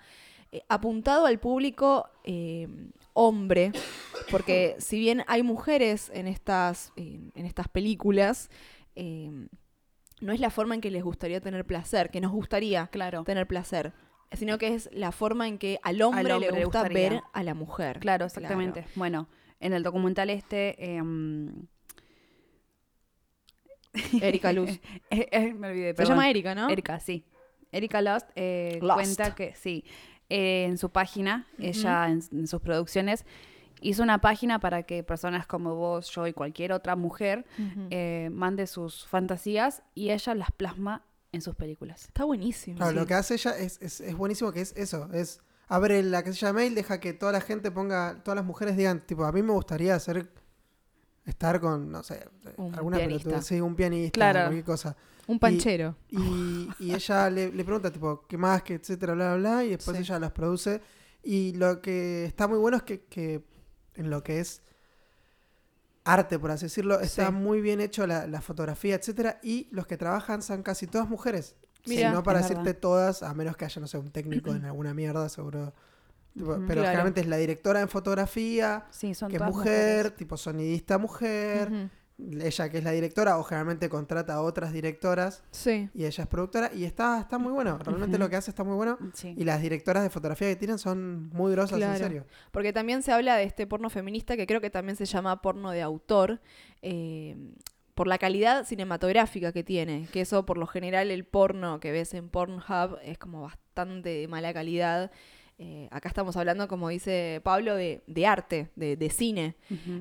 eh, 0.53 0.62
apuntado 0.68 1.26
al 1.26 1.39
público 1.41 2.09
hombre, 3.14 3.72
porque 4.30 4.76
si 4.78 4.99
bien 4.99 5.24
hay 5.26 5.43
mujeres 5.43 6.11
en 6.14 6.28
estas, 6.28 6.93
en 6.97 7.33
estas 7.47 7.68
películas, 7.68 8.51
no 10.23 10.33
es 10.33 10.41
la 10.41 10.51
forma 10.51 10.75
en 10.75 10.81
que 10.81 10.91
les 10.91 11.03
gustaría 11.03 11.41
tener 11.41 11.64
placer, 11.66 12.11
que 12.11 12.20
nos 12.20 12.33
gustaría 12.33 12.87
Claro, 12.89 13.25
tener 13.25 13.47
placer, 13.47 13.93
sino 14.33 14.57
que 14.57 14.75
es 14.75 14.89
la 14.93 15.12
forma 15.12 15.49
en 15.49 15.59
que 15.59 15.79
al 15.83 16.01
hombre, 16.01 16.33
hombre 16.33 16.53
le 16.53 16.64
gusta 16.64 16.89
ver 16.89 17.20
a 17.33 17.43
la 17.43 17.55
mujer. 17.55 17.99
claro, 17.99 18.25
exactamente. 18.27 18.87
Bueno, 18.95 19.29
en 19.61 19.73
el 19.73 19.83
documental 19.83 20.31
este... 20.31 20.95
em, 20.95 21.66
Erika 24.23 24.53
Luz. 24.53 24.70
eh, 25.11 25.29
eh, 25.31 25.53
me 25.53 25.68
olvidé, 25.68 25.95
Se 25.95 26.05
llama 26.07 26.31
Erika, 26.31 26.55
¿no? 26.55 26.68
Erika, 26.70 26.99
sí. 26.99 27.25
Erika 27.70 28.01
Lost, 28.01 28.29
eh, 28.37 28.79
Lost. 28.81 28.95
cuenta 28.95 29.35
que, 29.35 29.55
sí, 29.55 29.85
eh, 30.29 30.64
en 30.64 30.79
su 30.79 30.91
página, 30.91 31.47
ella 31.59 32.09
en, 32.09 32.20
en 32.33 32.47
sus 32.47 32.61
producciones, 32.61 33.25
hizo 33.83 34.03
una 34.03 34.20
página 34.20 34.59
para 34.61 34.83
que 34.85 35.03
personas 35.03 35.47
como 35.47 35.74
vos, 35.74 36.09
yo 36.11 36.26
y 36.26 36.33
cualquier 36.33 36.72
otra 36.72 36.97
mujer 36.97 37.45
eh, 37.91 38.28
mande 38.33 38.66
sus 38.66 39.07
fantasías 39.07 39.83
y 39.95 40.11
ella 40.11 40.35
las 40.35 40.51
plasma 40.53 41.05
en 41.33 41.41
sus 41.43 41.55
películas. 41.55 42.05
Está 42.05 42.24
buenísimo. 42.24 42.76
Claro, 42.76 42.93
sí. 42.93 42.99
lo 42.99 43.07
que 43.07 43.14
hace 43.14 43.35
ella 43.35 43.57
es, 43.59 43.80
es, 43.80 44.01
es 44.01 44.16
buenísimo, 44.16 44.53
que 44.53 44.61
es 44.61 44.72
eso, 44.76 45.09
es 45.12 45.41
abre 45.68 46.03
la 46.03 46.22
casilla 46.22 46.49
de 46.49 46.53
mail, 46.55 46.74
deja 46.74 47.01
que 47.01 47.12
toda 47.14 47.33
la 47.33 47.41
gente 47.41 47.70
ponga, 47.70 48.22
todas 48.22 48.37
las 48.37 48.45
mujeres 48.45 48.76
digan, 48.76 49.01
tipo, 49.07 49.24
a 49.24 49.33
mí 49.33 49.43
me 49.43 49.53
gustaría 49.53 49.95
hacer, 49.95 50.28
estar 51.24 51.61
con, 51.61 51.91
no 51.91 52.03
sé, 52.03 52.28
Un 52.57 52.74
alguna 52.74 52.99
pianista. 52.99 53.24
pelotudez, 53.30 53.47
sí, 53.47 53.61
un 53.61 53.74
pianista, 53.74 54.12
Claro. 54.12 54.41
cualquier 54.41 54.64
cosa. 54.64 54.97
Un 55.26 55.39
panchero. 55.39 55.95
Y, 56.11 56.68
y 56.80 56.93
ella 56.95 57.30
le, 57.30 57.53
le 57.53 57.64
pregunta, 57.64 57.91
tipo, 57.93 58.26
¿qué 58.28 58.37
más? 58.37 58.62
¿Qué 58.62 58.74
etcétera? 58.74 59.14
Bla, 59.14 59.37
bla, 59.37 59.51
bla. 59.55 59.64
Y 59.64 59.70
después 59.70 59.97
Sí. 59.97 60.03
ella 60.03 60.18
las 60.18 60.33
produce. 60.33 60.80
Y 61.22 61.53
lo 61.55 61.80
que 61.80 62.24
está 62.24 62.49
muy 62.49 62.59
bueno 62.59 62.76
es 62.78 62.83
que, 62.83 63.05
que 63.05 63.41
en 63.97 64.11
lo 64.11 64.22
que 64.22 64.40
es 64.40 64.62
arte, 66.05 66.38
por 66.38 66.51
así 66.51 66.66
decirlo, 66.66 67.01
está 67.01 67.26
Sí. 67.26 67.32
muy 67.32 67.61
bien 67.61 67.80
hecho 67.80 68.07
la, 68.07 68.26
la 68.26 68.40
fotografía, 68.40 68.95
etcétera. 68.97 69.38
Y 69.43 69.68
los 69.70 69.86
que 69.86 69.97
trabajan 69.97 70.43
son 70.43 70.62
casi 70.62 70.86
todas 70.86 71.09
mujeres. 71.09 71.55
Mira, 71.86 72.09
si 72.11 72.14
no 72.14 72.22
para 72.22 72.38
decirte 72.40 72.62
verdad. 72.62 72.80
todas, 72.80 73.22
a 73.22 73.34
menos 73.34 73.57
que 73.57 73.64
haya, 73.64 73.80
no 73.80 73.86
sé, 73.86 73.99
un 73.99 74.11
técnico 74.11 74.51
en 74.55 74.64
alguna 74.64 74.95
mierda, 74.95 75.28
seguro. 75.28 75.72
Tipo, 76.34 76.53
pero 76.53 76.64
claro. 76.66 76.82
generalmente 76.84 77.20
es 77.20 77.26
la 77.26 77.36
directora 77.36 77.80
en 77.80 77.88
fotografía, 77.88 78.86
Sí, 78.90 79.14
son 79.14 79.30
que 79.30 79.36
es 79.36 79.43
mujer, 79.43 79.53
mujeres. 80.05 80.16
tipo 80.16 80.36
sonidista 80.36 80.99
mujer. 80.99 81.90
Ella 82.18 82.68
que 82.70 82.78
es 82.78 82.84
la 82.84 82.92
directora, 82.92 83.38
o 83.38 83.42
generalmente 83.42 83.88
contrata 83.88 84.34
a 84.34 84.42
otras 84.42 84.72
directoras 84.72 85.42
Sí. 85.50 85.88
y 85.94 86.04
ella 86.04 86.22
es 86.22 86.28
productora 86.28 86.70
y 86.72 86.84
está, 86.84 87.18
está 87.20 87.38
muy 87.38 87.52
bueno. 87.52 87.78
Realmente 87.78 88.18
lo 88.18 88.28
que 88.28 88.36
hace 88.36 88.50
está 88.50 88.62
muy 88.64 88.76
bueno. 88.76 88.98
Sí. 89.14 89.34
Y 89.36 89.44
las 89.44 89.60
directoras 89.60 90.02
de 90.02 90.10
fotografía 90.10 90.48
que 90.48 90.56
tienen 90.56 90.78
son 90.78 91.28
muy 91.30 91.52
grosas, 91.52 91.78
Claro. 91.78 91.92
en 91.94 91.98
serio. 91.98 92.26
Porque 92.52 92.72
también 92.72 93.02
se 93.02 93.12
habla 93.12 93.36
de 93.36 93.44
este 93.44 93.66
porno 93.66 93.90
feminista 93.90 94.36
que 94.36 94.46
creo 94.46 94.60
que 94.60 94.70
también 94.70 94.96
se 94.96 95.04
llama 95.06 95.40
porno 95.42 95.70
de 95.70 95.82
autor. 95.82 96.40
eh, 96.82 97.36
por 97.94 98.08
la 98.08 98.16
calidad 98.18 98.64
cinematográfica 98.64 99.52
que 99.52 99.62
tiene, 99.62 100.08
que 100.12 100.22
eso 100.22 100.46
por 100.46 100.56
lo 100.56 100.66
general 100.66 101.10
el 101.10 101.24
porno 101.26 101.78
que 101.78 101.92
ves 101.92 102.14
en 102.14 102.30
Pornhub 102.30 102.98
es 103.04 103.18
como 103.18 103.42
bastante 103.42 104.08
de 104.08 104.28
mala 104.28 104.52
calidad. 104.54 105.10
Eh, 105.64 105.86
acá 105.92 106.08
estamos 106.08 106.36
hablando, 106.36 106.66
como 106.66 106.88
dice 106.88 107.40
Pablo, 107.44 107.76
de, 107.76 108.02
de 108.08 108.26
arte, 108.26 108.70
de, 108.74 108.96
de 108.96 109.10
cine. 109.10 109.54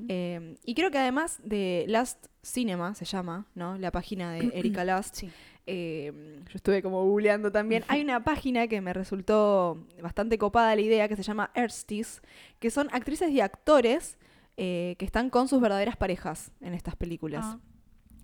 Eh, 0.08 0.56
y 0.66 0.74
creo 0.74 0.90
que 0.90 0.98
además 0.98 1.40
de 1.44 1.86
Last 1.88 2.26
Cinema, 2.42 2.96
se 2.96 3.06
llama, 3.06 3.46
¿no? 3.54 3.78
La 3.78 3.92
página 3.92 4.34
de 4.34 4.40
Erika 4.56 4.84
Last. 4.84 5.16
Sí. 5.18 5.30
eh, 5.68 6.12
yo 6.48 6.56
estuve 6.56 6.82
como 6.82 7.06
googleando 7.06 7.52
también. 7.52 7.84
Hay 7.90 8.02
una 8.02 8.24
página 8.24 8.68
que 8.68 8.82
me 8.82 8.92
resultó 8.92 9.86
bastante 10.02 10.40
copada 10.40 10.76
la 10.76 10.82
idea 10.82 11.08
que 11.08 11.16
se 11.16 11.22
llama 11.22 11.52
Erstis, 11.54 12.24
que 12.60 12.72
son 12.72 12.88
actrices 12.92 13.30
y 13.30 13.40
actores 13.40 14.18
que 14.56 14.96
están 15.00 15.32
con 15.32 15.48
sus 15.48 15.60
verdaderas 15.60 15.96
parejas 15.98 16.52
en 16.62 16.74
estas 16.76 16.96
películas. 16.96 17.44
Ah. 17.48 17.60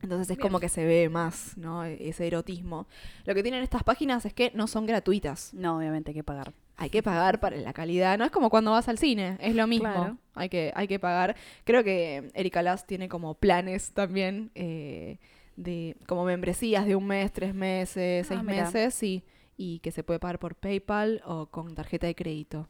Entonces 0.02 0.30
es 0.30 0.38
como 0.38 0.60
que 0.60 0.70
se 0.70 0.86
ve 0.86 1.10
más, 1.10 1.58
¿no? 1.58 1.84
Ese 1.84 2.28
erotismo. 2.28 2.88
Lo 3.26 3.34
que 3.34 3.42
tienen 3.42 3.64
estas 3.64 3.84
páginas 3.84 4.26
es 4.26 4.34
que 4.34 4.52
no 4.54 4.68
son 4.68 4.86
gratuitas. 4.86 5.54
No, 5.54 5.78
obviamente 5.78 6.12
hay 6.12 6.16
que 6.16 6.24
pagar. 6.24 6.54
Hay 6.76 6.90
que 6.92 7.02
pagar 7.02 7.40
para 7.40 7.58
la 7.58 7.74
calidad. 7.74 8.18
No 8.20 8.26
es 8.26 8.32
como 8.32 8.50
cuando 8.50 8.72
vas 8.72 8.88
al 8.88 9.00
cine, 9.00 9.38
es 9.40 9.56
lo 9.56 9.66
mismo. 9.66 9.92
Claro. 9.92 10.18
Hay, 10.36 10.50
que, 10.50 10.72
hay 10.76 10.88
que 10.88 11.00
pagar. 11.00 11.36
Creo 11.64 11.84
que 11.84 12.32
Erika 12.36 12.62
Lass 12.62 12.86
tiene 12.86 13.10
como 13.10 13.34
planes 13.34 13.92
también 13.92 14.52
eh, 14.54 15.18
de 15.56 15.98
como 16.06 16.24
membresías 16.26 16.86
de 16.86 16.96
un 16.96 17.08
mes, 17.08 17.34
tres 17.34 17.56
meses, 17.56 18.28
Ah, 18.28 18.30
seis 18.30 18.44
meses, 18.44 19.04
y, 19.04 19.24
y 19.58 19.80
que 19.80 19.92
se 19.92 20.04
puede 20.04 20.20
pagar 20.20 20.38
por 20.38 20.54
PayPal 20.54 21.24
o 21.26 21.48
con 21.48 21.74
tarjeta 21.74 22.06
de 22.06 22.14
crédito. 22.14 22.70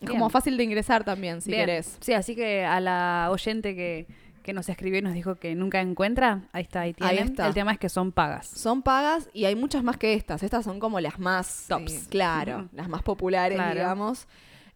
Es 0.00 0.10
como 0.10 0.28
fácil 0.30 0.56
de 0.56 0.64
ingresar 0.64 1.04
también, 1.04 1.40
si 1.40 1.50
Bien. 1.50 1.62
querés. 1.62 1.98
Sí, 2.00 2.12
así 2.12 2.34
que 2.34 2.64
a 2.64 2.80
la 2.80 3.28
oyente 3.30 3.74
que, 3.74 4.06
que 4.44 4.52
nos 4.52 4.68
escribió 4.68 5.00
y 5.00 5.02
nos 5.02 5.14
dijo 5.14 5.34
que 5.34 5.56
nunca 5.56 5.80
encuentra, 5.80 6.42
ahí 6.52 6.62
está, 6.62 6.82
ahí 6.82 6.94
Ahí 7.00 7.16
tienen. 7.16 7.32
está. 7.32 7.48
El 7.48 7.54
tema 7.54 7.72
es 7.72 7.78
que 7.80 7.88
son 7.88 8.12
pagas. 8.12 8.46
Son 8.46 8.82
pagas 8.82 9.28
y 9.32 9.46
hay 9.46 9.56
muchas 9.56 9.82
más 9.82 9.96
que 9.96 10.14
estas. 10.14 10.44
Estas 10.44 10.64
son 10.64 10.78
como 10.78 11.00
las 11.00 11.18
más 11.18 11.64
Tops. 11.68 11.92
eh, 11.92 12.00
claro, 12.10 12.58
Ujú. 12.58 12.68
las 12.74 12.88
más 12.88 13.02
populares, 13.02 13.56
Claro. 13.56 13.74
digamos. 13.74 14.28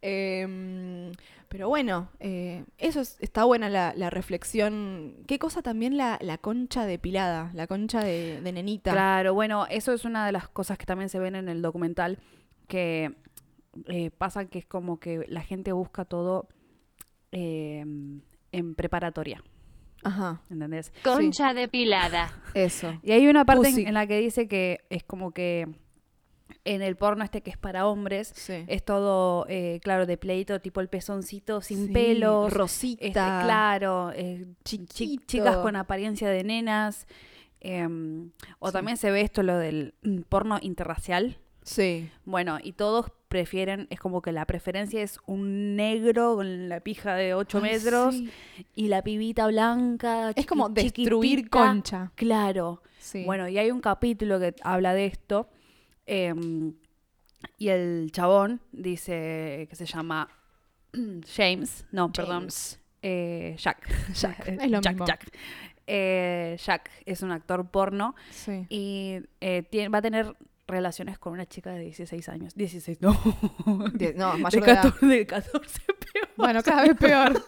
Eh, 0.02 1.12
pero 1.48 1.68
bueno, 1.68 2.08
eh, 2.20 2.64
eso 2.76 3.00
es- 3.00 3.16
está 3.20 3.44
buena 3.44 3.68
la, 3.70 3.92
la 3.96 4.10
reflexión. 4.10 5.14
Qué 5.26 5.38
cosa 5.38 5.62
también 5.62 5.96
la, 5.96 6.18
la 6.20 6.36
concha 6.38 6.84
depilada, 6.84 7.50
la 7.54 7.66
concha 7.66 8.00
de, 8.04 8.40
de 8.42 8.52
nenita. 8.52 8.92
Claro, 8.92 9.32
bueno, 9.34 9.66
eso 9.70 9.92
es 9.92 10.04
una 10.04 10.26
de 10.26 10.32
las 10.32 10.48
cosas 10.48 10.76
que 10.78 10.84
también 10.86 11.08
se 11.08 11.18
ven 11.18 11.34
en 11.36 11.48
el 11.48 11.62
documental, 11.62 12.18
que 12.66 13.14
eh, 13.86 14.10
pasa 14.10 14.44
que 14.46 14.58
es 14.58 14.66
como 14.66 14.98
que 15.00 15.24
la 15.28 15.40
gente 15.42 15.72
busca 15.72 16.04
todo 16.04 16.48
en 17.30 18.74
preparatoria, 18.76 19.42
Ajá, 20.04 20.40
¿entendés? 20.50 20.92
Concha 21.02 21.54
depilada. 21.54 22.30
eso. 22.54 22.98
Y 23.02 23.12
hay 23.12 23.26
una 23.26 23.44
parte 23.44 23.68
en, 23.68 23.94
la 23.94 24.06
que 24.06 24.18
dice 24.18 24.46
que 24.48 24.80
es 24.90 25.02
como 25.04 25.32
que 25.32 25.66
en 26.64 26.82
el 26.82 26.96
porno 26.96 27.24
este 27.24 27.42
que 27.42 27.50
es 27.50 27.56
para 27.58 27.86
hombres, 27.86 28.32
Sí. 28.34 28.64
es 28.68 28.84
todo, 28.84 29.46
eh, 29.48 29.80
claro, 29.82 30.06
de 30.06 30.16
pleito, 30.16 30.60
tipo 30.60 30.80
el 30.80 30.88
pezoncito 30.88 31.60
sin 31.60 31.86
Sí, 31.88 31.92
pelos, 31.92 32.52
rosita. 32.52 33.04
este, 33.04 33.12
claro, 33.12 34.12
eh, 34.14 34.46
chi- 34.64 34.86
chicas 35.26 35.56
con 35.58 35.76
apariencia 35.76 36.28
de 36.28 36.44
nenas. 36.44 37.06
em, 37.60 38.30
o 38.60 38.68
Sí. 38.68 38.72
también 38.72 38.96
se 38.96 39.10
ve 39.10 39.20
esto, 39.22 39.42
lo 39.42 39.58
del 39.58 39.94
mm, 40.02 40.20
porno 40.28 40.58
interracial. 40.62 41.38
Sí. 41.64 42.08
Bueno, 42.24 42.58
y 42.62 42.72
todos 42.74 43.10
prefieren, 43.28 43.86
es 43.90 44.00
como 44.00 44.22
que 44.22 44.32
la 44.32 44.46
preferencia 44.46 45.02
es 45.02 45.18
un 45.26 45.76
negro 45.76 46.36
con 46.36 46.68
la 46.68 46.80
pija 46.80 47.14
de 47.14 47.34
8 47.34 47.58
Ay, 47.58 47.62
metros 47.72 48.14
sí. 48.14 48.30
y 48.74 48.88
la 48.88 49.02
pibita 49.02 49.46
blanca. 49.46 50.30
Es 50.34 50.46
como 50.46 50.68
destruir 50.70 51.48
concha. 51.50 52.10
Claro. 52.14 52.82
Sí. 52.98 53.24
Bueno, 53.24 53.48
y 53.48 53.58
hay 53.58 53.70
un 53.70 53.80
capítulo 53.80 54.40
que 54.40 54.54
habla 54.62 54.94
de 54.94 55.06
esto. 55.06 55.48
em, 56.06 56.74
y 57.56 57.68
el 57.68 58.10
chabón 58.12 58.60
dice 58.72 59.66
que 59.70 59.76
se 59.76 59.86
llama 59.86 60.28
James. 61.36 61.84
No, 61.92 62.10
perdón. 62.12 62.48
Eh, 63.02 63.54
Jack. 63.58 63.86
Jack, 64.14 64.48
es 64.60 64.70
lo 64.70 64.80
Jack, 64.80 64.94
mismo. 64.94 65.06
Jack. 65.06 65.30
Eh, 65.86 66.56
Jack 66.62 66.90
es 67.06 67.22
un 67.22 67.30
actor 67.32 67.70
porno 67.70 68.14
Sí. 68.30 68.66
y 68.68 69.20
eh, 69.40 69.62
tiene- 69.70 69.88
va 69.88 69.98
a 69.98 70.02
tener 70.02 70.34
relaciones 70.68 71.18
con 71.18 71.32
una 71.32 71.46
chica 71.46 71.70
de 71.70 71.80
16 71.80 72.28
años. 72.28 72.54
16, 72.54 72.98
no. 73.00 73.18
Die- 73.94 74.14
no, 74.14 74.34
de, 74.34 74.38
mayor 74.42 74.64
de 74.64 74.70
edad. 74.70 74.82
14, 74.82 75.06
de 75.06 75.26
14 75.26 75.80
peor. 76.12 76.28
Bueno, 76.36 76.62
cada 76.62 76.82
vez 76.82 76.96
peor. 76.96 77.42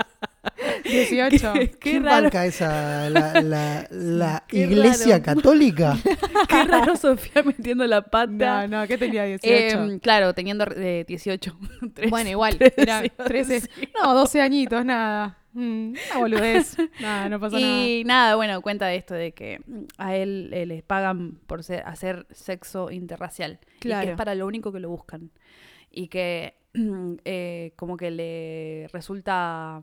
18. 0.85 1.53
Qué, 1.53 1.71
qué 1.71 1.79
¿Quién 1.79 2.05
raro, 2.05 2.23
banca 2.25 2.47
esa, 2.47 3.11
la, 3.11 3.41
la, 3.43 3.87
la 3.91 4.45
Qué 4.49 4.61
iglesia 4.63 5.19
raro. 5.19 5.23
católica? 5.37 5.97
qué 6.49 6.65
raro 6.65 6.97
Sofía 6.97 7.43
metiendo 7.43 7.87
la 7.87 8.03
pata. 8.03 8.67
No, 8.67 8.81
no, 8.81 8.87
¿qué 8.89 8.97
tenía 8.97 9.25
18? 9.25 9.53
Em, 9.83 9.99
claro, 9.99 10.33
teniendo 10.35 10.65
eh, 10.77 11.05
18. 11.07 11.59
Tres- 11.95 12.11
Bueno, 12.11 12.31
igual, 12.31 12.57
trece, 12.57 12.75
era 12.83 13.03
13. 13.03 13.63
No, 14.03 14.15
12 14.15 14.41
añitos, 14.41 14.85
nada. 14.85 15.37
Mm, 15.53 15.95
una 16.11 16.19
boludez. 16.19 16.77
Nada, 17.01 17.29
no 17.29 17.41
pasa 17.41 17.59
Y 17.59 18.03
nada, 18.05 18.37
bueno, 18.37 18.61
cuenta 18.63 18.87
de 18.87 18.97
esto 18.97 19.15
de 19.15 19.33
que 19.33 19.61
a 19.99 20.15
él 20.15 20.51
eh, 20.53 20.67
les 20.67 20.83
pagan 20.83 21.39
por 21.47 21.65
ser- 21.65 21.83
hacer 21.87 22.27
sexo 22.31 22.91
interracial. 22.91 23.59
Y 23.63 23.81
que 23.81 23.89
Claro. 23.89 24.11
es 24.13 24.17
para 24.17 24.35
lo 24.35 24.47
único 24.47 24.73
que 24.73 24.81
lo 24.81 24.89
buscan. 24.91 25.31
Y 25.91 26.09
que 26.09 26.55
eh, 27.25 27.73
como 27.77 27.97
que 27.97 28.11
le 28.13 28.89
resulta 28.93 29.83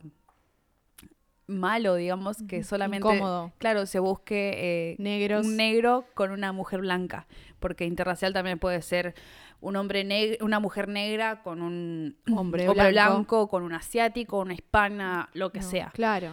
malo, 1.47 1.95
digamos, 1.95 2.38
que 2.43 2.63
solamente... 2.63 3.07
Incómodo. 3.07 3.53
Claro, 3.57 3.86
se 3.86 3.99
busque 3.99 4.51
eh, 4.91 4.95
Negros. 4.99 5.45
un 5.45 5.55
negro 5.55 6.03
con 6.13 6.32
una 6.32 6.51
mujer 6.51 6.82
blanca. 6.82 7.26
Porque 7.59 7.86
interracial 7.86 8.34
también 8.34 8.59
puede 8.59 8.82
ser 8.82 9.15
un 9.62 9.76
hombre 9.76 10.03
negro, 10.03 10.45
una 10.45 10.60
mujer 10.60 10.88
negra 10.88 11.41
con 11.43 11.62
un 11.62 12.18
Hombre 12.36 12.68
hombre 12.68 12.91
blanco. 12.91 12.91
blanco, 13.14 13.47
con 13.47 13.64
un 13.64 13.74
asiático, 13.74 14.39
una 14.39 14.53
hispana, 14.53 15.30
lo 15.34 15.51
que 15.51 15.60
No, 15.60 15.70
sea. 15.70 15.91
Claro. 15.93 16.32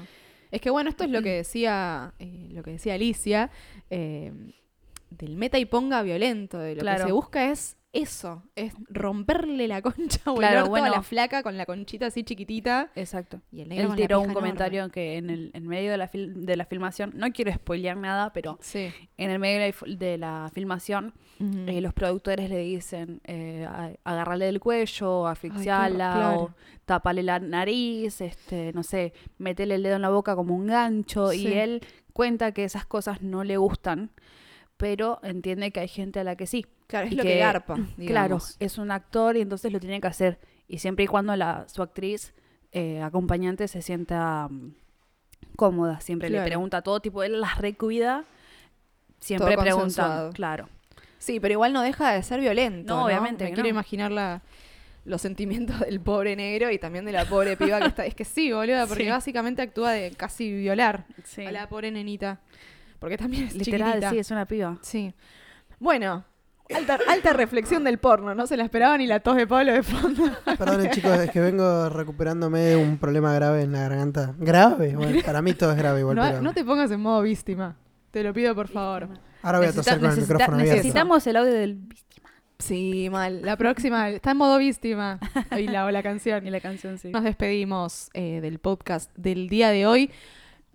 Es 0.51 0.61
que 0.61 0.70
bueno, 0.70 0.89
esto 0.91 1.05
es 1.05 1.11
lo 1.11 1.20
que 1.22 1.31
decía, 1.33 2.12
eh, 2.18 2.49
lo 2.53 2.62
que 2.62 2.72
decía 2.72 2.95
Alicia, 2.95 3.51
eh, 3.91 4.33
del 5.11 5.37
meta 5.37 5.59
y 5.59 5.64
ponga 5.64 6.03
violento, 6.03 6.59
de 6.59 6.75
lo 6.77 6.81
Claro. 6.83 6.99
que 6.99 7.07
se 7.09 7.12
busca 7.12 7.51
es 7.51 7.77
eso, 7.95 8.42
es 8.57 8.74
romperle 8.88 9.68
la 9.68 9.80
concha 9.80 10.20
o 10.26 10.32
el 10.34 10.38
Claro, 10.40 10.59
orto 10.64 10.66
a 10.66 10.80
bueno. 10.80 10.95
la 10.95 11.03
flaca 11.03 11.42
con 11.42 11.57
la 11.57 11.64
conchita 11.64 12.07
así 12.07 12.24
chiquitita. 12.24 12.90
Exacto. 12.95 13.40
Y 13.53 13.61
el 13.62 13.68
negro 13.70 13.90
Él 13.90 13.97
tiró 13.97 14.18
un 14.18 14.24
enorme. 14.24 14.34
comentario 14.40 14.88
que 14.90 15.16
en 15.16 15.30
el 15.30 15.51
en 15.55 15.66
medio 15.66 15.90
de 15.92 15.97
la, 15.99 16.11
fil- 16.11 16.34
de 16.34 16.57
la 16.57 16.66
filmación, 16.66 17.12
no 17.14 17.30
quiero 17.32 17.53
spoilear 17.55 17.97
nada, 17.97 18.32
pero 18.32 18.59
Sí. 18.61 18.90
en 19.16 19.30
el 19.30 19.38
medio 19.38 19.55
de 19.55 19.61
la, 19.61 19.68
f- 19.68 19.86
de 19.97 20.18
la 20.18 20.51
filmación, 20.53 21.14
eh, 21.66 21.80
los 21.80 21.92
productores 21.95 22.49
le 22.51 22.59
dicen 22.59 23.20
eh, 23.24 23.66
agarrarle 24.05 24.47
del 24.47 24.61
cuello, 24.61 25.26
asfixiarla 25.26 26.12
claro. 26.14 26.40
o 26.40 26.51
taparle 26.84 27.22
la 27.22 27.38
nariz, 27.38 28.20
este, 28.20 28.72
no 28.72 28.82
sé, 28.82 29.12
meterle 29.38 29.76
el 29.76 29.82
dedo 29.82 29.97
en 29.97 30.03
la 30.03 30.11
boca 30.11 30.34
como 30.36 30.55
un 30.55 30.66
gancho. 30.66 31.30
Sí. 31.30 31.49
Y 31.49 31.53
él 31.55 31.80
cuenta 32.12 32.53
que 32.53 32.64
esas 32.64 32.86
cosas 32.86 33.22
no 33.22 33.42
le 33.45 33.57
gustan, 33.57 34.11
pero 34.77 35.20
entiende 35.22 35.70
que 35.70 35.81
hay 35.81 35.89
gente 35.89 36.20
a 36.20 36.25
la 36.25 36.37
que 36.37 36.47
sí. 36.47 36.66
Claro, 36.87 37.07
es 37.07 37.12
y 37.12 37.16
lo 37.16 37.22
que, 37.22 37.39
garpa. 37.39 37.75
Claro, 37.75 37.87
digamos. 37.97 38.57
es 38.61 38.79
un 38.79 38.91
actor 38.91 39.37
y 39.37 39.41
entonces 39.41 39.72
lo 39.72 39.81
tiene 39.81 40.01
que 40.01 40.07
hacer. 40.07 40.39
Y 40.68 40.79
siempre 40.79 41.05
y 41.05 41.09
cuando 41.09 41.35
la, 41.37 41.66
su 41.68 41.83
actriz 41.83 42.35
eh, 42.72 43.01
acompañante 43.03 43.68
se 43.68 43.83
sienta 43.83 44.49
mm, 44.51 44.75
cómoda, 45.57 46.01
siempre 46.01 46.29
Claro. 46.29 46.45
le 46.45 46.49
pregunta 46.51 46.83
todo, 46.83 47.01
tipo, 47.01 47.22
él 47.22 47.41
las 47.41 47.59
recuida, 47.59 48.25
siempre 49.20 49.57
pregunta, 49.57 50.31
claro. 50.35 50.68
Sí, 51.18 51.41
pero 51.41 51.53
igual 51.53 51.72
no 51.72 51.81
deja 51.83 52.12
de 52.12 52.22
ser 52.22 52.41
violento. 52.41 52.93
No, 52.95 53.01
No, 53.01 53.07
obviamente 53.07 53.45
Me 53.45 53.51
que 53.51 53.55
quiero 53.55 53.68
no. 53.68 53.70
imaginar 53.75 54.11
la- 54.12 54.43
los 55.07 55.20
sentimientos 55.22 55.79
del 55.81 56.01
pobre 56.01 56.37
negro 56.37 56.70
y 56.70 56.79
también 56.79 57.05
de 57.05 57.12
la 57.12 57.25
pobre 57.27 57.57
piba 57.57 57.79
que 57.81 57.87
está. 57.89 58.05
Es 58.07 58.14
que 58.14 58.25
sí, 58.25 58.53
boluda, 58.53 58.87
porque 58.87 59.05
Sí. 59.05 59.11
básicamente 59.11 59.62
actúa 59.62 59.93
de 59.93 60.11
casi 60.12 60.53
violar 60.53 61.07
Sí. 61.25 61.47
a 61.47 61.53
la 61.53 61.68
pobre 61.68 61.91
nenita. 61.91 62.41
Porque 63.05 63.18
también 63.18 63.44
es 63.44 63.55
Literal, 63.55 63.88
chiquitita. 63.90 64.11
sí, 64.12 64.18
es 64.18 64.30
una 64.30 64.46
piba. 64.46 64.78
Sí. 64.80 65.12
Bueno, 65.78 66.24
alta, 66.74 66.98
alta 67.07 67.34
reflexión 67.34 67.84
del 67.84 67.98
porno, 67.98 68.34
no 68.34 68.46
se 68.46 68.57
la 68.57 68.64
esperaba 68.64 68.96
ni 68.96 69.07
la 69.07 69.20
tos 69.20 69.36
de 69.36 69.46
Pablo 69.46 69.74
de 69.74 69.82
fondo. 69.82 70.22
Perdonen 70.59 70.90
chicos, 70.90 71.18
es 71.18 71.30
que 71.30 71.38
vengo 71.38 71.90
recuperándome 71.90 72.61
de 72.61 72.76
un 72.76 72.96
problema 72.96 73.34
grave 73.34 73.61
en 73.61 73.72
la 73.72 73.80
garganta. 73.80 74.34
¿Grave? 74.38 74.96
Bueno, 74.96 75.20
para 75.26 75.42
mí 75.42 75.52
todo 75.52 75.72
es 75.72 75.76
grave 75.76 76.00
igual, 76.00 76.16
No, 76.16 76.22
pero... 76.22 76.40
no 76.40 76.55
te 76.55 76.64
pongas 76.64 76.90
en 76.92 77.00
modo 77.02 77.20
víctima. 77.20 77.76
Te 78.11 78.22
lo 78.22 78.32
pido 78.32 78.55
por 78.55 78.68
favor. 78.68 79.11
Ahora 79.42 79.59
voy 79.59 79.66
a 79.66 79.72
toser 79.74 80.00
con 80.00 80.11
el 80.11 80.16
micrófono 80.16 80.55
abierto. 80.55 80.76
necesitamos 80.76 81.26
el 81.26 81.36
audio 81.36 81.52
del 81.52 81.74
víctima. 81.74 82.30
Sí, 82.59 83.11
mal. 83.12 83.42
La 83.42 83.59
próxima 83.59 84.09
está 84.09 84.30
en 84.30 84.38
modo 84.38 84.57
víctima. 84.57 85.20
Y 85.59 85.64
la, 85.64 85.84
o 85.84 85.90
la 85.90 86.02
canción. 86.02 86.46
Y 86.46 86.50
la 86.50 86.61
canción, 86.61 86.96
sí. 86.96 87.11
Nos 87.11 87.22
despedimos 87.22 88.09
eh, 88.14 88.40
del 88.40 88.61
podcast 88.61 89.11
del 89.14 89.50
día 89.50 89.68
de 89.68 89.86
hoy. 89.86 90.11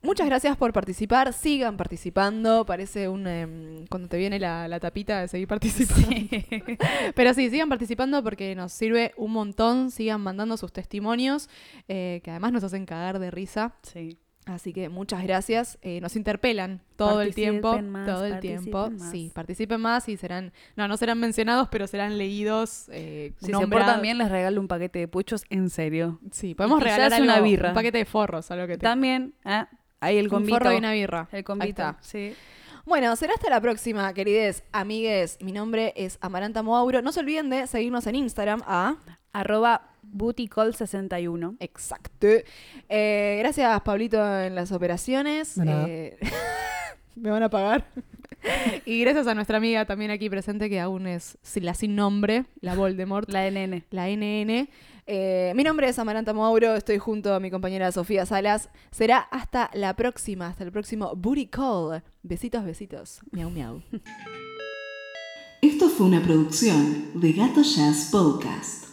Muchas 0.01 0.27
gracias 0.27 0.55
por 0.57 0.71
participar. 0.73 1.33
Sigan 1.33 1.75
participando. 1.77 2.65
Parece 2.65 3.09
un. 3.09 3.27
em, 3.27 3.85
cuando 3.87 4.07
te 4.07 4.17
viene 4.17 4.39
la, 4.39 4.67
la 4.67 4.79
tapita 4.79 5.21
de 5.21 5.27
seguir 5.27 5.47
participando. 5.47 6.07
Pero 7.15 7.33
sí, 7.33 7.49
sigan 7.49 7.69
participando 7.69 8.23
porque 8.23 8.55
nos 8.55 8.71
sirve 8.71 9.13
un 9.17 9.31
montón. 9.31 9.91
Sigan 9.91 10.21
mandando 10.21 10.55
sus 10.57 10.71
testimonios, 10.71 11.49
eh, 11.87 12.21
que 12.23 12.31
además 12.31 12.53
nos 12.53 12.63
hacen 12.63 12.85
cagar 12.85 13.19
de 13.19 13.29
risa. 13.31 13.73
Sí. 13.83 14.17
Así 14.45 14.73
que 14.73 14.89
muchas 14.89 15.21
gracias. 15.21 15.77
Eh, 15.83 16.01
nos 16.01 16.15
interpelan 16.15 16.81
todo 16.95 17.21
el 17.21 17.35
tiempo. 17.35 17.79
Más, 17.83 18.07
todo 18.07 18.25
el 18.25 18.39
tiempo. 18.39 18.89
más. 18.89 19.11
Sí, 19.11 19.31
participen 19.35 19.79
más 19.79 20.09
y 20.09 20.17
serán. 20.17 20.53
No, 20.75 20.87
no 20.87 20.97
serán 20.97 21.19
mencionados, 21.19 21.67
pero 21.69 21.85
serán 21.85 22.17
leídos. 22.17 22.85
Eh, 22.91 23.33
Si 23.37 23.47
se 23.47 23.51
nombrados. 23.51 23.85
portan 23.85 24.01
bien, 24.01 24.17
les 24.17 24.29
regalo 24.29 24.59
un 24.59 24.67
paquete 24.67 24.97
de 24.99 25.07
puchos, 25.07 25.43
en 25.51 25.69
serio. 25.69 26.19
Sí, 26.31 26.55
podemos 26.55 26.81
regalar 26.81 27.21
una 27.21 27.41
birra. 27.41 27.69
Un 27.69 27.75
paquete 27.75 27.99
de 27.99 28.05
forros, 28.05 28.49
algo 28.49 28.65
que 28.65 28.73
te. 28.77 28.79
También, 28.83 29.35
¿eh? 29.45 29.65
Ahí 30.01 30.17
el 30.17 30.25
un 30.25 30.29
convito. 30.29 30.57
forro 30.57 30.73
y 30.73 30.77
una 30.77 30.93
birra. 30.93 31.27
El 31.31 31.37
Ahí 31.37 31.43
convito, 31.43 31.67
está. 31.69 31.97
sí. 32.01 32.33
Bueno, 32.85 33.15
será 33.15 33.33
hasta 33.35 33.49
la 33.49 33.61
próxima, 33.61 34.11
querides 34.13 34.63
amigues. 34.71 35.37
Mi 35.41 35.51
nombre 35.51 35.93
es 35.95 36.17
Amaranta 36.21 36.63
Moauro. 36.63 37.01
No 37.03 37.11
se 37.11 37.19
olviden 37.19 37.49
de 37.49 37.67
seguirnos 37.67 38.07
en 38.07 38.15
Instagram 38.15 38.61
a... 38.65 38.95
Arroba 39.31 39.91
bootycall61. 40.11 41.57
Exacto. 41.59 42.27
Eh, 42.89 43.35
gracias, 43.39 43.79
Pablito, 43.81 44.17
en 44.39 44.55
las 44.55 44.71
operaciones. 44.71 45.55
Eh, 45.63 46.17
me 47.15 47.29
van 47.29 47.43
a 47.43 47.49
pagar. 47.49 47.85
y 48.85 49.01
gracias 49.01 49.27
a 49.27 49.35
nuestra 49.35 49.57
amiga 49.57 49.85
también 49.85 50.11
aquí 50.11 50.29
presente, 50.29 50.69
que 50.69 50.79
aún 50.79 51.07
es 51.07 51.37
la 51.55 51.73
sin 51.73 51.95
nombre, 51.95 52.45
la 52.61 52.75
Voldemort, 52.75 53.29
La 53.31 53.49
NN. 53.49 53.83
la 53.91 54.07
NN. 54.09 54.69
Eh, 55.11 55.53
mi 55.55 55.63
nombre 55.63 55.89
es 55.89 55.97
Amaranta 55.97 56.33
Mauro, 56.33 56.75
estoy 56.75 56.99
junto 56.99 57.33
a 57.33 57.39
mi 57.39 57.49
compañera 57.49 57.91
Sofía 57.91 58.25
Salas. 58.25 58.69
Será 58.91 59.17
hasta 59.17 59.71
la 59.73 59.95
próxima, 59.95 60.47
hasta 60.47 60.63
el 60.63 60.71
próximo 60.71 61.15
Booty 61.15 61.47
Call. 61.47 62.03
Besitos, 62.21 62.63
besitos. 62.63 63.21
Miau, 63.31 63.49
miau. 63.49 63.81
Esto 65.61 65.89
fue 65.89 66.05
una 66.05 66.21
producción 66.21 67.19
de 67.19 67.33
Gato 67.33 67.63
Jazz 67.63 68.09
Podcast. 68.11 68.88